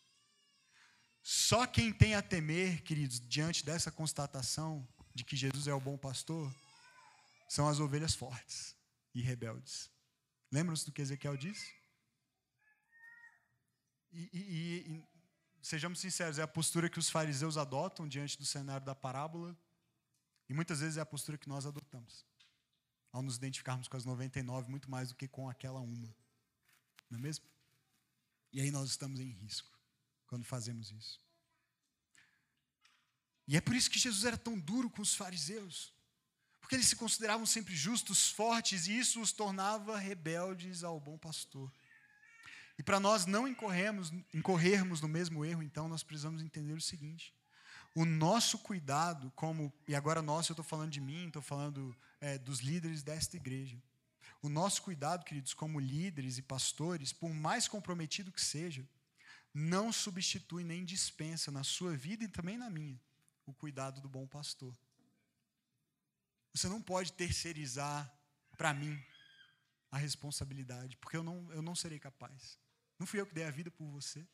Só 1.24 1.66
quem 1.66 1.94
tem 1.94 2.16
a 2.16 2.22
temer, 2.22 2.82
queridos, 2.84 3.20
diante 3.20 3.66
dessa 3.66 3.92
constatação 3.92 4.88
de 5.16 5.24
que 5.24 5.36
Jesus 5.36 5.68
é 5.68 5.74
o 5.74 5.80
bom 5.80 5.98
pastor, 5.98 6.54
são 7.48 7.68
as 7.68 7.80
ovelhas 7.80 8.14
fortes 8.14 8.76
e 9.14 9.22
rebeldes. 9.22 9.90
Lembram-se 10.52 10.86
do 10.86 10.92
que 10.92 11.02
Ezequiel 11.02 11.38
disse? 11.38 11.74
E, 14.12 14.30
e, 14.34 14.40
e, 14.40 15.08
sejamos 15.62 16.00
sinceros, 16.00 16.40
é 16.40 16.42
a 16.42 16.48
postura 16.48 16.90
que 16.90 17.00
os 17.00 17.10
fariseus 17.10 17.58
adotam 17.58 18.08
diante 18.08 18.38
do 18.38 18.46
cenário 18.46 18.86
da 18.86 18.96
parábola, 18.96 19.58
e 20.48 20.54
muitas 20.54 20.80
vezes 20.80 20.98
é 20.98 21.02
a 21.02 21.06
postura 21.06 21.38
que 21.38 21.48
nós 21.48 21.66
adotamos, 21.66 22.26
ao 23.12 23.22
nos 23.22 23.36
identificarmos 23.36 23.88
com 23.88 23.98
as 23.98 24.06
99 24.06 24.70
muito 24.70 24.90
mais 24.90 25.10
do 25.10 25.16
que 25.16 25.28
com 25.28 25.50
aquela 25.50 25.80
uma. 25.80 26.16
Não 27.10 27.18
é 27.18 27.22
mesmo? 27.22 27.46
E 28.52 28.62
aí 28.62 28.72
nós 28.72 28.90
estamos 28.90 29.20
em 29.20 29.30
risco 29.30 29.70
quando 30.28 30.44
fazemos 30.44 30.92
isso. 30.92 31.20
E 33.48 33.58
é 33.58 33.62
por 33.62 33.76
isso 33.76 33.90
que 33.90 33.98
Jesus 33.98 34.26
era 34.26 34.38
tão 34.38 34.60
duro 34.60 34.90
com 34.90 35.02
os 35.02 35.16
fariseus. 35.16 35.92
Porque 36.60 36.76
eles 36.76 36.88
se 36.88 36.96
consideravam 36.96 37.48
sempre 37.48 37.76
justos, 37.76 38.30
fortes, 38.30 38.86
e 38.86 38.98
isso 38.98 39.20
os 39.20 39.32
tornava 39.32 39.98
rebeldes 39.98 40.84
ao 40.84 41.00
bom 41.00 41.18
pastor. 41.18 41.74
E 42.80 42.84
para 42.84 42.98
nós 42.98 43.26
não 43.26 43.46
incorrermos, 43.46 44.10
incorrermos 44.34 45.02
no 45.02 45.10
mesmo 45.10 45.44
erro, 45.44 45.62
então, 45.62 45.90
nós 45.90 46.02
precisamos 46.02 46.42
entender 46.42 46.72
o 46.72 46.80
seguinte: 46.80 47.36
o 47.94 48.06
nosso 48.06 48.58
cuidado, 48.60 49.30
como, 49.36 49.74
e 49.86 49.94
agora 49.94 50.22
nós, 50.22 50.48
eu 50.48 50.54
estou 50.54 50.64
falando 50.64 50.90
de 50.90 51.02
mim, 51.02 51.28
estou 51.28 51.42
falando 51.42 51.94
é, 52.22 52.38
dos 52.38 52.62
líderes 52.62 53.04
desta 53.04 53.36
igreja. 53.36 53.78
O 54.42 54.48
nosso 54.48 54.82
cuidado, 54.82 55.26
queridos, 55.26 55.54
como 55.54 55.78
líderes 55.78 56.38
e 56.38 56.42
pastores, 56.42 57.12
por 57.12 57.34
mais 57.34 57.68
comprometido 57.68 58.32
que 58.32 58.42
seja, 58.42 58.88
não 59.54 59.92
substitui 59.92 60.64
nem 60.64 60.86
dispensa 60.86 61.52
na 61.52 61.66
sua 61.66 61.98
vida 61.98 62.24
e 62.24 62.30
também 62.30 62.58
na 62.58 62.70
minha 62.70 62.98
o 63.46 63.54
cuidado 63.54 64.00
do 64.00 64.08
bom 64.08 64.26
pastor. 64.26 64.74
Você 66.54 66.70
não 66.70 66.82
pode 66.82 67.12
terceirizar 67.12 68.10
para 68.58 68.74
mim 68.74 68.98
a 69.92 69.98
responsabilidade, 69.98 70.96
porque 70.96 71.18
eu 71.18 71.24
não, 71.24 71.52
eu 71.52 71.62
não 71.62 71.76
serei 71.76 72.00
capaz. 72.00 72.58
Não 73.00 73.08
fui 73.08 73.20
eu 73.20 73.26
que 73.26 73.34
dei 73.34 73.46
a 73.46 73.52
vida 73.52 73.72
por 73.72 73.88
você. 73.88 74.28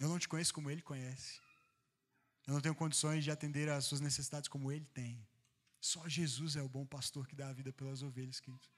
Eu 0.00 0.08
não 0.08 0.18
te 0.18 0.26
conheço 0.26 0.54
como 0.54 0.70
ele 0.70 0.82
conhece. 0.82 1.40
Eu 2.46 2.54
não 2.54 2.60
tenho 2.60 2.74
condições 2.74 3.22
de 3.22 3.30
atender 3.30 3.68
às 3.68 3.84
suas 3.84 4.00
necessidades 4.00 4.48
como 4.48 4.72
ele 4.72 4.86
tem. 4.86 5.24
Só 5.80 6.08
Jesus 6.08 6.56
é 6.56 6.62
o 6.62 6.68
bom 6.68 6.86
pastor 6.86 7.26
que 7.26 7.36
dá 7.36 7.48
a 7.48 7.52
vida 7.52 7.72
pelas 7.72 8.02
ovelhas, 8.02 8.40
queridos. 8.40 8.70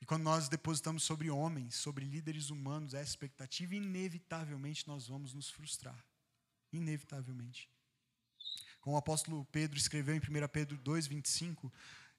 E 0.00 0.06
quando 0.06 0.22
nós 0.22 0.48
depositamos 0.48 1.02
sobre 1.02 1.30
homens, 1.30 1.74
sobre 1.74 2.04
líderes 2.04 2.50
humanos, 2.50 2.94
essa 2.94 3.10
expectativa, 3.10 3.74
inevitavelmente 3.74 4.86
nós 4.86 5.08
vamos 5.08 5.34
nos 5.34 5.50
frustrar. 5.50 6.04
Inevitavelmente. 6.72 7.70
Como 8.80 8.96
o 8.96 8.98
apóstolo 8.98 9.44
Pedro 9.46 9.78
escreveu 9.78 10.14
em 10.14 10.18
1 10.18 10.48
Pedro 10.48 10.76
2, 10.78 11.06
25, 11.06 11.72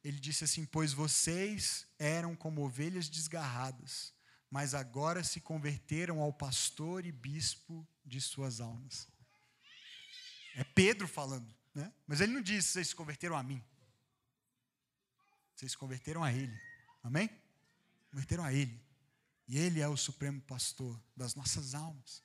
ele 0.04 0.20
disse 0.20 0.43
assim: 0.43 0.66
Pois 0.66 0.93
vocês 0.93 1.88
eram 1.97 2.36
como 2.36 2.64
ovelhas 2.64 3.10
desgarradas, 3.10 4.14
mas 4.50 4.74
agora 4.74 5.24
se 5.24 5.41
converteram 5.41 6.20
ao 6.22 6.34
pastor 6.34 7.06
e 7.06 7.12
bispo 7.12 7.88
de 8.06 8.20
suas 8.22 8.62
almas. 8.62 9.08
É 10.56 10.64
Pedro 10.64 11.08
falando, 11.08 11.54
né? 11.74 11.93
mas 12.08 12.22
ele 12.22 12.34
não 12.34 12.41
disse: 12.41 12.70
Vocês 12.70 12.89
se 12.89 12.95
converteram 12.95 13.36
a 13.36 13.43
mim. 13.43 13.64
Vocês 15.56 15.74
se 15.74 15.78
converteram 15.78 16.24
a 16.24 16.32
ele. 16.32 16.58
Amém? 17.04 17.30
Converteram 18.10 18.45
a 18.45 18.54
ele. 18.54 18.82
E 19.47 19.58
ele 19.58 19.82
é 19.82 19.88
o 19.88 19.97
supremo 19.97 20.39
pastor 20.41 21.02
das 21.16 21.36
nossas 21.36 21.76
almas. 21.76 22.24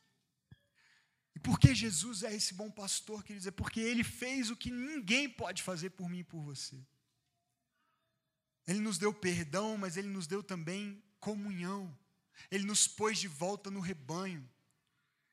E 1.34 1.40
por 1.40 1.58
que 1.58 1.74
Jesus 1.74 2.22
é 2.22 2.32
esse 2.32 2.54
bom 2.54 2.70
pastor, 2.70 3.24
quer 3.24 3.32
dizer? 3.32 3.50
Porque 3.52 3.80
ele 3.80 4.04
fez 4.04 4.50
o 4.50 4.56
que 4.56 4.70
ninguém 4.70 5.28
pode 5.28 5.62
fazer 5.62 5.90
por 5.90 6.08
mim 6.08 6.18
e 6.18 6.24
por 6.24 6.42
você. 6.42 6.80
Ele 8.66 8.80
nos 8.80 8.98
deu 8.98 9.12
perdão, 9.12 9.76
mas 9.76 9.96
ele 9.96 10.08
nos 10.08 10.26
deu 10.26 10.42
também 10.42 11.02
comunhão. 11.20 11.96
Ele 12.50 12.64
nos 12.64 12.86
pôs 12.86 13.18
de 13.18 13.28
volta 13.28 13.70
no 13.70 13.80
rebanho. 13.80 14.48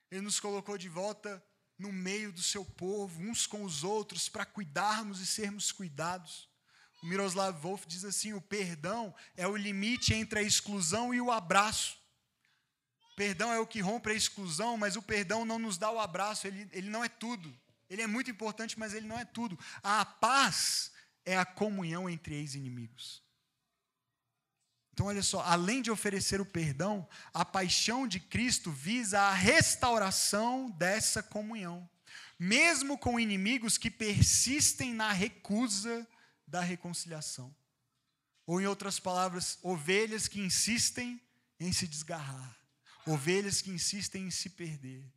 Ele 0.10 0.22
nos 0.22 0.40
colocou 0.40 0.78
de 0.78 0.90
volta 0.90 1.44
no 1.78 1.92
meio 1.92 2.32
do 2.32 2.44
seu 2.44 2.64
povo, 2.64 3.22
uns 3.22 3.48
com 3.48 3.64
os 3.64 3.84
outros, 3.84 4.30
para 4.30 4.46
cuidarmos 4.46 5.20
e 5.20 5.26
sermos 5.26 5.72
cuidados. 5.72 6.50
O 7.02 7.08
Miroslav 7.08 7.58
Wolf 7.60 7.86
diz 7.88 8.06
assim: 8.06 8.34
o 8.34 8.42
perdão 8.42 9.14
é 9.36 9.48
o 9.48 9.56
limite 9.56 10.14
entre 10.14 10.40
a 10.40 10.44
exclusão 10.44 11.14
e 11.14 11.20
o 11.20 11.32
abraço. 11.32 11.98
Perdão 13.16 13.52
é 13.52 13.60
o 13.60 13.68
que 13.68 13.82
rompe 13.82 14.10
a 14.10 14.14
exclusão, 14.14 14.78
mas 14.78 14.96
o 14.96 15.02
perdão 15.02 15.44
não 15.44 15.60
nos 15.60 15.78
dá 15.78 15.90
o 15.92 16.00
abraço, 16.00 16.48
ele, 16.48 16.70
ele 16.72 16.90
não 16.90 17.04
é 17.04 17.10
tudo. 17.10 17.54
Ele 17.90 18.02
é 18.02 18.08
muito 18.08 18.32
importante, 18.32 18.80
mas 18.80 18.94
ele 18.94 19.08
não 19.08 19.20
é 19.20 19.26
tudo. 19.26 19.60
A 19.84 20.06
paz 20.06 20.92
é 21.26 21.38
a 21.38 21.46
comunhão 21.46 22.10
entre 22.10 22.36
ex-inimigos. 22.36 23.24
Então, 24.94 25.06
olha 25.06 25.24
só, 25.24 25.42
além 25.42 25.82
de 25.82 25.90
oferecer 25.90 26.42
o 26.42 26.46
perdão, 26.46 27.08
a 27.34 27.46
paixão 27.46 28.08
de 28.08 28.20
Cristo 28.20 28.72
visa 28.72 29.20
a 29.20 29.34
restauração 29.34 30.70
dessa 30.72 31.24
comunhão, 31.24 31.90
mesmo 32.38 32.98
com 32.98 33.20
inimigos 33.20 33.78
que 33.78 33.90
persistem 33.90 34.94
na 34.94 35.12
recusa 35.12 36.08
da 36.46 36.62
reconciliação. 36.62 37.56
Ou, 38.46 38.60
em 38.60 38.68
outras 38.68 39.00
palavras, 39.00 39.58
ovelhas 39.62 40.28
que 40.28 40.42
insistem 40.42 41.22
em 41.60 41.72
se 41.72 41.88
desgarrar, 41.88 42.58
ovelhas 43.06 43.62
que 43.62 43.72
insistem 43.72 44.28
em 44.28 44.32
se 44.32 44.50
perder. 44.50 45.10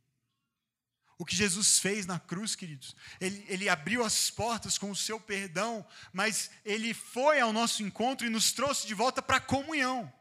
O 1.17 1.25
que 1.25 1.35
Jesus 1.35 1.79
fez 1.79 2.05
na 2.05 2.19
cruz, 2.19 2.55
queridos, 2.55 2.95
ele, 3.21 3.45
ele 3.47 3.69
abriu 3.69 4.03
as 4.03 4.29
portas 4.29 4.77
com 4.77 4.91
o 4.91 4.95
seu 4.95 5.19
perdão, 5.19 5.85
mas 6.11 6.51
ele 6.65 6.93
foi 6.93 7.39
ao 7.39 7.53
nosso 7.53 7.81
encontro 7.81 8.27
e 8.27 8.29
nos 8.29 8.51
trouxe 8.51 8.85
de 8.85 8.93
volta 8.93 9.21
para 9.21 9.37
a 9.37 9.41
comunhão. 9.41 10.11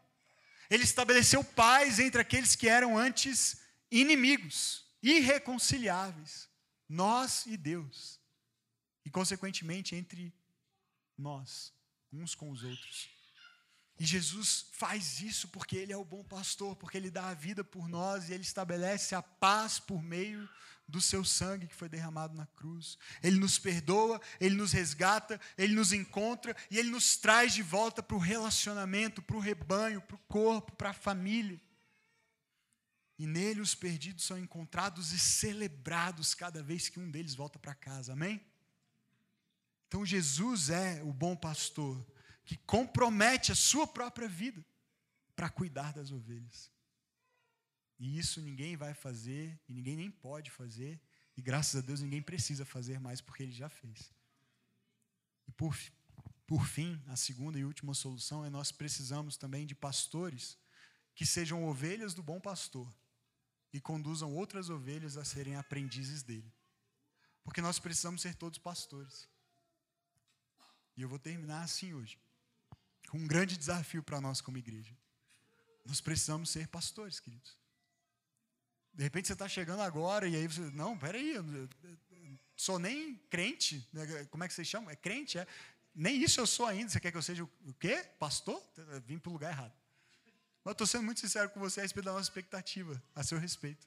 Ele 0.71 0.85
estabeleceu 0.85 1.43
paz 1.43 1.99
entre 1.99 2.21
aqueles 2.21 2.55
que 2.55 2.69
eram 2.69 2.97
antes 2.97 3.61
inimigos, 3.91 4.85
irreconciliáveis, 5.03 6.49
nós 6.89 7.45
e 7.47 7.57
Deus, 7.57 8.21
e 9.05 9.11
consequentemente 9.11 9.97
entre 9.97 10.33
nós, 11.19 11.73
uns 12.13 12.35
com 12.35 12.51
os 12.51 12.63
outros. 12.63 13.09
E 13.99 14.05
Jesus 14.05 14.67
faz 14.73 15.21
isso 15.21 15.49
porque 15.49 15.77
Ele 15.77 15.93
é 15.93 15.97
o 15.97 16.05
bom 16.05 16.25
pastor, 16.25 16.75
porque 16.77 16.97
Ele 16.97 17.11
dá 17.11 17.29
a 17.29 17.35
vida 17.35 17.63
por 17.63 17.89
nós 17.89 18.29
e 18.29 18.33
Ele 18.33 18.43
estabelece 18.43 19.15
a 19.15 19.23
paz 19.23 19.79
por 19.79 20.03
meio 20.03 20.49
do 20.87 21.01
seu 21.01 21.25
sangue 21.25 21.67
que 21.67 21.75
foi 21.75 21.89
derramado 21.89 22.35
na 22.35 22.47
cruz. 22.47 22.99
Ele 23.23 23.39
nos 23.39 23.59
perdoa, 23.59 24.21
ele 24.41 24.55
nos 24.55 24.73
resgata, 24.73 25.41
ele 25.57 25.75
nos 25.75 25.93
encontra 25.93 26.55
e 26.71 26.79
ele 26.79 26.91
nos 26.91 27.17
traz 27.17 27.55
de 27.55 27.63
volta 27.63 28.03
para 28.03 28.17
o 28.17 28.21
relacionamento, 28.21 29.23
para 29.23 29.37
o 29.37 29.41
rebanho, 29.41 30.01
para 30.03 30.17
o 30.17 30.21
corpo, 30.29 30.73
para 30.73 30.91
a 30.91 30.95
família. 30.95 31.61
E 33.19 33.27
nele 33.27 33.61
os 33.61 33.75
perdidos 33.75 34.25
são 34.25 34.39
encontrados 34.39 35.13
e 35.13 35.19
celebrados 35.19 36.35
cada 36.35 36.63
vez 36.63 36.89
que 36.89 37.01
um 37.01 37.11
deles 37.11 37.35
volta 37.35 37.59
para 37.59 37.75
casa. 37.75 38.13
Amém? 38.13 38.45
Então 39.89 40.05
Jesus 40.05 40.69
é 40.69 41.03
o 41.03 41.13
bom 41.13 41.37
pastor 41.37 42.05
que 42.45 42.57
compromete 42.59 43.53
a 43.53 43.55
sua 43.55 43.87
própria 43.87 44.29
vida 44.29 44.65
para 45.35 45.49
cuidar 45.49 45.93
das 45.93 46.11
ovelhas. 46.11 46.71
E 47.99 48.19
isso 48.19 48.41
ninguém 48.41 48.77
vai 48.77 48.93
fazer, 48.93 49.59
e 49.69 49.73
ninguém 49.73 49.97
nem 49.97 50.11
pode 50.11 50.51
fazer, 50.51 51.01
e 51.37 51.43
graças 51.43 51.77
a 51.77 51.85
Deus 51.85 52.01
ninguém 52.01 52.23
precisa 52.23 52.65
fazer 52.65 53.01
mais 53.01 53.21
porque 53.21 53.43
ele 53.43 53.53
já 53.53 53.69
fez. 53.69 54.13
E 55.47 55.53
por, 55.53 55.77
por 56.47 56.67
fim, 56.67 57.03
a 57.09 57.17
segunda 57.17 57.59
e 57.59 57.65
última 57.65 57.95
solução 57.95 58.45
é 58.45 58.51
nós 58.51 58.71
precisamos 58.71 59.37
também 59.37 59.67
de 59.67 59.75
pastores 59.75 60.59
que 61.15 61.25
sejam 61.25 61.65
ovelhas 61.65 62.15
do 62.15 62.23
bom 62.23 62.41
pastor 62.41 62.93
e 63.73 63.81
conduzam 63.81 64.35
outras 64.35 64.69
ovelhas 64.69 65.17
a 65.17 65.25
serem 65.25 65.57
aprendizes 65.57 66.23
dele. 66.23 66.53
Porque 67.43 67.61
nós 67.61 67.79
precisamos 67.79 68.23
ser 68.23 68.35
todos 68.35 68.59
pastores. 68.59 69.29
E 70.97 71.03
eu 71.03 71.09
vou 71.09 71.19
terminar 71.19 71.63
assim 71.63 71.93
hoje, 71.93 72.19
um 73.15 73.27
grande 73.27 73.57
desafio 73.57 74.03
para 74.03 74.21
nós 74.21 74.41
como 74.41 74.59
igreja. 74.59 74.97
Nós 75.85 76.01
precisamos 76.01 76.51
ser 76.51 76.67
pastores, 76.69 77.21
queridos. 77.21 77.57
De 78.93 79.03
repente 79.03 79.27
você 79.27 79.33
está 79.33 79.49
chegando 79.49 79.83
agora 79.83 80.29
e 80.29 80.35
aí 80.35 80.47
você, 80.47 80.61
não, 80.73 80.97
peraí, 80.99 81.35
eu, 81.35 81.45
eu, 81.55 81.69
eu 81.83 81.99
sou 82.57 82.79
nem 82.79 83.17
crente, 83.31 83.87
né? 83.93 84.25
como 84.31 84.45
é 84.45 84.49
que 84.49 84.55
vocês 84.55 84.67
chamam? 84.67 84.91
É 84.91 84.97
crente, 84.97 85.39
é? 85.39 85.47
Nem 85.95 86.23
isso 86.23 86.41
eu 86.41 86.47
sou 86.47 86.67
ainda, 86.67 86.91
você 86.91 86.99
quer 86.99 87.13
que 87.13 87.17
eu 87.17 87.23
seja 87.23 87.45
o, 87.45 87.51
o 87.67 87.75
quê? 87.75 88.05
Pastor? 88.19 88.61
Eu 88.77 89.01
vim 89.01 89.19
para 89.19 89.31
o 89.31 89.33
lugar 89.33 89.53
errado. 89.53 89.73
Mas 90.65 90.73
estou 90.73 90.87
sendo 90.87 91.05
muito 91.05 91.21
sincero 91.21 91.51
com 91.51 91.61
você 91.61 91.81
a 91.81 91.83
respeito 91.83 92.07
da 92.07 92.13
nossa 92.13 92.29
expectativa, 92.29 93.01
a 93.15 93.23
seu 93.23 93.39
respeito. 93.39 93.87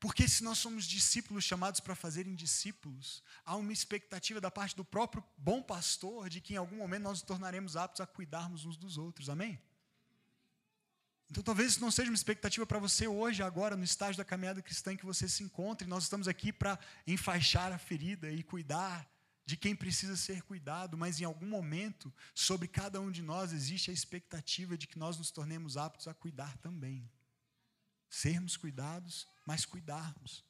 Porque 0.00 0.26
se 0.26 0.42
nós 0.42 0.56
somos 0.56 0.86
discípulos 0.86 1.44
chamados 1.44 1.78
para 1.78 1.94
fazerem 1.94 2.34
discípulos, 2.34 3.22
há 3.44 3.54
uma 3.54 3.70
expectativa 3.70 4.40
da 4.40 4.50
parte 4.50 4.74
do 4.74 4.82
próprio 4.82 5.22
bom 5.36 5.62
pastor 5.62 6.30
de 6.30 6.40
que 6.40 6.54
em 6.54 6.56
algum 6.56 6.78
momento 6.78 7.02
nós 7.02 7.18
nos 7.18 7.22
tornaremos 7.22 7.76
aptos 7.76 8.00
a 8.00 8.06
cuidarmos 8.06 8.64
uns 8.64 8.78
dos 8.78 8.96
outros. 8.96 9.28
Amém? 9.28 9.60
Então, 11.30 11.42
talvez 11.42 11.72
isso 11.72 11.80
não 11.82 11.90
seja 11.90 12.10
uma 12.10 12.16
expectativa 12.16 12.66
para 12.66 12.78
você 12.78 13.06
hoje, 13.06 13.42
agora, 13.42 13.76
no 13.76 13.84
estágio 13.84 14.16
da 14.16 14.24
caminhada 14.24 14.62
cristã 14.62 14.94
em 14.94 14.96
que 14.96 15.04
você 15.04 15.28
se 15.28 15.44
encontra. 15.44 15.86
Nós 15.86 16.04
estamos 16.04 16.26
aqui 16.26 16.50
para 16.50 16.78
enfaixar 17.06 17.70
a 17.70 17.78
ferida 17.78 18.32
e 18.32 18.42
cuidar 18.42 19.08
de 19.44 19.56
quem 19.56 19.76
precisa 19.76 20.16
ser 20.16 20.42
cuidado, 20.42 20.96
mas 20.96 21.20
em 21.20 21.24
algum 21.24 21.46
momento, 21.46 22.12
sobre 22.34 22.66
cada 22.66 23.00
um 23.00 23.10
de 23.10 23.20
nós, 23.20 23.52
existe 23.52 23.90
a 23.90 23.94
expectativa 23.94 24.78
de 24.78 24.86
que 24.86 24.98
nós 24.98 25.18
nos 25.18 25.30
tornemos 25.30 25.76
aptos 25.76 26.08
a 26.08 26.14
cuidar 26.14 26.56
também. 26.58 27.08
Sermos 28.10 28.56
cuidados, 28.56 29.26
mas 29.46 29.64
cuidarmos. 29.64 30.44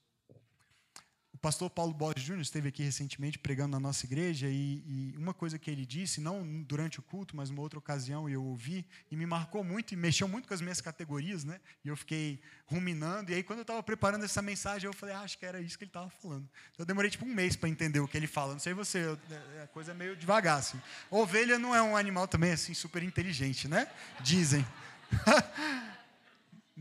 O 1.32 1.38
pastor 1.38 1.70
Paulo 1.70 1.94
Borges 1.94 2.24
Júnior 2.24 2.42
esteve 2.42 2.68
aqui 2.68 2.82
recentemente 2.82 3.38
pregando 3.38 3.70
na 3.70 3.80
nossa 3.80 4.04
igreja 4.04 4.48
e, 4.48 4.82
e, 4.86 5.14
uma 5.16 5.32
coisa 5.32 5.58
que 5.58 5.70
ele 5.70 5.86
disse, 5.86 6.20
não 6.20 6.62
durante 6.62 6.98
o 6.98 7.02
culto, 7.02 7.36
mas 7.36 7.50
numa 7.50 7.62
outra 7.62 7.78
ocasião 7.78 8.28
eu 8.28 8.42
ouvi 8.42 8.84
e 9.10 9.16
me 9.16 9.24
marcou 9.24 9.62
muito 9.62 9.92
e 9.92 9.96
mexeu 9.96 10.26
muito 10.26 10.48
com 10.48 10.54
as 10.54 10.60
minhas 10.60 10.80
categorias, 10.80 11.44
né? 11.44 11.60
E 11.84 11.88
eu 11.88 11.96
fiquei 11.96 12.42
ruminando. 12.66 13.30
E 13.30 13.34
aí, 13.34 13.42
quando 13.42 13.60
eu 13.60 13.62
estava 13.62 13.82
preparando 13.82 14.24
essa 14.24 14.42
mensagem, 14.42 14.86
eu 14.86 14.92
falei, 14.92 15.14
ah, 15.14 15.20
acho 15.20 15.38
que 15.38 15.46
era 15.46 15.60
isso 15.60 15.78
que 15.78 15.84
ele 15.84 15.90
estava 15.90 16.10
falando. 16.10 16.48
Então, 16.72 16.82
eu 16.82 16.86
demorei 16.86 17.10
tipo 17.10 17.24
um 17.24 17.32
mês 17.32 17.56
para 17.56 17.68
entender 17.68 18.00
o 18.00 18.08
que 18.08 18.16
ele 18.16 18.26
fala. 18.26 18.52
Não 18.52 18.60
sei 18.60 18.74
você, 18.74 18.98
eu, 18.98 19.18
é, 19.30 19.62
a 19.62 19.66
coisa 19.68 19.92
é 19.92 19.94
meio 19.94 20.16
devagar. 20.16 20.58
Assim. 20.58 20.80
Ovelha 21.10 21.58
não 21.58 21.74
é 21.74 21.80
um 21.80 21.96
animal 21.96 22.26
também 22.26 22.52
assim 22.52 22.74
super 22.74 23.02
inteligente, 23.02 23.68
né? 23.68 23.86
Dizem. 24.20 24.66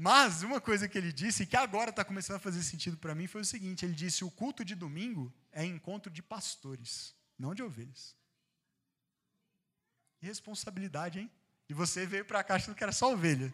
Mas 0.02 0.44
uma 0.44 0.62
coisa 0.62 0.88
que 0.88 0.98
ele 0.98 1.12
disse, 1.12 1.46
que 1.46 1.58
agora 1.58 1.90
está 1.90 2.06
começando 2.06 2.38
a 2.38 2.40
fazer 2.40 2.64
sentido 2.64 2.96
para 2.96 3.14
mim, 3.14 3.28
foi 3.28 3.42
o 3.42 3.46
seguinte: 3.46 3.84
ele 3.84 3.94
disse: 3.94 4.24
o 4.24 4.32
culto 4.32 4.64
de 4.64 4.74
domingo 4.74 5.30
é 5.52 5.66
encontro 5.66 6.10
de 6.10 6.24
pastores, 6.24 7.14
não 7.38 7.54
de 7.54 7.62
ovelhas. 7.62 8.16
Responsabilidade, 10.22 11.20
hein? 11.20 11.30
E 11.68 11.74
você 11.74 12.06
veio 12.06 12.24
para 12.24 12.42
cá 12.46 12.56
achando 12.56 12.76
que 12.76 12.84
era 12.84 12.94
só 12.94 13.12
ovelha. 13.12 13.54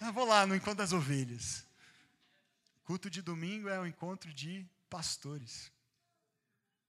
Ah, 0.00 0.10
vou 0.10 0.24
lá 0.26 0.44
no 0.48 0.56
encontro 0.56 0.78
das 0.78 0.92
ovelhas. 0.92 1.64
Culto 2.82 3.08
de 3.08 3.22
domingo 3.22 3.68
é 3.68 3.78
o 3.78 3.86
encontro 3.86 4.34
de 4.34 4.66
pastores. 4.90 5.70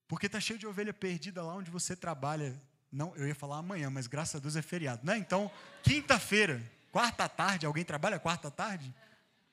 Porque 0.07 0.25
está 0.25 0.39
cheio 0.39 0.57
de 0.57 0.65
ovelha 0.65 0.95
perdida 0.95 1.43
lá 1.43 1.53
onde 1.53 1.69
você 1.69 1.95
trabalha. 1.95 2.59
Não, 2.91 3.15
eu 3.15 3.27
ia 3.27 3.35
falar 3.35 3.57
amanhã, 3.57 3.91
mas 3.91 4.07
graças 4.07 4.37
a 4.37 4.39
Deus 4.39 4.55
é 4.55 4.63
feriado, 4.63 5.05
né? 5.05 5.15
Então, 5.15 5.51
quinta-feira, 5.83 6.59
Quarta 6.91 7.29
tarde, 7.29 7.65
alguém 7.65 7.85
trabalha 7.85 8.19
quarta 8.19 8.49
tarde? 8.49 8.93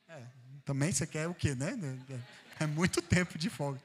É, 0.08 0.26
também 0.64 0.92
você 0.92 1.06
quer 1.06 1.28
o 1.28 1.34
quê, 1.34 1.54
né? 1.54 1.78
É 2.58 2.66
muito 2.66 3.02
tempo 3.02 3.36
de 3.38 3.50
folga. 3.50 3.80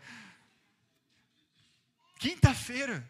Quinta-feira, 2.18 3.10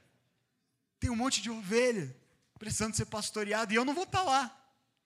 tem 1.00 1.10
um 1.10 1.16
monte 1.16 1.42
de 1.42 1.50
ovelha 1.50 2.16
precisando 2.58 2.96
ser 2.96 3.06
pastoreado 3.06 3.74
e 3.74 3.76
eu 3.76 3.84
não 3.84 3.94
vou 3.94 4.04
estar 4.04 4.24
lá 4.24 4.56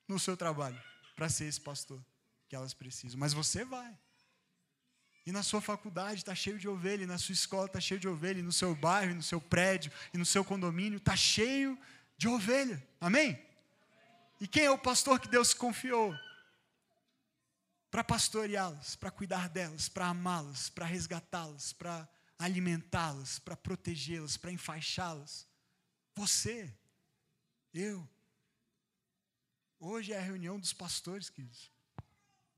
no 0.07 0.19
seu 0.19 0.35
trabalho 0.37 0.79
para 1.15 1.29
ser 1.29 1.45
esse 1.45 1.59
pastor 1.59 1.99
que 2.47 2.55
elas 2.55 2.73
precisam, 2.73 3.19
mas 3.19 3.33
você 3.33 3.65
vai. 3.65 3.97
E 5.25 5.31
na 5.31 5.41
sua 5.41 5.59
faculdade 5.59 6.19
está 6.19 6.35
cheio 6.35 6.59
de 6.59 6.67
ovelha, 6.67 7.03
e 7.03 7.07
na 7.07 7.17
sua 7.17 7.33
escola 7.33 7.65
está 7.65 7.79
cheio 7.79 7.99
de 7.99 8.07
ovelha, 8.07 8.39
e 8.39 8.43
no 8.43 8.51
seu 8.51 8.75
bairro, 8.75 9.11
e 9.11 9.15
no 9.15 9.23
seu 9.23 9.41
prédio, 9.41 9.91
e 10.13 10.17
no 10.17 10.25
seu 10.25 10.45
condomínio 10.45 10.97
está 10.97 11.15
cheio 11.15 11.77
de 12.15 12.27
ovelha. 12.27 12.85
Amém? 13.01 13.43
E 14.39 14.47
quem 14.47 14.65
é 14.65 14.71
o 14.71 14.77
pastor 14.77 15.19
que 15.19 15.27
Deus 15.27 15.53
confiou? 15.53 16.13
Para 17.89 18.03
pastoreá-las, 18.03 18.95
para 18.95 19.09
cuidar 19.11 19.47
delas, 19.47 19.87
para 19.87 20.07
amá-las, 20.07 20.69
para 20.69 20.85
resgatá-las, 20.85 21.71
para 21.71 22.09
alimentá-las, 22.37 23.39
para 23.39 23.55
protegê-las, 23.55 24.35
para 24.35 24.51
enfaixá-las. 24.51 25.47
Você, 26.15 26.73
eu. 27.73 28.07
Hoje 29.79 30.11
é 30.11 30.17
a 30.17 30.21
reunião 30.21 30.59
dos 30.59 30.73
pastores, 30.73 31.29
queridos. 31.29 31.71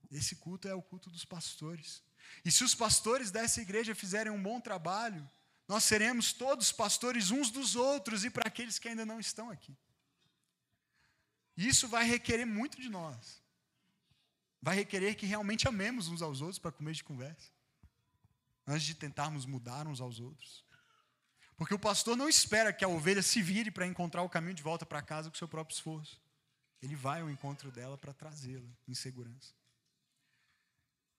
Esse 0.09 0.35
culto 0.35 0.67
é 0.67 0.73
o 0.73 0.81
culto 0.81 1.09
dos 1.11 1.25
pastores. 1.25 2.01
E 2.43 2.51
se 2.51 2.63
os 2.63 2.73
pastores 2.73 3.29
dessa 3.29 3.61
igreja 3.61 3.93
fizerem 3.93 4.31
um 4.31 4.41
bom 4.41 4.59
trabalho, 4.59 5.29
nós 5.67 5.83
seremos 5.83 6.33
todos 6.33 6.71
pastores 6.71 7.29
uns 7.29 7.51
dos 7.51 7.75
outros 7.75 8.23
e 8.23 8.29
para 8.29 8.47
aqueles 8.47 8.79
que 8.79 8.87
ainda 8.87 9.05
não 9.05 9.19
estão 9.19 9.49
aqui. 9.49 9.77
Isso 11.57 11.87
vai 11.87 12.05
requerer 12.05 12.45
muito 12.45 12.79
de 12.79 12.87
nós. 12.87 13.41
Vai 14.61 14.75
requerer 14.75 15.15
que 15.15 15.25
realmente 15.25 15.67
amemos 15.67 16.07
uns 16.07 16.21
aos 16.21 16.39
outros 16.39 16.59
para 16.59 16.71
começo 16.71 16.97
de 16.97 17.03
conversa. 17.03 17.51
Antes 18.65 18.85
de 18.85 18.93
tentarmos 18.93 19.45
mudar 19.45 19.87
uns 19.87 19.99
aos 19.99 20.19
outros. 20.19 20.63
Porque 21.55 21.73
o 21.73 21.79
pastor 21.79 22.15
não 22.15 22.29
espera 22.29 22.71
que 22.71 22.85
a 22.85 22.87
ovelha 22.87 23.23
se 23.23 23.41
vire 23.41 23.71
para 23.71 23.87
encontrar 23.87 24.21
o 24.21 24.29
caminho 24.29 24.53
de 24.53 24.61
volta 24.61 24.85
para 24.85 25.01
casa 25.01 25.31
com 25.31 25.35
seu 25.35 25.47
próprio 25.47 25.73
esforço. 25.73 26.21
Ele 26.79 26.95
vai 26.95 27.21
ao 27.21 27.29
encontro 27.29 27.71
dela 27.71 27.97
para 27.97 28.13
trazê-la 28.13 28.69
em 28.87 28.93
segurança. 28.93 29.55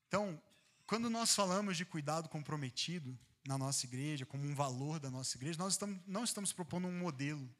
Então, 0.07 0.41
quando 0.87 1.11
nós 1.11 1.35
falamos 1.35 1.77
de 1.77 1.85
cuidado 1.85 2.29
comprometido 2.29 3.19
na 3.45 3.59
nossa 3.59 3.85
igreja, 3.87 4.25
como 4.25 4.45
um 4.45 4.55
valor 4.55 5.01
da 5.01 5.11
nossa 5.11 5.37
igreja, 5.37 5.59
nós 5.59 5.73
estamos, 5.73 6.01
não 6.07 6.23
estamos 6.23 6.53
propondo 6.53 6.87
um 6.87 6.97
modelo, 6.97 7.53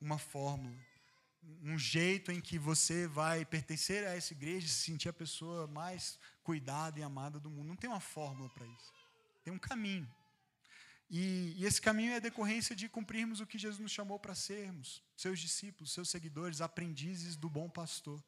uma 0.00 0.18
fórmula 0.18 0.91
um 1.62 1.78
jeito 1.78 2.30
em 2.30 2.40
que 2.40 2.58
você 2.58 3.06
vai 3.06 3.44
pertencer 3.44 4.06
a 4.06 4.16
essa 4.16 4.32
igreja 4.32 4.66
e 4.66 4.68
se 4.68 4.82
sentir 4.82 5.08
a 5.08 5.12
pessoa 5.12 5.66
mais 5.66 6.18
cuidada 6.42 6.98
e 6.98 7.02
amada 7.02 7.38
do 7.38 7.50
mundo. 7.50 7.68
Não 7.68 7.76
tem 7.76 7.90
uma 7.90 8.00
fórmula 8.00 8.48
para 8.50 8.66
isso. 8.66 8.92
Tem 9.44 9.52
um 9.52 9.58
caminho. 9.58 10.08
E, 11.10 11.54
e, 11.58 11.66
esse 11.66 11.80
caminho 11.80 12.12
é 12.12 12.20
decorrência 12.20 12.74
de 12.74 12.88
cumprirmos 12.88 13.40
o 13.40 13.46
que 13.46 13.58
Jesus 13.58 13.78
nos 13.78 13.92
chamou 13.92 14.18
para 14.18 14.34
sermos, 14.34 15.02
seus 15.14 15.38
discípulos, 15.38 15.92
seus 15.92 16.08
seguidores, 16.08 16.62
aprendizes 16.62 17.36
do 17.36 17.50
bom 17.50 17.68
pastor. 17.68 18.22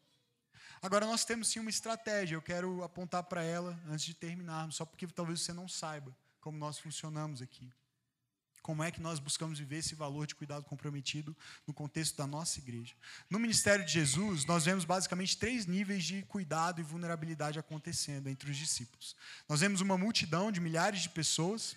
Agora, 0.82 1.06
nós 1.06 1.24
temos 1.24 1.48
sim 1.48 1.60
uma 1.60 1.70
estratégia, 1.70 2.36
eu 2.36 2.42
quero 2.42 2.84
apontar 2.84 3.22
para 3.22 3.42
ela 3.42 3.80
antes 3.86 4.04
de 4.04 4.12
terminarmos, 4.12 4.76
só 4.76 4.84
porque 4.84 5.06
talvez 5.06 5.40
você 5.40 5.52
não 5.52 5.66
saiba 5.66 6.14
como 6.42 6.58
nós 6.58 6.78
funcionamos 6.78 7.40
aqui. 7.40 7.72
Como 8.64 8.82
é 8.82 8.90
que 8.90 8.98
nós 8.98 9.18
buscamos 9.18 9.58
viver 9.58 9.76
esse 9.76 9.94
valor 9.94 10.26
de 10.26 10.34
cuidado 10.34 10.64
comprometido 10.64 11.36
no 11.66 11.74
contexto 11.74 12.16
da 12.16 12.26
nossa 12.26 12.58
igreja? 12.58 12.94
No 13.28 13.38
ministério 13.38 13.84
de 13.84 13.92
Jesus, 13.92 14.46
nós 14.46 14.64
vemos 14.64 14.86
basicamente 14.86 15.36
três 15.36 15.66
níveis 15.66 16.02
de 16.02 16.22
cuidado 16.22 16.80
e 16.80 16.82
vulnerabilidade 16.82 17.58
acontecendo 17.58 18.26
entre 18.26 18.50
os 18.50 18.56
discípulos. 18.56 19.14
Nós 19.46 19.60
vemos 19.60 19.82
uma 19.82 19.98
multidão 19.98 20.50
de 20.50 20.60
milhares 20.60 21.02
de 21.02 21.10
pessoas, 21.10 21.76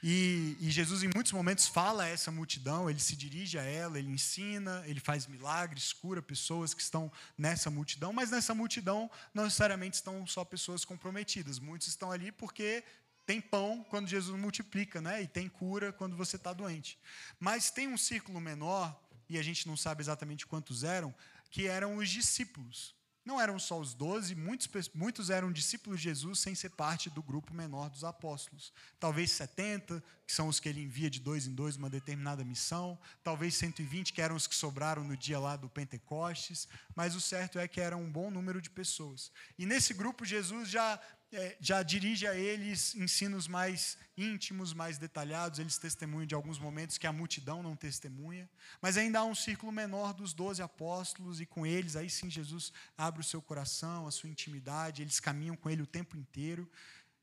e, 0.00 0.56
e, 0.60 0.70
Jesus, 0.70 1.02
em 1.02 1.10
muitos 1.12 1.32
momentos, 1.32 1.66
fala 1.66 2.04
a 2.04 2.08
essa 2.08 2.30
multidão, 2.30 2.88
ele 2.88 2.98
se 3.00 3.16
dirige 3.16 3.58
a 3.58 3.62
ela, 3.62 3.98
ele 3.98 4.10
ensina, 4.10 4.82
ele 4.86 4.98
faz 4.98 5.28
milagres, 5.28 5.92
cura 5.92 6.22
pessoas 6.22 6.72
que 6.72 6.82
estão 6.82 7.10
nessa 7.38 7.70
multidão, 7.70 8.12
mas 8.12 8.30
nessa 8.30 8.52
multidão 8.52 9.10
não 9.34 9.44
necessariamente 9.44 9.96
estão 9.96 10.24
só 10.26 10.44
pessoas 10.44 10.84
comprometidas. 10.84 11.60
Muitos 11.60 11.86
estão 11.86 12.10
ali 12.10 12.32
porque 12.32 12.82
tem 13.24 13.40
pão 13.40 13.84
quando 13.88 14.08
Jesus 14.08 14.38
multiplica, 14.38 15.00
né? 15.00 15.22
E 15.22 15.26
tem 15.26 15.48
cura 15.48 15.92
quando 15.92 16.16
você 16.16 16.36
está 16.36 16.52
doente. 16.52 16.98
Mas 17.38 17.70
tem 17.70 17.88
um 17.88 17.96
círculo 17.96 18.40
menor, 18.40 19.00
e 19.28 19.38
a 19.38 19.42
gente 19.42 19.66
não 19.66 19.76
sabe 19.76 20.02
exatamente 20.02 20.46
quantos 20.46 20.84
eram, 20.84 21.14
que 21.50 21.66
eram 21.66 21.96
os 21.96 22.08
discípulos. 22.08 22.94
Não 23.24 23.40
eram 23.40 23.56
só 23.56 23.78
os 23.78 23.94
doze, 23.94 24.34
muitos, 24.34 24.68
muitos 24.92 25.30
eram 25.30 25.52
discípulos 25.52 26.00
de 26.00 26.04
Jesus 26.08 26.40
sem 26.40 26.56
ser 26.56 26.70
parte 26.70 27.08
do 27.08 27.22
grupo 27.22 27.54
menor 27.54 27.88
dos 27.88 28.02
apóstolos. 28.02 28.72
Talvez 28.98 29.30
70, 29.30 30.02
que 30.26 30.32
são 30.32 30.48
os 30.48 30.58
que 30.58 30.68
ele 30.68 30.82
envia 30.82 31.08
de 31.08 31.20
dois 31.20 31.46
em 31.46 31.54
dois 31.54 31.76
uma 31.76 31.88
determinada 31.88 32.44
missão. 32.44 32.98
Talvez 33.22 33.54
120, 33.54 34.12
que 34.12 34.20
eram 34.20 34.34
os 34.34 34.48
que 34.48 34.56
sobraram 34.56 35.04
no 35.04 35.16
dia 35.16 35.38
lá 35.38 35.54
do 35.54 35.68
Pentecostes. 35.68 36.66
Mas 36.96 37.14
o 37.14 37.20
certo 37.20 37.60
é 37.60 37.68
que 37.68 37.80
era 37.80 37.96
um 37.96 38.10
bom 38.10 38.28
número 38.28 38.60
de 38.60 38.70
pessoas. 38.70 39.30
E 39.56 39.64
nesse 39.66 39.94
grupo, 39.94 40.24
Jesus 40.24 40.68
já 40.68 41.00
é, 41.32 41.56
já 41.60 41.82
dirige 41.82 42.26
a 42.26 42.34
eles 42.34 42.94
ensinos 42.94 43.48
mais 43.48 43.96
íntimos, 44.16 44.74
mais 44.74 44.98
detalhados. 44.98 45.58
Eles 45.58 45.78
testemunham 45.78 46.26
de 46.26 46.34
alguns 46.34 46.58
momentos 46.58 46.98
que 46.98 47.06
a 47.06 47.12
multidão 47.12 47.62
não 47.62 47.74
testemunha. 47.74 48.48
Mas 48.80 48.98
ainda 48.98 49.20
há 49.20 49.24
um 49.24 49.34
círculo 49.34 49.72
menor 49.72 50.12
dos 50.12 50.34
doze 50.34 50.60
apóstolos, 50.62 51.40
e 51.40 51.46
com 51.46 51.66
eles, 51.66 51.96
aí 51.96 52.10
sim, 52.10 52.28
Jesus 52.28 52.72
abre 52.96 53.22
o 53.22 53.24
seu 53.24 53.40
coração, 53.40 54.06
a 54.06 54.10
sua 54.10 54.28
intimidade, 54.28 55.00
eles 55.00 55.18
caminham 55.20 55.56
com 55.56 55.70
ele 55.70 55.82
o 55.82 55.86
tempo 55.86 56.16
inteiro. 56.16 56.70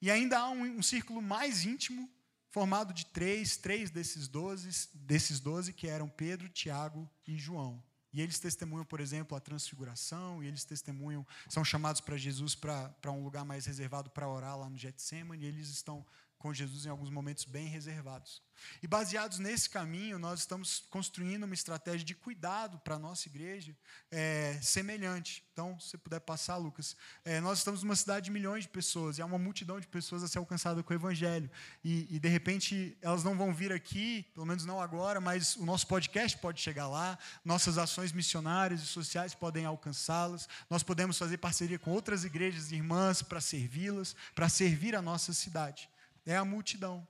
E 0.02 0.10
ainda 0.10 0.40
há 0.40 0.50
um, 0.50 0.78
um 0.78 0.82
círculo 0.82 1.22
mais 1.22 1.64
íntimo, 1.64 2.10
formado 2.50 2.94
de 2.94 3.06
três, 3.06 3.58
três 3.58 3.92
desses 3.92 4.28
doze, 4.28 4.90
desses 4.94 5.40
doze 5.40 5.72
que 5.72 5.88
eram 5.88 6.10
Pedro, 6.10 6.50
Tiago 6.50 7.08
e 7.28 7.38
João. 7.38 7.84
E 8.12 8.22
eles 8.22 8.40
testemunham, 8.40 8.86
por 8.86 9.00
exemplo, 9.00 9.38
a 9.38 9.40
transfiguração, 9.40 10.44
e 10.44 10.48
eles 10.48 10.66
testemunham, 10.66 11.26
são 11.48 11.64
chamados 11.64 12.02
para 12.02 12.18
Jesus 12.18 12.56
para 12.56 13.12
um 13.12 13.24
lugar 13.24 13.46
mais 13.46 13.66
reservado 13.66 14.10
para 14.10 14.28
orar 14.28 14.58
lá 14.58 14.70
no 14.70 14.78
Getsemane, 14.78 15.44
e 15.44 15.48
eles 15.48 15.70
estão 15.70 16.06
com 16.38 16.54
Jesus 16.54 16.86
em 16.86 16.90
alguns 16.90 17.10
momentos 17.10 17.46
bem 17.46 17.68
reservados. 17.68 18.42
E 18.82 18.88
baseados 18.88 19.40
nesse 19.40 19.70
caminho, 19.70 20.18
nós 20.18 20.40
estamos 20.42 20.84
construindo 20.90 21.44
uma 21.44 21.54
estratégia 21.54 22.06
de 22.06 22.16
cuidado 22.16 22.80
para 22.80 22.96
a 22.96 23.00
nossa 23.00 23.28
igreja 23.28 23.76
é, 24.12 24.60
semelhante. 24.62 25.44
Então, 25.54 25.80
se 25.80 25.98
puder 25.98 26.20
passar, 26.20 26.58
Lucas. 26.58 26.96
É, 27.24 27.40
nós 27.42 27.60
estamos 27.60 27.84
numa 27.84 27.96
cidade 27.96 28.26
de 28.26 28.32
milhões 28.32 28.64
de 28.64 28.70
pessoas, 28.70 29.18
e 29.18 29.22
há 29.22 29.26
uma 29.26 29.38
multidão 29.38 29.80
de 29.80 29.88
pessoas 29.88 30.24
a 30.24 30.28
ser 30.28 30.38
alcançada 30.38 30.82
com 30.82 30.94
o 30.94 30.96
Evangelho. 30.96 31.50
E, 31.84 32.08
e, 32.16 32.20
de 32.20 32.30
repente, 32.30 32.98
elas 33.02 33.24
não 33.24 33.38
vão 33.38 33.54
vir 33.54 33.72
aqui, 33.72 34.26
pelo 34.34 34.46
menos 34.46 34.66
não 34.66 34.82
agora, 34.82 35.20
mas 35.20 35.56
o 35.56 35.66
nosso 35.66 35.86
podcast 35.88 36.38
pode 36.38 36.62
chegar 36.62 36.88
lá, 36.88 37.20
nossas 37.44 37.78
ações 37.78 38.12
missionárias 38.12 38.82
e 38.82 38.86
sociais 38.86 39.36
podem 39.36 39.66
alcançá-las, 39.66 40.48
nós 40.70 40.82
podemos 40.82 41.18
fazer 41.18 41.38
parceria 41.38 41.78
com 41.78 41.92
outras 41.92 42.24
igrejas 42.24 42.72
irmãs 42.72 43.22
para 43.22 43.42
servi-las, 43.42 44.16
para 44.34 44.50
servir 44.50 44.96
a 44.96 45.02
nossa 45.02 45.34
cidade 45.34 45.90
é 46.26 46.38
a 46.38 46.46
multidão. 46.46 47.08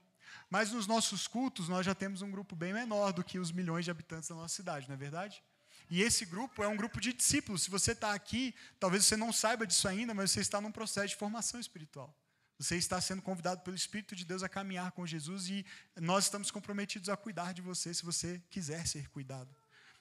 Mas 0.50 0.72
nos 0.72 0.86
nossos 0.86 1.28
cultos, 1.28 1.68
nós 1.68 1.86
já 1.86 1.94
temos 1.94 2.20
um 2.20 2.30
grupo 2.30 2.56
bem 2.56 2.74
menor 2.74 3.12
do 3.12 3.22
que 3.22 3.38
os 3.38 3.52
milhões 3.52 3.84
de 3.84 3.90
habitantes 3.90 4.28
da 4.28 4.34
nossa 4.34 4.54
cidade, 4.54 4.88
não 4.88 4.94
é 4.94 4.98
verdade? 4.98 5.42
E 5.88 6.02
esse 6.02 6.24
grupo 6.24 6.62
é 6.62 6.68
um 6.68 6.76
grupo 6.76 7.00
de 7.00 7.12
discípulos. 7.12 7.62
Se 7.62 7.70
você 7.70 7.92
está 7.92 8.12
aqui, 8.12 8.54
talvez 8.78 9.04
você 9.04 9.16
não 9.16 9.32
saiba 9.32 9.66
disso 9.66 9.86
ainda, 9.88 10.12
mas 10.12 10.32
você 10.32 10.40
está 10.40 10.60
num 10.60 10.72
processo 10.72 11.08
de 11.08 11.16
formação 11.16 11.60
espiritual. 11.60 12.14
Você 12.58 12.76
está 12.76 13.00
sendo 13.00 13.22
convidado 13.22 13.62
pelo 13.62 13.74
Espírito 13.74 14.14
de 14.14 14.24
Deus 14.24 14.42
a 14.42 14.48
caminhar 14.48 14.92
com 14.92 15.06
Jesus 15.06 15.48
e 15.48 15.64
nós 15.96 16.24
estamos 16.24 16.50
comprometidos 16.50 17.08
a 17.08 17.16
cuidar 17.16 17.54
de 17.54 17.62
você 17.62 17.94
se 17.94 18.04
você 18.04 18.42
quiser 18.50 18.86
ser 18.86 19.08
cuidado. 19.08 19.48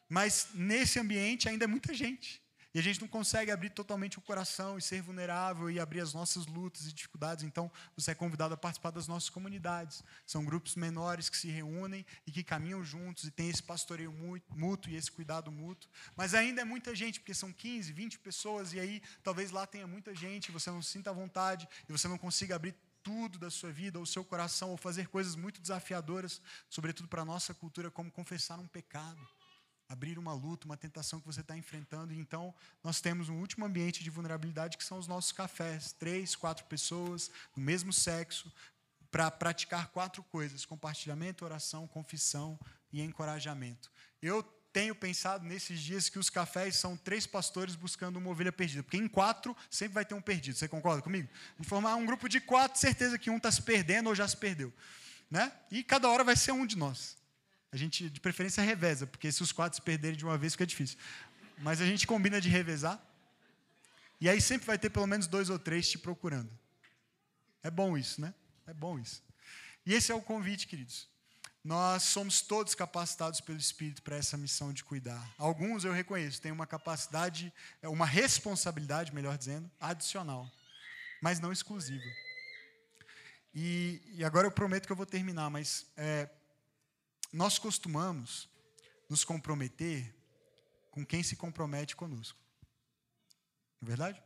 Mas 0.09 0.49
nesse 0.53 0.99
ambiente 0.99 1.47
ainda 1.47 1.63
é 1.63 1.67
muita 1.67 1.93
gente. 1.93 2.41
E 2.71 2.77
a 2.77 2.83
gente 2.83 3.01
não 3.01 3.07
consegue 3.07 3.49
abrir 3.49 3.71
totalmente 3.71 4.19
o 4.19 4.21
coração 4.21 4.77
e 4.77 4.81
ser 4.81 5.01
vulnerável 5.01 5.71
e 5.71 5.79
abrir 5.79 6.01
as 6.01 6.13
nossas 6.13 6.45
lutas 6.45 6.85
e 6.85 6.93
dificuldades. 6.93 7.43
Então, 7.43 7.71
você 7.95 8.11
é 8.11 8.15
convidado 8.15 8.53
a 8.53 8.57
participar 8.57 8.91
das 8.91 9.07
nossas 9.07 9.29
comunidades. 9.29 10.03
São 10.25 10.45
grupos 10.45 10.75
menores 10.75 11.29
que 11.29 11.37
se 11.37 11.47
reúnem 11.47 12.05
e 12.27 12.31
que 12.31 12.43
caminham 12.43 12.83
juntos 12.83 13.23
e 13.23 13.31
tem 13.31 13.49
esse 13.49 13.63
pastoreio 13.63 14.13
mútuo 14.49 14.91
e 14.91 14.95
esse 14.95 15.11
cuidado 15.11 15.51
mútuo. 15.51 15.89
Mas 16.15 16.35
ainda 16.35 16.61
é 16.61 16.65
muita 16.65 16.93
gente, 16.93 17.19
porque 17.19 17.33
são 17.33 17.51
15, 17.51 17.91
20 17.91 18.19
pessoas, 18.19 18.71
e 18.73 18.79
aí 18.79 19.01
talvez 19.23 19.49
lá 19.49 19.65
tenha 19.65 19.87
muita 19.87 20.13
gente, 20.13 20.51
você 20.51 20.69
não 20.69 20.81
sinta 20.81 21.11
vontade 21.11 21.67
e 21.87 21.91
você 21.91 22.07
não 22.07 22.19
consiga 22.19 22.55
abrir 22.55 22.75
tudo 23.01 23.39
da 23.39 23.49
sua 23.49 23.71
vida, 23.71 23.97
ou 23.97 24.05
seu 24.05 24.23
coração, 24.23 24.69
ou 24.69 24.77
fazer 24.77 25.07
coisas 25.07 25.35
muito 25.35 25.59
desafiadoras, 25.59 26.39
sobretudo 26.69 27.07
para 27.07 27.23
a 27.23 27.25
nossa 27.25 27.53
cultura, 27.53 27.89
como 27.89 28.11
confessar 28.11 28.59
um 28.59 28.67
pecado 28.67 29.27
abrir 29.89 30.19
uma 30.19 30.33
luta, 30.33 30.67
uma 30.67 30.77
tentação 30.77 31.19
que 31.19 31.25
você 31.25 31.41
está 31.41 31.57
enfrentando. 31.57 32.13
Então, 32.13 32.53
nós 32.83 33.01
temos 33.01 33.27
um 33.27 33.39
último 33.39 33.65
ambiente 33.65 34.03
de 34.03 34.09
vulnerabilidade 34.11 34.77
que 34.77 34.83
são 34.83 34.99
os 34.99 35.07
nossos 35.07 35.31
cafés. 35.31 35.91
Três, 35.93 36.35
quatro 36.35 36.63
pessoas, 36.65 37.31
do 37.55 37.59
mesmo 37.59 37.91
sexo, 37.91 38.53
para 39.09 39.31
praticar 39.31 39.87
quatro 39.87 40.21
coisas: 40.23 40.63
compartilhamento, 40.63 41.43
oração, 41.43 41.87
confissão 41.87 42.57
e 42.93 43.01
encorajamento. 43.01 43.91
Eu 44.21 44.43
tenho 44.71 44.93
pensado 44.93 45.43
nesses 45.43 45.79
dias 45.79 46.07
que 46.07 46.19
os 46.19 46.29
cafés 46.29 46.75
são 46.75 46.95
três 46.95 47.25
pastores 47.25 47.75
buscando 47.75 48.17
uma 48.17 48.29
ovelha 48.29 48.51
perdida, 48.51 48.83
porque 48.83 48.97
em 48.97 49.07
quatro 49.07 49.57
sempre 49.69 49.95
vai 49.95 50.05
ter 50.05 50.13
um 50.13 50.21
perdido. 50.21 50.55
Você 50.55 50.67
concorda 50.67 51.01
comigo? 51.01 51.27
De 51.59 51.67
formar 51.67 51.95
um 51.95 52.05
grupo 52.05 52.29
de 52.29 52.39
quatro, 52.39 52.79
certeza 52.79 53.17
que 53.17 53.31
um 53.31 53.37
está 53.37 53.51
se 53.51 53.63
perdendo 53.63 54.07
ou 54.07 54.15
já 54.15 54.27
se 54.27 54.37
perdeu. 54.37 54.71
Né? 55.31 55.51
E 55.71 55.83
cada 55.83 56.07
hora 56.09 56.23
vai 56.23 56.35
ser 56.35 56.51
um 56.51 56.65
de 56.65 56.77
nós. 56.77 57.18
A 57.71 57.77
gente, 57.77 58.09
de 58.09 58.19
preferência, 58.19 58.63
reveza, 58.63 59.05
porque 59.05 59.31
se 59.31 59.43
os 59.43 59.51
quatro 59.51 59.75
se 59.75 59.81
perderem 59.81 60.17
de 60.17 60.25
uma 60.25 60.37
vez, 60.37 60.53
fica 60.53 60.65
difícil. 60.65 60.97
Mas 61.59 61.81
a 61.81 61.85
gente 61.85 62.07
combina 62.07 62.41
de 62.41 62.49
revezar. 62.49 62.99
E 64.19 64.27
aí 64.27 64.41
sempre 64.41 64.67
vai 64.67 64.77
ter 64.77 64.89
pelo 64.89 65.07
menos 65.07 65.27
dois 65.27 65.49
ou 65.49 65.59
três 65.59 65.89
te 65.89 65.97
procurando. 65.97 66.49
É 67.61 67.69
bom 67.69 67.97
isso, 67.97 68.19
né? 68.19 68.33
É 68.65 68.73
bom 68.73 68.99
isso. 68.99 69.23
E 69.85 69.93
esse 69.93 70.11
é 70.11 70.15
o 70.15 70.21
convite, 70.21 70.67
queridos. 70.67 71.07
Nós 71.63 72.03
somos 72.03 72.41
todos 72.41 72.73
capacitados 72.73 73.41
pelo 73.41 73.57
Espírito 73.57 74.01
para 74.01 74.15
essa 74.15 74.37
missão 74.37 74.71
de 74.71 74.83
cuidar. 74.83 75.29
Alguns, 75.37 75.83
eu 75.83 75.91
reconheço, 75.91 76.41
têm 76.41 76.51
uma 76.51 76.65
capacidade, 76.65 77.53
é 77.81 77.89
uma 77.89 78.05
responsabilidade, 78.05 79.13
melhor 79.13 79.37
dizendo, 79.37 79.69
adicional, 79.79 80.49
mas 81.21 81.39
não 81.39 81.51
exclusiva. 81.51 82.05
E, 83.53 84.01
e 84.15 84.23
agora 84.23 84.47
eu 84.47 84.51
prometo 84.51 84.85
que 84.85 84.91
eu 84.91 84.95
vou 84.95 85.05
terminar, 85.05 85.49
mas 85.49 85.85
é, 85.97 86.29
nós 87.31 87.59
costumamos 87.59 88.49
nos 89.07 89.23
comprometer 89.23 90.15
com 90.91 91.05
quem 91.05 91.23
se 91.23 91.35
compromete 91.35 91.95
conosco. 91.95 92.39
Não 93.81 93.87
é 93.87 93.89
verdade? 93.89 94.23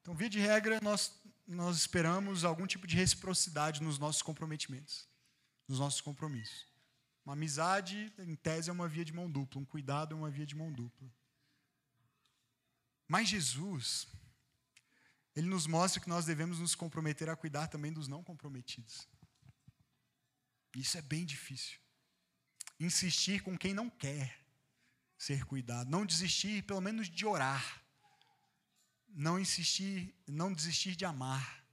Então, 0.00 0.14
via 0.14 0.28
de 0.28 0.38
regra, 0.38 0.80
nós, 0.82 1.20
nós 1.46 1.76
esperamos 1.76 2.44
algum 2.44 2.66
tipo 2.66 2.86
de 2.86 2.96
reciprocidade 2.96 3.82
nos 3.82 3.98
nossos 3.98 4.22
comprometimentos, 4.22 5.08
nos 5.66 5.78
nossos 5.78 6.00
compromissos. 6.00 6.66
Uma 7.24 7.34
amizade, 7.34 8.12
em 8.18 8.34
tese, 8.34 8.68
é 8.68 8.72
uma 8.72 8.88
via 8.88 9.04
de 9.04 9.12
mão 9.12 9.30
dupla, 9.30 9.60
um 9.60 9.64
cuidado 9.64 10.14
é 10.14 10.18
uma 10.18 10.30
via 10.30 10.46
de 10.46 10.56
mão 10.56 10.72
dupla. 10.72 11.08
Mas 13.06 13.28
Jesus, 13.28 14.08
ele 15.36 15.46
nos 15.46 15.66
mostra 15.66 16.00
que 16.00 16.08
nós 16.08 16.24
devemos 16.24 16.58
nos 16.58 16.74
comprometer 16.74 17.28
a 17.28 17.36
cuidar 17.36 17.68
também 17.68 17.92
dos 17.92 18.08
não 18.08 18.24
comprometidos. 18.24 19.08
Isso 20.74 20.98
é 20.98 21.02
bem 21.02 21.24
difícil 21.24 21.81
insistir 22.84 23.42
com 23.42 23.56
quem 23.56 23.72
não 23.74 23.88
quer 23.88 24.38
ser 25.16 25.44
cuidado, 25.44 25.90
não 25.90 26.04
desistir 26.04 26.62
pelo 26.62 26.80
menos 26.80 27.08
de 27.08 27.24
orar, 27.24 27.82
não 29.08 29.38
insistir, 29.38 30.14
não 30.26 30.52
desistir 30.52 30.96
de 30.96 31.04
amar, 31.04 31.64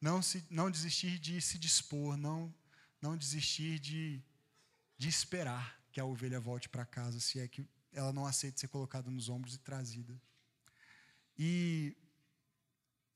não, 0.00 0.22
se, 0.22 0.44
não 0.50 0.70
desistir 0.70 1.18
de 1.18 1.40
se 1.40 1.58
dispor, 1.58 2.16
não, 2.16 2.52
não 3.00 3.16
desistir 3.16 3.78
de, 3.78 4.22
de 4.96 5.08
esperar 5.08 5.78
que 5.92 6.00
a 6.00 6.04
ovelha 6.04 6.40
volte 6.40 6.68
para 6.68 6.86
casa, 6.86 7.20
se 7.20 7.38
é 7.38 7.46
que 7.46 7.64
ela 7.92 8.12
não 8.12 8.26
aceita 8.26 8.58
ser 8.58 8.68
colocada 8.68 9.10
nos 9.10 9.28
ombros 9.28 9.54
e 9.54 9.58
trazida. 9.58 10.20
E 11.38 11.96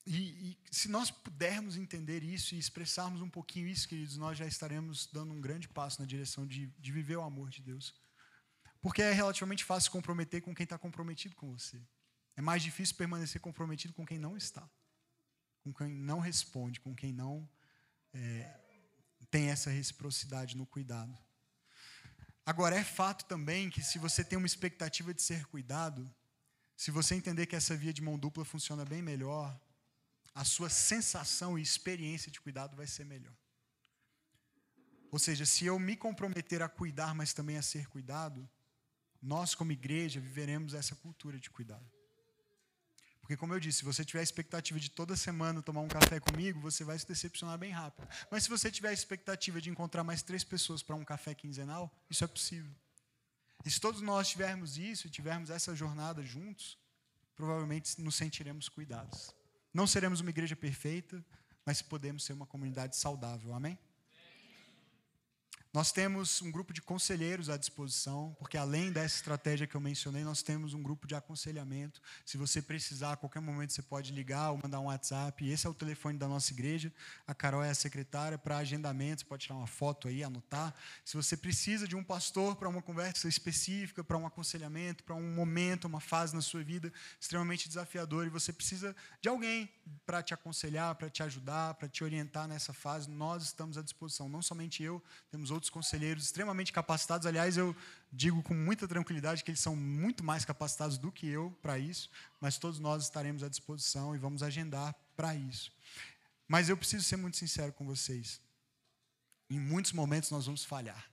e, 0.06 0.50
e, 0.50 0.58
se 0.70 0.88
nós 0.88 1.10
pudermos 1.10 1.76
entender 1.76 2.22
isso 2.22 2.54
e 2.54 2.58
expressarmos 2.58 3.22
um 3.22 3.30
pouquinho 3.30 3.66
isso, 3.66 3.88
queridos, 3.88 4.18
nós 4.18 4.36
já 4.36 4.46
estaremos 4.46 5.06
dando 5.06 5.32
um 5.32 5.40
grande 5.40 5.66
passo 5.68 6.00
na 6.00 6.06
direção 6.06 6.46
de, 6.46 6.66
de 6.78 6.92
viver 6.92 7.16
o 7.16 7.22
amor 7.22 7.48
de 7.48 7.62
Deus. 7.62 7.94
Porque 8.82 9.00
é 9.00 9.12
relativamente 9.12 9.64
fácil 9.64 9.90
comprometer 9.90 10.42
com 10.42 10.54
quem 10.54 10.64
está 10.64 10.76
comprometido 10.76 11.34
com 11.34 11.50
você. 11.50 11.80
É 12.36 12.42
mais 12.42 12.62
difícil 12.62 12.96
permanecer 12.96 13.40
comprometido 13.40 13.94
com 13.94 14.04
quem 14.04 14.18
não 14.18 14.36
está, 14.36 14.68
com 15.62 15.72
quem 15.72 15.88
não 15.88 16.18
responde, 16.18 16.80
com 16.80 16.94
quem 16.94 17.12
não 17.12 17.48
é, 18.12 18.60
tem 19.30 19.48
essa 19.48 19.70
reciprocidade 19.70 20.54
no 20.56 20.66
cuidado. 20.66 21.16
Agora, 22.44 22.76
é 22.76 22.84
fato 22.84 23.24
também 23.24 23.70
que 23.70 23.82
se 23.82 23.98
você 23.98 24.22
tem 24.22 24.36
uma 24.36 24.46
expectativa 24.46 25.14
de 25.14 25.22
ser 25.22 25.46
cuidado, 25.46 26.12
se 26.76 26.90
você 26.90 27.14
entender 27.14 27.46
que 27.46 27.56
essa 27.56 27.74
via 27.74 27.92
de 27.92 28.02
mão 28.02 28.18
dupla 28.18 28.44
funciona 28.44 28.84
bem 28.84 29.00
melhor, 29.00 29.58
a 30.34 30.44
sua 30.44 30.68
sensação 30.68 31.58
e 31.58 31.62
experiência 31.62 32.30
de 32.30 32.40
cuidado 32.40 32.76
vai 32.76 32.86
ser 32.86 33.04
melhor. 33.04 33.34
Ou 35.10 35.18
seja, 35.18 35.46
se 35.46 35.64
eu 35.64 35.78
me 35.78 35.96
comprometer 35.96 36.60
a 36.60 36.68
cuidar, 36.68 37.14
mas 37.14 37.32
também 37.32 37.56
a 37.56 37.62
ser 37.62 37.86
cuidado, 37.86 38.48
nós, 39.22 39.54
como 39.54 39.70
igreja, 39.70 40.18
viveremos 40.20 40.74
essa 40.74 40.96
cultura 40.96 41.38
de 41.38 41.48
cuidado. 41.48 41.88
Porque, 43.20 43.36
como 43.36 43.54
eu 43.54 43.60
disse, 43.60 43.78
se 43.78 43.84
você 43.84 44.04
tiver 44.04 44.20
a 44.20 44.24
expectativa 44.24 44.78
de 44.78 44.90
toda 44.90 45.16
semana 45.16 45.62
tomar 45.62 45.80
um 45.80 45.88
café 45.88 46.20
comigo, 46.20 46.60
você 46.60 46.84
vai 46.84 46.98
se 46.98 47.06
decepcionar 47.06 47.56
bem 47.56 47.70
rápido. 47.70 48.06
Mas 48.30 48.42
se 48.42 48.50
você 48.50 48.70
tiver 48.70 48.88
a 48.88 48.92
expectativa 48.92 49.60
de 49.62 49.70
encontrar 49.70 50.04
mais 50.04 50.22
três 50.22 50.44
pessoas 50.44 50.82
para 50.82 50.96
um 50.96 51.04
café 51.04 51.34
quinzenal, 51.34 51.90
isso 52.10 52.22
é 52.22 52.26
possível. 52.26 52.74
E 53.64 53.70
se 53.70 53.80
todos 53.80 54.02
nós 54.02 54.28
tivermos 54.28 54.76
isso 54.76 55.06
e 55.06 55.10
tivermos 55.10 55.48
essa 55.48 55.74
jornada 55.74 56.22
juntos, 56.22 56.76
provavelmente 57.34 57.98
nos 58.00 58.14
sentiremos 58.14 58.68
cuidados. 58.68 59.34
Não 59.74 59.86
seremos 59.88 60.20
uma 60.20 60.30
igreja 60.30 60.54
perfeita, 60.54 61.22
mas 61.66 61.82
podemos 61.82 62.22
ser 62.22 62.32
uma 62.32 62.46
comunidade 62.46 62.96
saudável. 62.96 63.52
Amém? 63.52 63.76
Nós 65.74 65.90
temos 65.90 66.40
um 66.40 66.52
grupo 66.52 66.72
de 66.72 66.80
conselheiros 66.80 67.50
à 67.50 67.56
disposição, 67.56 68.32
porque 68.38 68.56
além 68.56 68.92
dessa 68.92 69.16
estratégia 69.16 69.66
que 69.66 69.74
eu 69.74 69.80
mencionei, 69.80 70.22
nós 70.22 70.40
temos 70.40 70.72
um 70.72 70.80
grupo 70.80 71.04
de 71.04 71.16
aconselhamento. 71.16 72.00
Se 72.24 72.36
você 72.36 72.62
precisar, 72.62 73.14
a 73.14 73.16
qualquer 73.16 73.40
momento 73.40 73.72
você 73.72 73.82
pode 73.82 74.12
ligar 74.12 74.52
ou 74.52 74.60
mandar 74.62 74.78
um 74.78 74.84
WhatsApp. 74.84 75.50
Esse 75.50 75.66
é 75.66 75.70
o 75.70 75.74
telefone 75.74 76.16
da 76.16 76.28
nossa 76.28 76.52
igreja. 76.52 76.92
A 77.26 77.34
Carol 77.34 77.60
é 77.60 77.70
a 77.70 77.74
secretária 77.74 78.38
para 78.38 78.58
agendamentos, 78.58 79.24
pode 79.24 79.42
tirar 79.42 79.56
uma 79.56 79.66
foto 79.66 80.06
aí, 80.06 80.22
anotar. 80.22 80.72
Se 81.04 81.16
você 81.16 81.36
precisa 81.36 81.88
de 81.88 81.96
um 81.96 82.04
pastor 82.04 82.54
para 82.54 82.68
uma 82.68 82.80
conversa 82.80 83.26
específica, 83.26 84.04
para 84.04 84.16
um 84.16 84.24
aconselhamento, 84.24 85.02
para 85.02 85.16
um 85.16 85.34
momento, 85.34 85.86
uma 85.86 86.00
fase 86.00 86.36
na 86.36 86.40
sua 86.40 86.62
vida 86.62 86.92
extremamente 87.20 87.66
desafiador 87.66 88.26
e 88.26 88.30
você 88.30 88.52
precisa 88.52 88.94
de 89.20 89.28
alguém 89.28 89.68
para 90.06 90.22
te 90.22 90.32
aconselhar, 90.32 90.94
para 90.94 91.10
te 91.10 91.24
ajudar, 91.24 91.74
para 91.74 91.88
te 91.88 92.04
orientar 92.04 92.46
nessa 92.46 92.72
fase, 92.72 93.10
nós 93.10 93.42
estamos 93.42 93.76
à 93.76 93.82
disposição. 93.82 94.28
Não 94.28 94.40
somente 94.40 94.80
eu, 94.80 95.02
temos 95.32 95.50
outros 95.50 95.63
outros 95.64 95.70
conselheiros 95.70 96.24
extremamente 96.24 96.72
capacitados. 96.72 97.26
Aliás, 97.26 97.56
eu 97.56 97.74
digo 98.12 98.42
com 98.42 98.54
muita 98.54 98.86
tranquilidade 98.86 99.42
que 99.42 99.50
eles 99.50 99.60
são 99.60 99.74
muito 99.74 100.22
mais 100.22 100.44
capacitados 100.44 100.98
do 100.98 101.10
que 101.10 101.26
eu 101.26 101.56
para 101.62 101.78
isso, 101.78 102.10
mas 102.40 102.58
todos 102.58 102.78
nós 102.78 103.04
estaremos 103.04 103.42
à 103.42 103.48
disposição 103.48 104.14
e 104.14 104.18
vamos 104.18 104.42
agendar 104.42 104.94
para 105.16 105.34
isso. 105.34 105.72
Mas 106.46 106.68
eu 106.68 106.76
preciso 106.76 107.04
ser 107.04 107.16
muito 107.16 107.36
sincero 107.36 107.72
com 107.72 107.86
vocês. 107.86 108.40
Em 109.48 109.58
muitos 109.58 109.92
momentos 109.92 110.30
nós 110.30 110.46
vamos 110.46 110.64
falhar. 110.64 111.10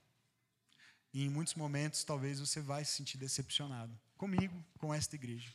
E 1.14 1.24
em 1.24 1.28
muitos 1.28 1.54
momentos 1.54 2.04
talvez 2.04 2.38
você 2.38 2.60
vai 2.60 2.84
se 2.84 2.92
sentir 2.92 3.16
decepcionado 3.16 3.98
comigo, 4.16 4.62
com 4.78 4.92
esta 4.92 5.16
igreja. 5.16 5.52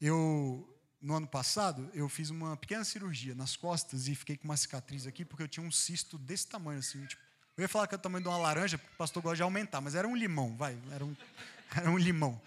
Eu 0.00 0.72
no 1.00 1.14
ano 1.14 1.26
passado, 1.26 1.90
eu 1.94 2.08
fiz 2.08 2.30
uma 2.30 2.56
pequena 2.56 2.82
cirurgia 2.82 3.34
nas 3.34 3.54
costas 3.54 4.08
e 4.08 4.14
fiquei 4.14 4.36
com 4.36 4.44
uma 4.44 4.56
cicatriz 4.56 5.06
aqui 5.06 5.24
porque 5.24 5.42
eu 5.42 5.48
tinha 5.48 5.64
um 5.64 5.70
cisto 5.70 6.18
desse 6.18 6.46
tamanho, 6.46 6.78
assim, 6.78 7.04
tipo, 7.06 7.25
eu 7.56 7.62
ia 7.62 7.68
falar 7.68 7.86
que 7.86 7.94
é 7.94 7.98
o 7.98 8.00
tamanho 8.00 8.22
de 8.22 8.28
uma 8.28 8.36
laranja, 8.36 8.76
porque 8.76 8.92
o 8.92 8.96
pastor 8.98 9.22
gosta 9.22 9.36
de 9.36 9.42
aumentar, 9.42 9.80
mas 9.80 9.94
era 9.94 10.06
um 10.06 10.14
limão, 10.14 10.54
vai, 10.56 10.76
era 10.92 11.04
um, 11.04 11.16
era 11.74 11.90
um 11.90 11.96
limão. 11.96 12.40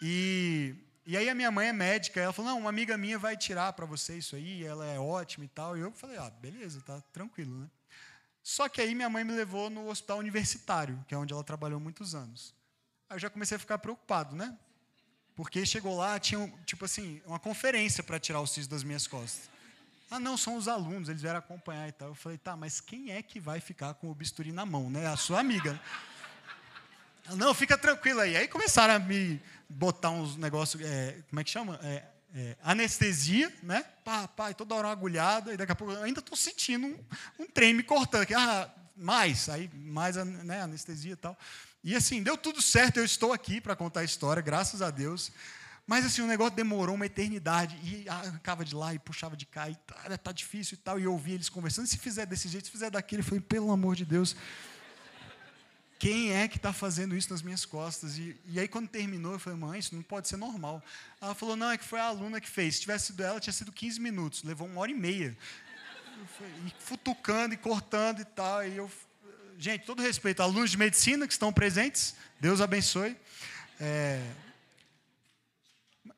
E, 0.00 0.74
e 1.06 1.16
aí 1.16 1.28
a 1.28 1.34
minha 1.34 1.50
mãe 1.50 1.68
é 1.68 1.72
médica, 1.72 2.20
ela 2.20 2.32
falou, 2.32 2.50
não, 2.50 2.60
uma 2.60 2.68
amiga 2.68 2.98
minha 2.98 3.18
vai 3.18 3.36
tirar 3.36 3.72
para 3.72 3.86
você 3.86 4.18
isso 4.18 4.36
aí, 4.36 4.62
ela 4.62 4.84
é 4.86 4.98
ótima 4.98 5.44
e 5.44 5.48
tal. 5.48 5.76
E 5.76 5.80
eu 5.80 5.90
falei, 5.92 6.18
ah, 6.18 6.30
beleza, 6.30 6.82
tá 6.82 7.00
tranquilo, 7.12 7.58
né? 7.60 7.70
Só 8.42 8.68
que 8.68 8.80
aí 8.80 8.94
minha 8.94 9.08
mãe 9.08 9.24
me 9.24 9.32
levou 9.32 9.70
no 9.70 9.88
hospital 9.88 10.18
universitário, 10.18 11.02
que 11.06 11.14
é 11.14 11.18
onde 11.18 11.32
ela 11.32 11.44
trabalhou 11.44 11.78
muitos 11.78 12.14
anos. 12.14 12.54
Aí 13.08 13.16
eu 13.16 13.20
já 13.20 13.30
comecei 13.30 13.56
a 13.56 13.60
ficar 13.60 13.78
preocupado, 13.78 14.34
né? 14.34 14.56
Porque 15.34 15.64
chegou 15.64 15.96
lá, 15.96 16.18
tinha, 16.18 16.52
tipo 16.66 16.84
assim, 16.84 17.22
uma 17.24 17.38
conferência 17.38 18.02
para 18.02 18.18
tirar 18.18 18.40
o 18.40 18.46
siso 18.46 18.68
das 18.68 18.82
minhas 18.82 19.06
costas. 19.06 19.48
Ah, 20.12 20.20
não, 20.20 20.36
são 20.36 20.56
os 20.56 20.68
alunos, 20.68 21.08
eles 21.08 21.22
vieram 21.22 21.38
acompanhar 21.38 21.88
e 21.88 21.92
tal. 21.92 22.08
Eu 22.08 22.14
falei, 22.14 22.36
tá, 22.36 22.54
mas 22.54 22.82
quem 22.82 23.12
é 23.12 23.22
que 23.22 23.40
vai 23.40 23.60
ficar 23.60 23.94
com 23.94 24.10
o 24.10 24.14
bisturi 24.14 24.52
na 24.52 24.66
mão, 24.66 24.90
né? 24.90 25.06
A 25.06 25.16
sua 25.16 25.40
amiga. 25.40 25.80
Não, 27.30 27.54
fica 27.54 27.78
tranquilo 27.78 28.20
aí. 28.20 28.36
Aí 28.36 28.46
começaram 28.46 28.92
a 28.92 28.98
me 28.98 29.40
botar 29.66 30.10
uns 30.10 30.36
negócios, 30.36 30.82
é, 30.84 31.16
como 31.30 31.40
é 31.40 31.44
que 31.44 31.48
chama? 31.48 31.80
É, 31.82 32.04
é, 32.34 32.56
anestesia, 32.62 33.50
né? 33.62 33.82
Pá, 34.04 34.28
pá, 34.28 34.50
e 34.50 34.54
toda 34.54 34.74
hora 34.74 34.88
uma 34.88 34.92
agulhada, 34.92 35.54
e 35.54 35.56
daqui 35.56 35.72
a 35.72 35.74
pouco 35.74 35.94
ainda 36.02 36.20
estou 36.20 36.36
sentindo 36.36 36.88
um, 36.88 36.98
um, 37.38 37.46
trem 37.46 37.72
me 37.72 37.82
cortando. 37.82 38.20
Aqui, 38.20 38.34
ah, 38.34 38.68
mais, 38.94 39.48
aí 39.48 39.70
mais 39.72 40.16
né, 40.16 40.60
anestesia 40.60 41.14
e 41.14 41.16
tal. 41.16 41.38
E 41.82 41.96
assim, 41.96 42.22
deu 42.22 42.36
tudo 42.36 42.60
certo, 42.60 42.98
eu 42.98 43.04
estou 43.06 43.32
aqui 43.32 43.62
para 43.62 43.74
contar 43.74 44.00
a 44.00 44.04
história, 44.04 44.42
graças 44.42 44.82
a 44.82 44.90
Deus. 44.90 45.32
Mas 45.86 46.06
assim, 46.06 46.22
o 46.22 46.26
negócio 46.26 46.54
demorou 46.54 46.94
uma 46.94 47.06
eternidade. 47.06 47.76
E 47.82 48.08
arrancava 48.08 48.64
de 48.64 48.74
lá 48.74 48.94
e 48.94 48.98
puxava 48.98 49.36
de 49.36 49.46
cá, 49.46 49.68
e 49.68 49.74
tá, 49.74 50.18
tá 50.18 50.32
difícil 50.32 50.74
e 50.74 50.78
tal. 50.78 50.98
E 50.98 51.04
eu 51.04 51.12
ouvia 51.12 51.34
eles 51.34 51.48
conversando. 51.48 51.86
Se 51.86 51.98
fizer 51.98 52.26
desse 52.26 52.48
jeito, 52.48 52.66
se 52.66 52.70
fizer 52.70 52.90
daquele, 52.90 53.20
eu 53.20 53.26
falei, 53.26 53.40
pelo 53.40 53.70
amor 53.70 53.96
de 53.96 54.04
Deus. 54.04 54.36
Quem 56.02 56.32
é 56.32 56.48
que 56.48 56.56
está 56.56 56.72
fazendo 56.72 57.16
isso 57.16 57.30
nas 57.30 57.42
minhas 57.42 57.64
costas? 57.64 58.18
E, 58.18 58.36
e, 58.46 58.58
aí, 58.58 58.66
quando 58.66 58.88
terminou, 58.88 59.34
eu 59.34 59.38
falei, 59.38 59.56
mãe, 59.56 59.78
isso 59.78 59.94
não 59.94 60.02
pode 60.02 60.26
ser 60.26 60.36
normal. 60.36 60.82
Ela 61.20 61.32
falou, 61.32 61.54
não, 61.54 61.70
é 61.70 61.78
que 61.78 61.84
foi 61.84 62.00
a 62.00 62.04
aluna 62.04 62.40
que 62.40 62.50
fez. 62.50 62.74
Se 62.74 62.80
tivesse 62.80 63.06
sido 63.06 63.22
ela, 63.22 63.38
tinha 63.38 63.52
sido 63.52 63.70
15 63.70 64.00
minutos. 64.00 64.42
Levou 64.42 64.66
uma 64.66 64.80
hora 64.80 64.90
e 64.90 64.94
meia. 64.94 65.36
e 66.66 66.74
futucando 66.80 67.54
e 67.54 67.56
cortando 67.56 68.20
e 68.20 68.24
tal. 68.24 68.66
E 68.66 68.76
eu, 68.76 68.90
gente, 69.56 69.84
todo 69.84 70.02
respeito, 70.02 70.42
alunos 70.42 70.72
de 70.72 70.76
medicina 70.76 71.24
que 71.24 71.32
estão 71.32 71.52
presentes, 71.52 72.16
Deus 72.40 72.60
abençoe. 72.60 73.16
É, 73.78 74.28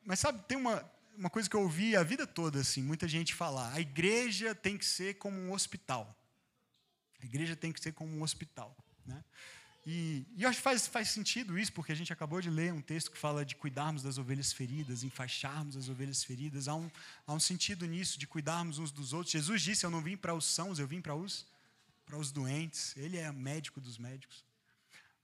mas 0.05 0.19
sabe, 0.19 0.43
tem 0.47 0.57
uma, 0.57 0.83
uma 1.17 1.29
coisa 1.29 1.49
que 1.49 1.55
eu 1.55 1.61
ouvi 1.61 1.95
a 1.95 2.03
vida 2.03 2.27
toda, 2.27 2.59
assim, 2.59 2.81
muita 2.81 3.07
gente 3.07 3.33
falar: 3.33 3.73
a 3.73 3.79
igreja 3.79 4.53
tem 4.53 4.77
que 4.77 4.85
ser 4.85 5.15
como 5.15 5.37
um 5.37 5.51
hospital. 5.51 6.15
A 7.21 7.25
igreja 7.25 7.55
tem 7.55 7.71
que 7.71 7.81
ser 7.81 7.91
como 7.93 8.15
um 8.15 8.21
hospital. 8.21 8.75
Né? 9.05 9.23
E, 9.85 10.25
e, 10.35 10.43
eu 10.43 10.49
acho 10.49 10.57
que 10.57 10.63
faz, 10.63 10.87
faz 10.87 11.09
sentido 11.09 11.57
isso, 11.57 11.71
porque 11.71 11.91
a 11.91 11.95
gente 11.95 12.11
acabou 12.11 12.41
de 12.41 12.49
ler 12.49 12.73
um 12.73 12.81
texto 12.81 13.11
que 13.11 13.17
fala 13.17 13.45
de 13.45 13.55
cuidarmos 13.55 14.03
das 14.03 14.17
ovelhas 14.17 14.51
feridas, 14.51 15.03
enfaixarmos 15.03 15.75
as 15.75 15.89
ovelhas 15.89 16.23
feridas. 16.23 16.67
Há 16.67 16.75
um, 16.75 16.89
há 17.25 17.33
um 17.33 17.39
sentido 17.39 17.85
nisso, 17.85 18.19
de 18.19 18.27
cuidarmos 18.27 18.77
uns 18.77 18.91
dos 18.91 19.13
outros. 19.13 19.31
Jesus 19.31 19.61
disse: 19.61 19.85
Eu 19.85 19.89
não 19.89 20.01
vim 20.01 20.17
para 20.17 20.33
os 20.33 20.45
sãos, 20.45 20.77
eu 20.77 20.87
vim 20.87 21.01
para 21.01 21.15
os, 21.15 21.47
para 22.05 22.17
os 22.17 22.31
doentes. 22.31 22.95
Ele 22.97 23.17
é 23.17 23.31
médico 23.31 23.81
dos 23.81 23.97
médicos. 23.97 24.43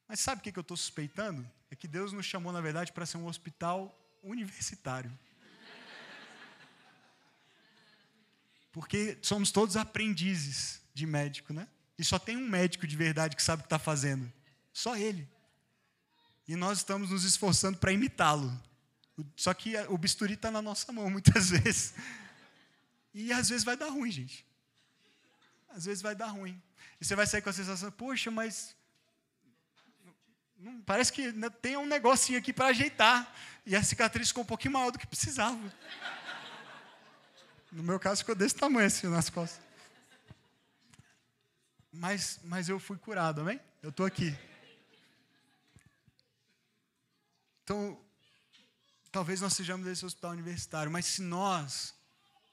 Mas 0.07 0.19
sabe 0.19 0.41
o 0.41 0.43
que 0.43 0.57
eu 0.57 0.61
estou 0.61 0.75
suspeitando? 0.75 1.49
É 1.69 1.75
que 1.75 1.87
Deus 1.87 2.11
nos 2.11 2.25
chamou, 2.25 2.51
na 2.51 2.61
verdade, 2.61 2.91
para 2.91 3.05
ser 3.05 3.17
um 3.17 3.27
hospital 3.27 3.97
universitário. 4.23 5.11
Porque 8.71 9.17
somos 9.21 9.51
todos 9.51 9.75
aprendizes 9.75 10.81
de 10.93 11.05
médico, 11.05 11.53
né? 11.53 11.67
E 11.97 12.03
só 12.03 12.17
tem 12.17 12.37
um 12.37 12.47
médico 12.47 12.87
de 12.87 12.95
verdade 12.95 13.35
que 13.35 13.43
sabe 13.43 13.61
o 13.61 13.63
que 13.63 13.67
está 13.67 13.79
fazendo 13.79 14.31
só 14.73 14.95
ele. 14.95 15.27
E 16.47 16.55
nós 16.55 16.79
estamos 16.79 17.09
nos 17.09 17.23
esforçando 17.23 17.77
para 17.77 17.91
imitá-lo. 17.91 18.51
Só 19.35 19.53
que 19.53 19.77
o 19.87 19.97
bisturi 19.97 20.33
está 20.33 20.49
na 20.49 20.61
nossa 20.61 20.91
mão 20.91 21.09
muitas 21.11 21.49
vezes. 21.49 21.93
E 23.13 23.31
às 23.31 23.49
vezes 23.49 23.63
vai 23.63 23.77
dar 23.77 23.89
ruim, 23.89 24.11
gente. 24.11 24.45
Às 25.69 25.85
vezes 25.85 26.01
vai 26.01 26.15
dar 26.15 26.27
ruim. 26.27 26.61
E 26.99 27.05
você 27.05 27.15
vai 27.15 27.27
sair 27.27 27.41
com 27.41 27.49
a 27.49 27.53
sensação, 27.53 27.91
poxa, 27.91 28.31
mas. 28.31 28.75
Parece 30.85 31.11
que 31.11 31.31
tem 31.61 31.77
um 31.77 31.85
negocinho 31.85 32.37
aqui 32.37 32.53
para 32.53 32.67
ajeitar. 32.67 33.33
E 33.65 33.75
a 33.75 33.83
cicatriz 33.83 34.29
ficou 34.29 34.43
um 34.43 34.47
pouquinho 34.47 34.73
maior 34.73 34.91
do 34.91 34.99
que 34.99 35.07
precisava. 35.07 35.59
No 37.71 37.83
meu 37.83 37.99
caso, 37.99 38.19
ficou 38.21 38.35
desse 38.35 38.55
tamanho 38.55 38.87
assim 38.87 39.07
nas 39.07 39.29
costas. 39.29 39.63
Mas, 41.91 42.39
mas 42.43 42.69
eu 42.69 42.79
fui 42.79 42.97
curado, 42.97 43.41
amém? 43.41 43.59
Eu 43.81 43.89
estou 43.89 44.05
aqui. 44.05 44.37
Então, 47.63 47.99
talvez 49.11 49.41
nós 49.41 49.53
sejamos 49.53 49.87
esse 49.87 50.05
hospital 50.05 50.31
universitário, 50.31 50.91
mas 50.91 51.05
se 51.05 51.21
nós 51.21 51.93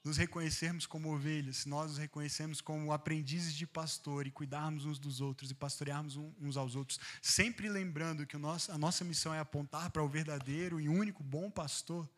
nos 0.03 0.17
reconhecermos 0.17 0.85
como 0.85 1.13
ovelhas, 1.13 1.57
se 1.57 1.69
nós 1.69 1.91
nos 1.91 1.97
reconhecermos 1.97 2.61
como 2.61 2.93
aprendizes 2.93 3.53
de 3.53 3.67
pastor 3.67 4.25
e 4.25 4.31
cuidarmos 4.31 4.85
uns 4.85 4.97
dos 4.97 5.19
outros 5.19 5.51
e 5.51 5.53
pastorearmos 5.53 6.15
uns 6.15 6.55
aos 6.55 6.75
outros, 6.75 6.99
sempre 7.21 7.67
lembrando 7.67 8.25
que 8.25 8.35
a 8.35 8.39
nossa 8.39 9.03
missão 9.03 9.33
é 9.33 9.39
apontar 9.39 9.89
para 9.91 10.01
o 10.01 10.07
verdadeiro 10.07 10.79
e 10.79 10.87
único 10.87 11.21
bom 11.21 11.51
pastor, 11.51 12.09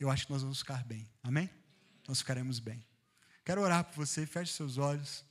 eu 0.00 0.10
acho 0.10 0.26
que 0.26 0.32
nós 0.32 0.42
vamos 0.42 0.60
ficar 0.60 0.84
bem. 0.84 1.08
Amém? 1.22 1.50
Nós 2.08 2.20
ficaremos 2.20 2.58
bem. 2.58 2.84
Quero 3.44 3.60
orar 3.60 3.84
por 3.84 3.94
você, 3.94 4.26
feche 4.26 4.52
seus 4.52 4.78
olhos. 4.78 5.24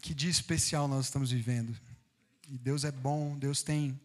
Que 0.00 0.12
dia 0.12 0.30
especial 0.30 0.88
nós 0.88 1.06
estamos 1.06 1.30
vivendo. 1.30 1.78
E 2.48 2.58
Deus 2.58 2.84
é 2.84 2.90
bom, 2.90 3.38
Deus 3.38 3.62
tem 3.62 3.98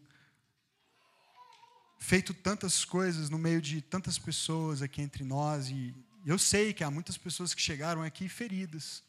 feito 2.00 2.34
tantas 2.34 2.84
coisas 2.84 3.30
no 3.30 3.38
meio 3.38 3.62
de 3.62 3.80
tantas 3.80 4.18
pessoas 4.18 4.82
aqui 4.82 5.00
entre 5.00 5.22
nós. 5.22 5.68
E 5.68 5.94
eu 6.26 6.38
sei 6.38 6.72
que 6.72 6.82
há 6.82 6.90
muitas 6.90 7.16
pessoas 7.16 7.54
que 7.54 7.62
chegaram 7.62 8.02
aqui 8.02 8.28
feridas. 8.28 9.04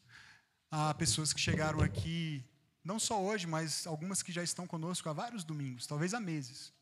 Há 0.70 0.94
pessoas 0.94 1.32
que 1.32 1.40
chegaram 1.40 1.80
aqui, 1.80 2.44
não 2.84 2.98
só 3.00 3.20
hoje, 3.20 3.46
mas 3.46 3.86
algumas 3.86 4.22
que 4.22 4.30
já 4.30 4.42
estão 4.42 4.66
conosco 4.66 5.08
há 5.08 5.12
vários 5.12 5.42
domingos, 5.42 5.86
talvez 5.86 6.14
há 6.14 6.20
meses, 6.20 6.72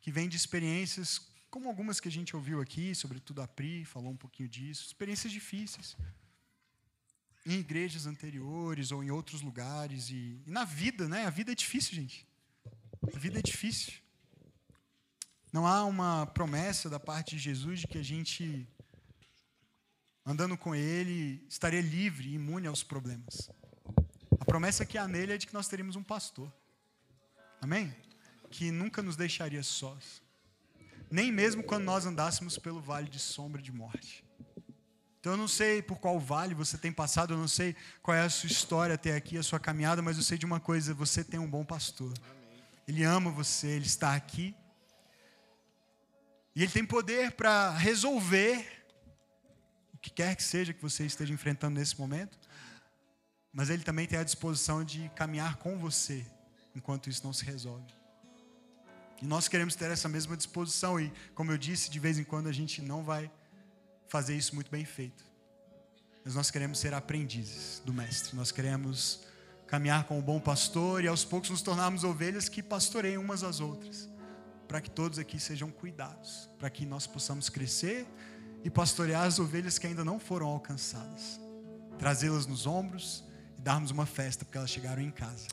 que 0.00 0.10
vêm 0.10 0.28
de 0.28 0.36
experiências 0.36 1.20
como 1.50 1.68
algumas 1.68 1.98
que 1.98 2.08
a 2.08 2.10
gente 2.10 2.36
ouviu 2.36 2.60
aqui, 2.60 2.94
sobretudo 2.94 3.40
a 3.40 3.48
Pri 3.48 3.84
falou 3.84 4.10
um 4.10 4.16
pouquinho 4.16 4.48
disso, 4.48 4.84
experiências 4.84 5.32
difíceis 5.32 5.96
em 7.46 7.60
igrejas 7.60 8.04
anteriores 8.06 8.92
ou 8.92 9.02
em 9.02 9.10
outros 9.10 9.40
lugares. 9.40 10.10
E, 10.10 10.42
e 10.46 10.50
na 10.50 10.64
vida, 10.64 11.08
né? 11.08 11.24
A 11.24 11.30
vida 11.30 11.52
é 11.52 11.54
difícil, 11.54 11.94
gente. 11.94 12.26
A 13.14 13.18
vida 13.18 13.38
é 13.38 13.42
difícil. 13.42 13.94
Não 15.52 15.66
há 15.66 15.84
uma 15.84 16.26
promessa 16.26 16.90
da 16.90 17.00
parte 17.00 17.36
de 17.36 17.42
Jesus 17.42 17.80
de 17.80 17.86
que 17.86 17.98
a 17.98 18.02
gente, 18.02 18.68
andando 20.24 20.56
com 20.56 20.74
Ele, 20.74 21.44
estaria 21.48 21.80
livre, 21.80 22.34
imune 22.34 22.66
aos 22.66 22.82
problemas. 22.82 23.50
A 24.38 24.44
promessa 24.44 24.84
que 24.84 24.98
há 24.98 25.08
nele 25.08 25.32
é 25.32 25.38
de 25.38 25.46
que 25.46 25.54
nós 25.54 25.68
teríamos 25.68 25.96
um 25.96 26.02
pastor. 26.02 26.52
Amém? 27.60 27.94
Que 28.50 28.70
nunca 28.70 29.02
nos 29.02 29.16
deixaria 29.16 29.62
sós. 29.62 30.22
Nem 31.10 31.32
mesmo 31.32 31.62
quando 31.62 31.84
nós 31.84 32.04
andássemos 32.04 32.58
pelo 32.58 32.80
vale 32.80 33.08
de 33.08 33.18
sombra 33.18 33.62
de 33.62 33.72
morte. 33.72 34.24
Então 35.18 35.32
eu 35.32 35.36
não 35.36 35.48
sei 35.48 35.82
por 35.82 35.98
qual 35.98 36.20
vale 36.20 36.54
você 36.54 36.78
tem 36.78 36.92
passado, 36.92 37.34
eu 37.34 37.38
não 37.38 37.48
sei 37.48 37.74
qual 38.02 38.16
é 38.16 38.22
a 38.22 38.30
sua 38.30 38.46
história 38.46 38.94
até 38.94 39.16
aqui, 39.16 39.36
a 39.36 39.42
sua 39.42 39.58
caminhada, 39.58 40.00
mas 40.00 40.16
eu 40.16 40.22
sei 40.22 40.38
de 40.38 40.46
uma 40.46 40.60
coisa: 40.60 40.94
você 40.94 41.24
tem 41.24 41.40
um 41.40 41.50
bom 41.50 41.64
pastor. 41.64 42.12
Ele 42.86 43.02
ama 43.02 43.30
você, 43.30 43.66
ele 43.66 43.86
está 43.86 44.14
aqui. 44.14 44.54
E 46.58 46.62
ele 46.64 46.72
tem 46.72 46.84
poder 46.84 47.30
para 47.30 47.70
resolver 47.70 48.66
o 49.94 49.98
que 49.98 50.10
quer 50.10 50.34
que 50.34 50.42
seja 50.42 50.72
que 50.72 50.82
você 50.82 51.06
esteja 51.06 51.32
enfrentando 51.32 51.78
nesse 51.78 51.96
momento. 51.96 52.36
Mas 53.52 53.70
ele 53.70 53.84
também 53.84 54.08
tem 54.08 54.18
a 54.18 54.24
disposição 54.24 54.82
de 54.82 55.08
caminhar 55.14 55.58
com 55.58 55.78
você 55.78 56.26
enquanto 56.74 57.08
isso 57.08 57.22
não 57.22 57.32
se 57.32 57.44
resolve. 57.44 57.86
E 59.22 59.24
nós 59.24 59.46
queremos 59.46 59.76
ter 59.76 59.88
essa 59.88 60.08
mesma 60.08 60.36
disposição 60.36 60.98
e, 60.98 61.12
como 61.32 61.52
eu 61.52 61.56
disse, 61.56 61.88
de 61.88 62.00
vez 62.00 62.18
em 62.18 62.24
quando 62.24 62.48
a 62.48 62.52
gente 62.52 62.82
não 62.82 63.04
vai 63.04 63.30
fazer 64.08 64.36
isso 64.36 64.56
muito 64.56 64.68
bem 64.68 64.84
feito. 64.84 65.24
Mas 66.24 66.34
nós 66.34 66.50
queremos 66.50 66.80
ser 66.80 66.92
aprendizes 66.92 67.80
do 67.84 67.94
Mestre. 67.94 68.34
Nós 68.34 68.50
queremos 68.50 69.20
caminhar 69.68 70.08
com 70.08 70.18
o 70.18 70.22
bom 70.22 70.40
pastor 70.40 71.04
e 71.04 71.06
aos 71.06 71.24
poucos 71.24 71.50
nos 71.50 71.62
tornarmos 71.62 72.02
ovelhas 72.02 72.48
que 72.48 72.64
pastoreiam 72.64 73.22
umas 73.22 73.44
às 73.44 73.60
outras. 73.60 74.08
Para 74.68 74.80
que 74.80 74.90
todos 74.90 75.18
aqui 75.18 75.40
sejam 75.40 75.70
cuidados. 75.70 76.48
Para 76.58 76.70
que 76.70 76.86
nós 76.86 77.06
possamos 77.06 77.48
crescer 77.48 78.06
e 78.62 78.70
pastorear 78.70 79.24
as 79.24 79.38
ovelhas 79.38 79.78
que 79.78 79.86
ainda 79.86 80.04
não 80.04 80.20
foram 80.20 80.46
alcançadas. 80.46 81.40
Trazê-las 81.98 82.46
nos 82.46 82.66
ombros 82.66 83.24
e 83.58 83.60
darmos 83.60 83.90
uma 83.90 84.06
festa 84.06 84.44
porque 84.44 84.58
elas 84.58 84.70
chegaram 84.70 85.02
em 85.02 85.10
casa. 85.10 85.46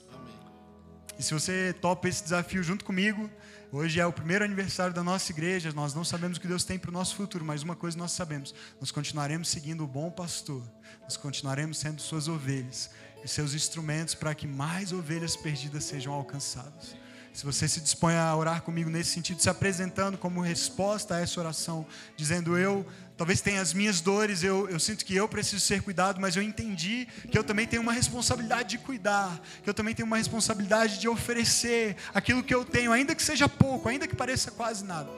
E 1.18 1.24
se 1.24 1.34
você 1.34 1.74
topa 1.80 2.10
esse 2.10 2.24
desafio 2.24 2.62
junto 2.62 2.84
comigo, 2.84 3.30
hoje 3.72 4.00
é 4.02 4.06
o 4.06 4.12
primeiro 4.12 4.44
aniversário 4.44 4.94
da 4.94 5.02
nossa 5.02 5.32
igreja. 5.32 5.72
Nós 5.72 5.94
não 5.94 6.04
sabemos 6.04 6.38
o 6.38 6.42
que 6.42 6.48
Deus 6.48 6.66
tem 6.66 6.78
para 6.78 6.90
o 6.90 6.94
nosso 6.94 7.16
futuro, 7.16 7.46
mas 7.46 7.64
uma 7.64 7.76
coisa 7.76 7.98
nós 7.98 8.12
sabemos: 8.12 8.54
nós 8.82 8.92
continuaremos 8.92 9.48
seguindo 9.48 9.84
o 9.84 9.88
bom 9.88 10.12
pastor, 10.12 10.62
nós 11.04 11.16
continuaremos 11.16 11.78
sendo 11.78 12.02
suas 12.02 12.28
ovelhas 12.28 12.90
e 13.24 13.28
seus 13.28 13.54
instrumentos 13.54 14.14
para 14.14 14.36
que 14.36 14.46
mais 14.46 14.92
ovelhas 14.92 15.38
perdidas 15.38 15.86
sejam 15.86 16.14
alcançadas. 16.14 16.96
Se 17.36 17.46
você 17.46 17.68
se 17.68 17.82
dispõe 17.82 18.16
a 18.16 18.34
orar 18.34 18.62
comigo 18.62 18.90
nesse 18.90 19.10
sentido, 19.10 19.42
se 19.42 19.50
apresentando 19.50 20.18
como 20.18 20.40
resposta 20.40 21.16
a 21.16 21.20
essa 21.20 21.38
oração, 21.38 21.86
dizendo: 22.16 22.58
Eu 22.58 22.86
talvez 23.18 23.42
tenha 23.42 23.60
as 23.60 23.74
minhas 23.74 24.00
dores, 24.00 24.42
eu, 24.42 24.70
eu 24.70 24.80
sinto 24.80 25.04
que 25.04 25.14
eu 25.14 25.28
preciso 25.28 25.60
ser 25.60 25.82
cuidado, 25.82 26.22
mas 26.22 26.38
eu 26.38 26.42
entendi 26.42 27.06
que 27.30 27.38
eu 27.38 27.44
também 27.44 27.68
tenho 27.68 27.82
uma 27.82 27.92
responsabilidade 27.92 28.70
de 28.70 28.78
cuidar, 28.78 29.38
que 29.62 29.70
eu 29.70 29.74
também 29.74 29.94
tenho 29.94 30.06
uma 30.06 30.16
responsabilidade 30.16 30.98
de 30.98 31.10
oferecer 31.10 31.98
aquilo 32.14 32.42
que 32.42 32.56
eu 32.56 32.64
tenho, 32.64 32.94
ainda 32.94 33.14
que 33.14 33.22
seja 33.22 33.50
pouco, 33.50 33.90
ainda 33.90 34.08
que 34.08 34.16
pareça 34.16 34.50
quase 34.50 34.86
nada. 34.86 35.10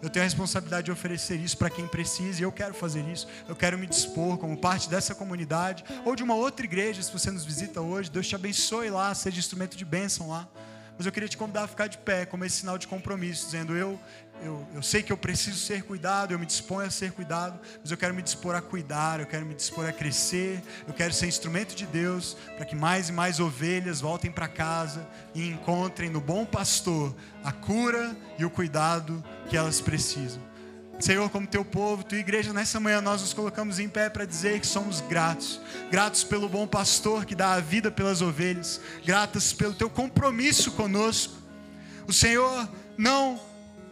Eu 0.00 0.08
tenho 0.08 0.22
a 0.22 0.26
responsabilidade 0.26 0.84
de 0.84 0.92
oferecer 0.92 1.40
isso 1.40 1.58
para 1.58 1.68
quem 1.68 1.88
precisa 1.88 2.38
e 2.38 2.44
eu 2.44 2.52
quero 2.52 2.72
fazer 2.72 3.02
isso. 3.08 3.26
Eu 3.48 3.56
quero 3.56 3.76
me 3.76 3.88
dispor 3.88 4.38
como 4.38 4.56
parte 4.56 4.88
dessa 4.88 5.12
comunidade 5.12 5.84
ou 6.04 6.14
de 6.14 6.22
uma 6.22 6.36
outra 6.36 6.64
igreja, 6.64 7.02
se 7.02 7.12
você 7.12 7.32
nos 7.32 7.44
visita 7.44 7.80
hoje. 7.80 8.08
Deus 8.08 8.28
te 8.28 8.36
abençoe 8.36 8.90
lá, 8.90 9.12
seja 9.12 9.40
instrumento 9.40 9.76
de 9.76 9.84
bênção 9.84 10.28
lá. 10.28 10.48
Mas 10.98 11.06
eu 11.06 11.12
queria 11.12 11.28
te 11.28 11.36
convidar 11.36 11.62
a 11.62 11.68
ficar 11.68 11.86
de 11.86 11.96
pé, 11.96 12.26
como 12.26 12.44
esse 12.44 12.56
sinal 12.56 12.76
de 12.76 12.88
compromisso, 12.88 13.46
dizendo: 13.46 13.76
eu, 13.76 13.98
eu, 14.42 14.66
eu 14.74 14.82
sei 14.82 15.00
que 15.00 15.12
eu 15.12 15.16
preciso 15.16 15.56
ser 15.56 15.84
cuidado, 15.84 16.32
eu 16.32 16.38
me 16.38 16.44
disponho 16.44 16.88
a 16.88 16.90
ser 16.90 17.12
cuidado, 17.12 17.60
mas 17.80 17.92
eu 17.92 17.96
quero 17.96 18.12
me 18.12 18.20
dispor 18.20 18.56
a 18.56 18.60
cuidar, 18.60 19.20
eu 19.20 19.26
quero 19.26 19.46
me 19.46 19.54
dispor 19.54 19.88
a 19.88 19.92
crescer, 19.92 20.60
eu 20.88 20.92
quero 20.92 21.14
ser 21.14 21.26
instrumento 21.26 21.74
de 21.76 21.86
Deus 21.86 22.36
para 22.56 22.64
que 22.64 22.74
mais 22.74 23.08
e 23.08 23.12
mais 23.12 23.38
ovelhas 23.38 24.00
voltem 24.00 24.30
para 24.30 24.48
casa 24.48 25.08
e 25.34 25.48
encontrem 25.48 26.10
no 26.10 26.20
bom 26.20 26.44
pastor 26.44 27.14
a 27.44 27.52
cura 27.52 28.16
e 28.36 28.44
o 28.44 28.50
cuidado 28.50 29.24
que 29.48 29.56
elas 29.56 29.80
precisam. 29.80 30.42
Senhor, 31.00 31.30
como 31.30 31.46
teu 31.46 31.64
povo, 31.64 32.02
tua 32.02 32.18
igreja, 32.18 32.52
nessa 32.52 32.80
manhã 32.80 33.00
nós 33.00 33.20
nos 33.20 33.32
colocamos 33.32 33.78
em 33.78 33.88
pé 33.88 34.10
para 34.10 34.24
dizer 34.24 34.58
que 34.58 34.66
somos 34.66 35.00
gratos. 35.00 35.60
Gratos 35.90 36.24
pelo 36.24 36.48
bom 36.48 36.66
pastor 36.66 37.24
que 37.24 37.36
dá 37.36 37.54
a 37.54 37.60
vida 37.60 37.88
pelas 37.90 38.20
ovelhas. 38.20 38.80
Gratos 39.04 39.52
pelo 39.52 39.74
teu 39.74 39.88
compromisso 39.88 40.72
conosco. 40.72 41.34
O 42.06 42.12
Senhor 42.12 42.68
não 42.96 43.40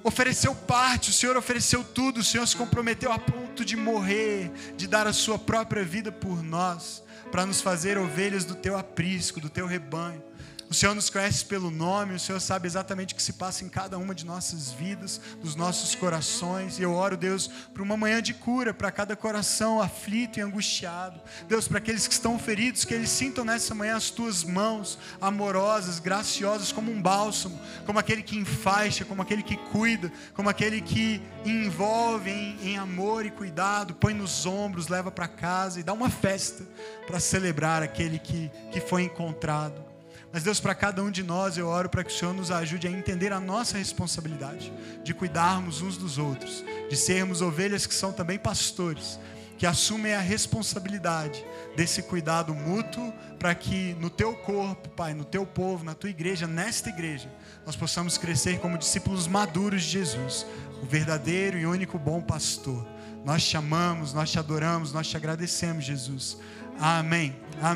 ofereceu 0.03 0.53
parte, 0.55 1.11
o 1.11 1.13
Senhor 1.13 1.37
ofereceu 1.37 1.85
tudo. 1.85 2.21
O 2.21 2.25
Senhor 2.25 2.47
se 2.47 2.57
comprometeu 2.57 3.13
a 3.13 3.19
ponto 3.19 3.65
de 3.65 3.77
morrer, 3.77 4.51
de 4.77 4.89
dar 4.89 5.07
a 5.07 5.13
sua 5.13 5.39
própria 5.39 5.85
vida 5.85 6.11
por 6.11 6.43
nós, 6.43 7.05
para 7.31 7.47
nos 7.47 7.61
fazer 7.61 7.97
ovelhas 7.99 8.45
do 8.45 8.57
teu 8.57 8.77
aprisco, 8.77 9.41
do 9.41 9.49
teu 9.49 9.67
rebanho. 9.67 10.23
O 10.69 10.75
Senhor 10.75 10.97
nos 10.97 11.09
conhece 11.09 11.45
pelo 11.45 11.71
nome, 11.71 12.15
o 12.15 12.19
Senhor 12.19 12.41
sabe 12.41 12.67
exatamente 12.67 13.15
o 13.15 13.17
que 13.17 13.23
se 13.23 13.35
passa 13.35 13.65
em 13.65 13.69
cada 13.69 13.97
uma 13.99 14.13
de 14.13 14.27
nossas 14.27 14.73
vidas, 14.73 15.21
dos 15.41 15.55
nossos 15.55 15.95
corações. 15.95 16.79
E 16.79 16.83
eu 16.83 16.93
oro, 16.93 17.17
Deus, 17.17 17.47
por 17.73 17.83
uma 17.83 17.97
manhã 17.97 18.21
de 18.21 18.35
cura 18.35 18.75
para 18.75 18.91
cada 18.91 19.15
coração 19.15 19.81
aflito 19.81 20.41
e 20.41 20.43
angustiado. 20.43 21.21
Deus, 21.47 21.69
para 21.69 21.79
aqueles 21.79 22.09
que 22.09 22.15
estão 22.15 22.37
feridos, 22.37 22.85
que 22.85 22.93
eles 22.93 23.11
sintam 23.11 23.45
nessa 23.45 23.77
manhã 23.77 23.97
as 23.97 24.11
tuas 24.11 24.43
mãos 24.43 24.99
amorosas, 25.21 26.01
graciosas, 26.01 26.73
como 26.73 26.91
um 26.91 27.01
bálsamo, 27.01 27.61
como 27.85 28.01
aquele 28.01 28.23
que 28.25 28.37
enfaixa, 28.37 29.05
como 29.05 29.23
aquele 29.23 29.45
que 29.45 29.57
cuida, 29.57 30.13
como 30.35 30.49
aquele 30.49 30.81
que 30.81 31.23
envolve 31.45 32.29
em, 32.29 32.71
em 32.71 32.77
amor 32.77 33.25
e 33.25 33.31
cuidado, 33.31 33.95
põe 33.95 34.15
nos 34.15 34.45
ombros, 34.45 34.89
leva 34.89 35.13
para 35.13 35.29
casa 35.29 35.79
e 35.79 35.85
dá 35.85 35.93
uma 35.93 36.11
festa 36.11 36.67
para 37.07 37.21
celebrar 37.21 37.85
aquele 37.85 38.19
que, 38.19 38.51
que 38.73 38.81
foi 38.81 39.05
encontrado. 39.05 39.86
Mas 40.37 40.43
Deus, 40.43 40.61
para 40.61 40.75
cada 40.75 41.03
um 41.03 41.11
de 41.11 41.23
nós, 41.23 41.57
eu 41.57 41.67
oro 41.67 41.89
para 41.89 42.05
que 42.05 42.13
o 42.13 42.15
Senhor 42.15 42.35
nos 42.35 42.51
ajude 42.51 42.87
a 42.87 42.91
entender 42.91 43.33
a 43.33 43.41
nossa 43.41 43.79
responsabilidade 43.79 44.71
de 45.03 45.15
cuidarmos 45.15 45.81
uns 45.81 45.97
dos 45.97 46.19
outros, 46.19 46.63
de 46.91 46.95
sermos 46.95 47.41
ovelhas 47.41 47.87
que 47.87 47.95
são 47.95 48.13
também 48.13 48.39
pastores, 48.39 49.19
que 49.57 49.65
assumem 49.65 50.13
a 50.13 50.21
responsabilidade 50.21 51.43
desse 51.75 52.03
cuidado 52.03 52.55
mútuo, 52.55 53.15
para 53.39 53.55
que 53.55 53.95
no 53.95 54.11
teu 54.11 54.35
corpo, 54.35 54.91
Pai, 54.91 55.15
no 55.15 55.25
teu 55.25 55.47
povo, 55.47 55.83
na 55.83 55.95
tua 55.95 56.11
igreja, 56.11 56.47
nesta 56.47 56.91
igreja, 56.91 57.33
nós 57.65 57.75
possamos 57.75 58.19
crescer 58.19 58.59
como 58.59 58.77
discípulos 58.77 59.27
maduros 59.27 59.85
de 59.85 59.89
Jesus, 59.89 60.47
o 60.83 60.85
verdadeiro 60.85 61.57
e 61.57 61.65
único 61.65 61.99
bom 61.99 62.21
pastor. 62.21 62.87
Nós 63.25 63.43
te 63.43 63.57
amamos, 63.57 64.13
nós 64.13 64.31
te 64.31 64.39
adoramos, 64.39 64.93
nós 64.93 65.09
te 65.09 65.17
agradecemos, 65.17 65.83
Jesus. 65.83 66.37
Amém. 66.79 67.35
Amém. 67.59 67.76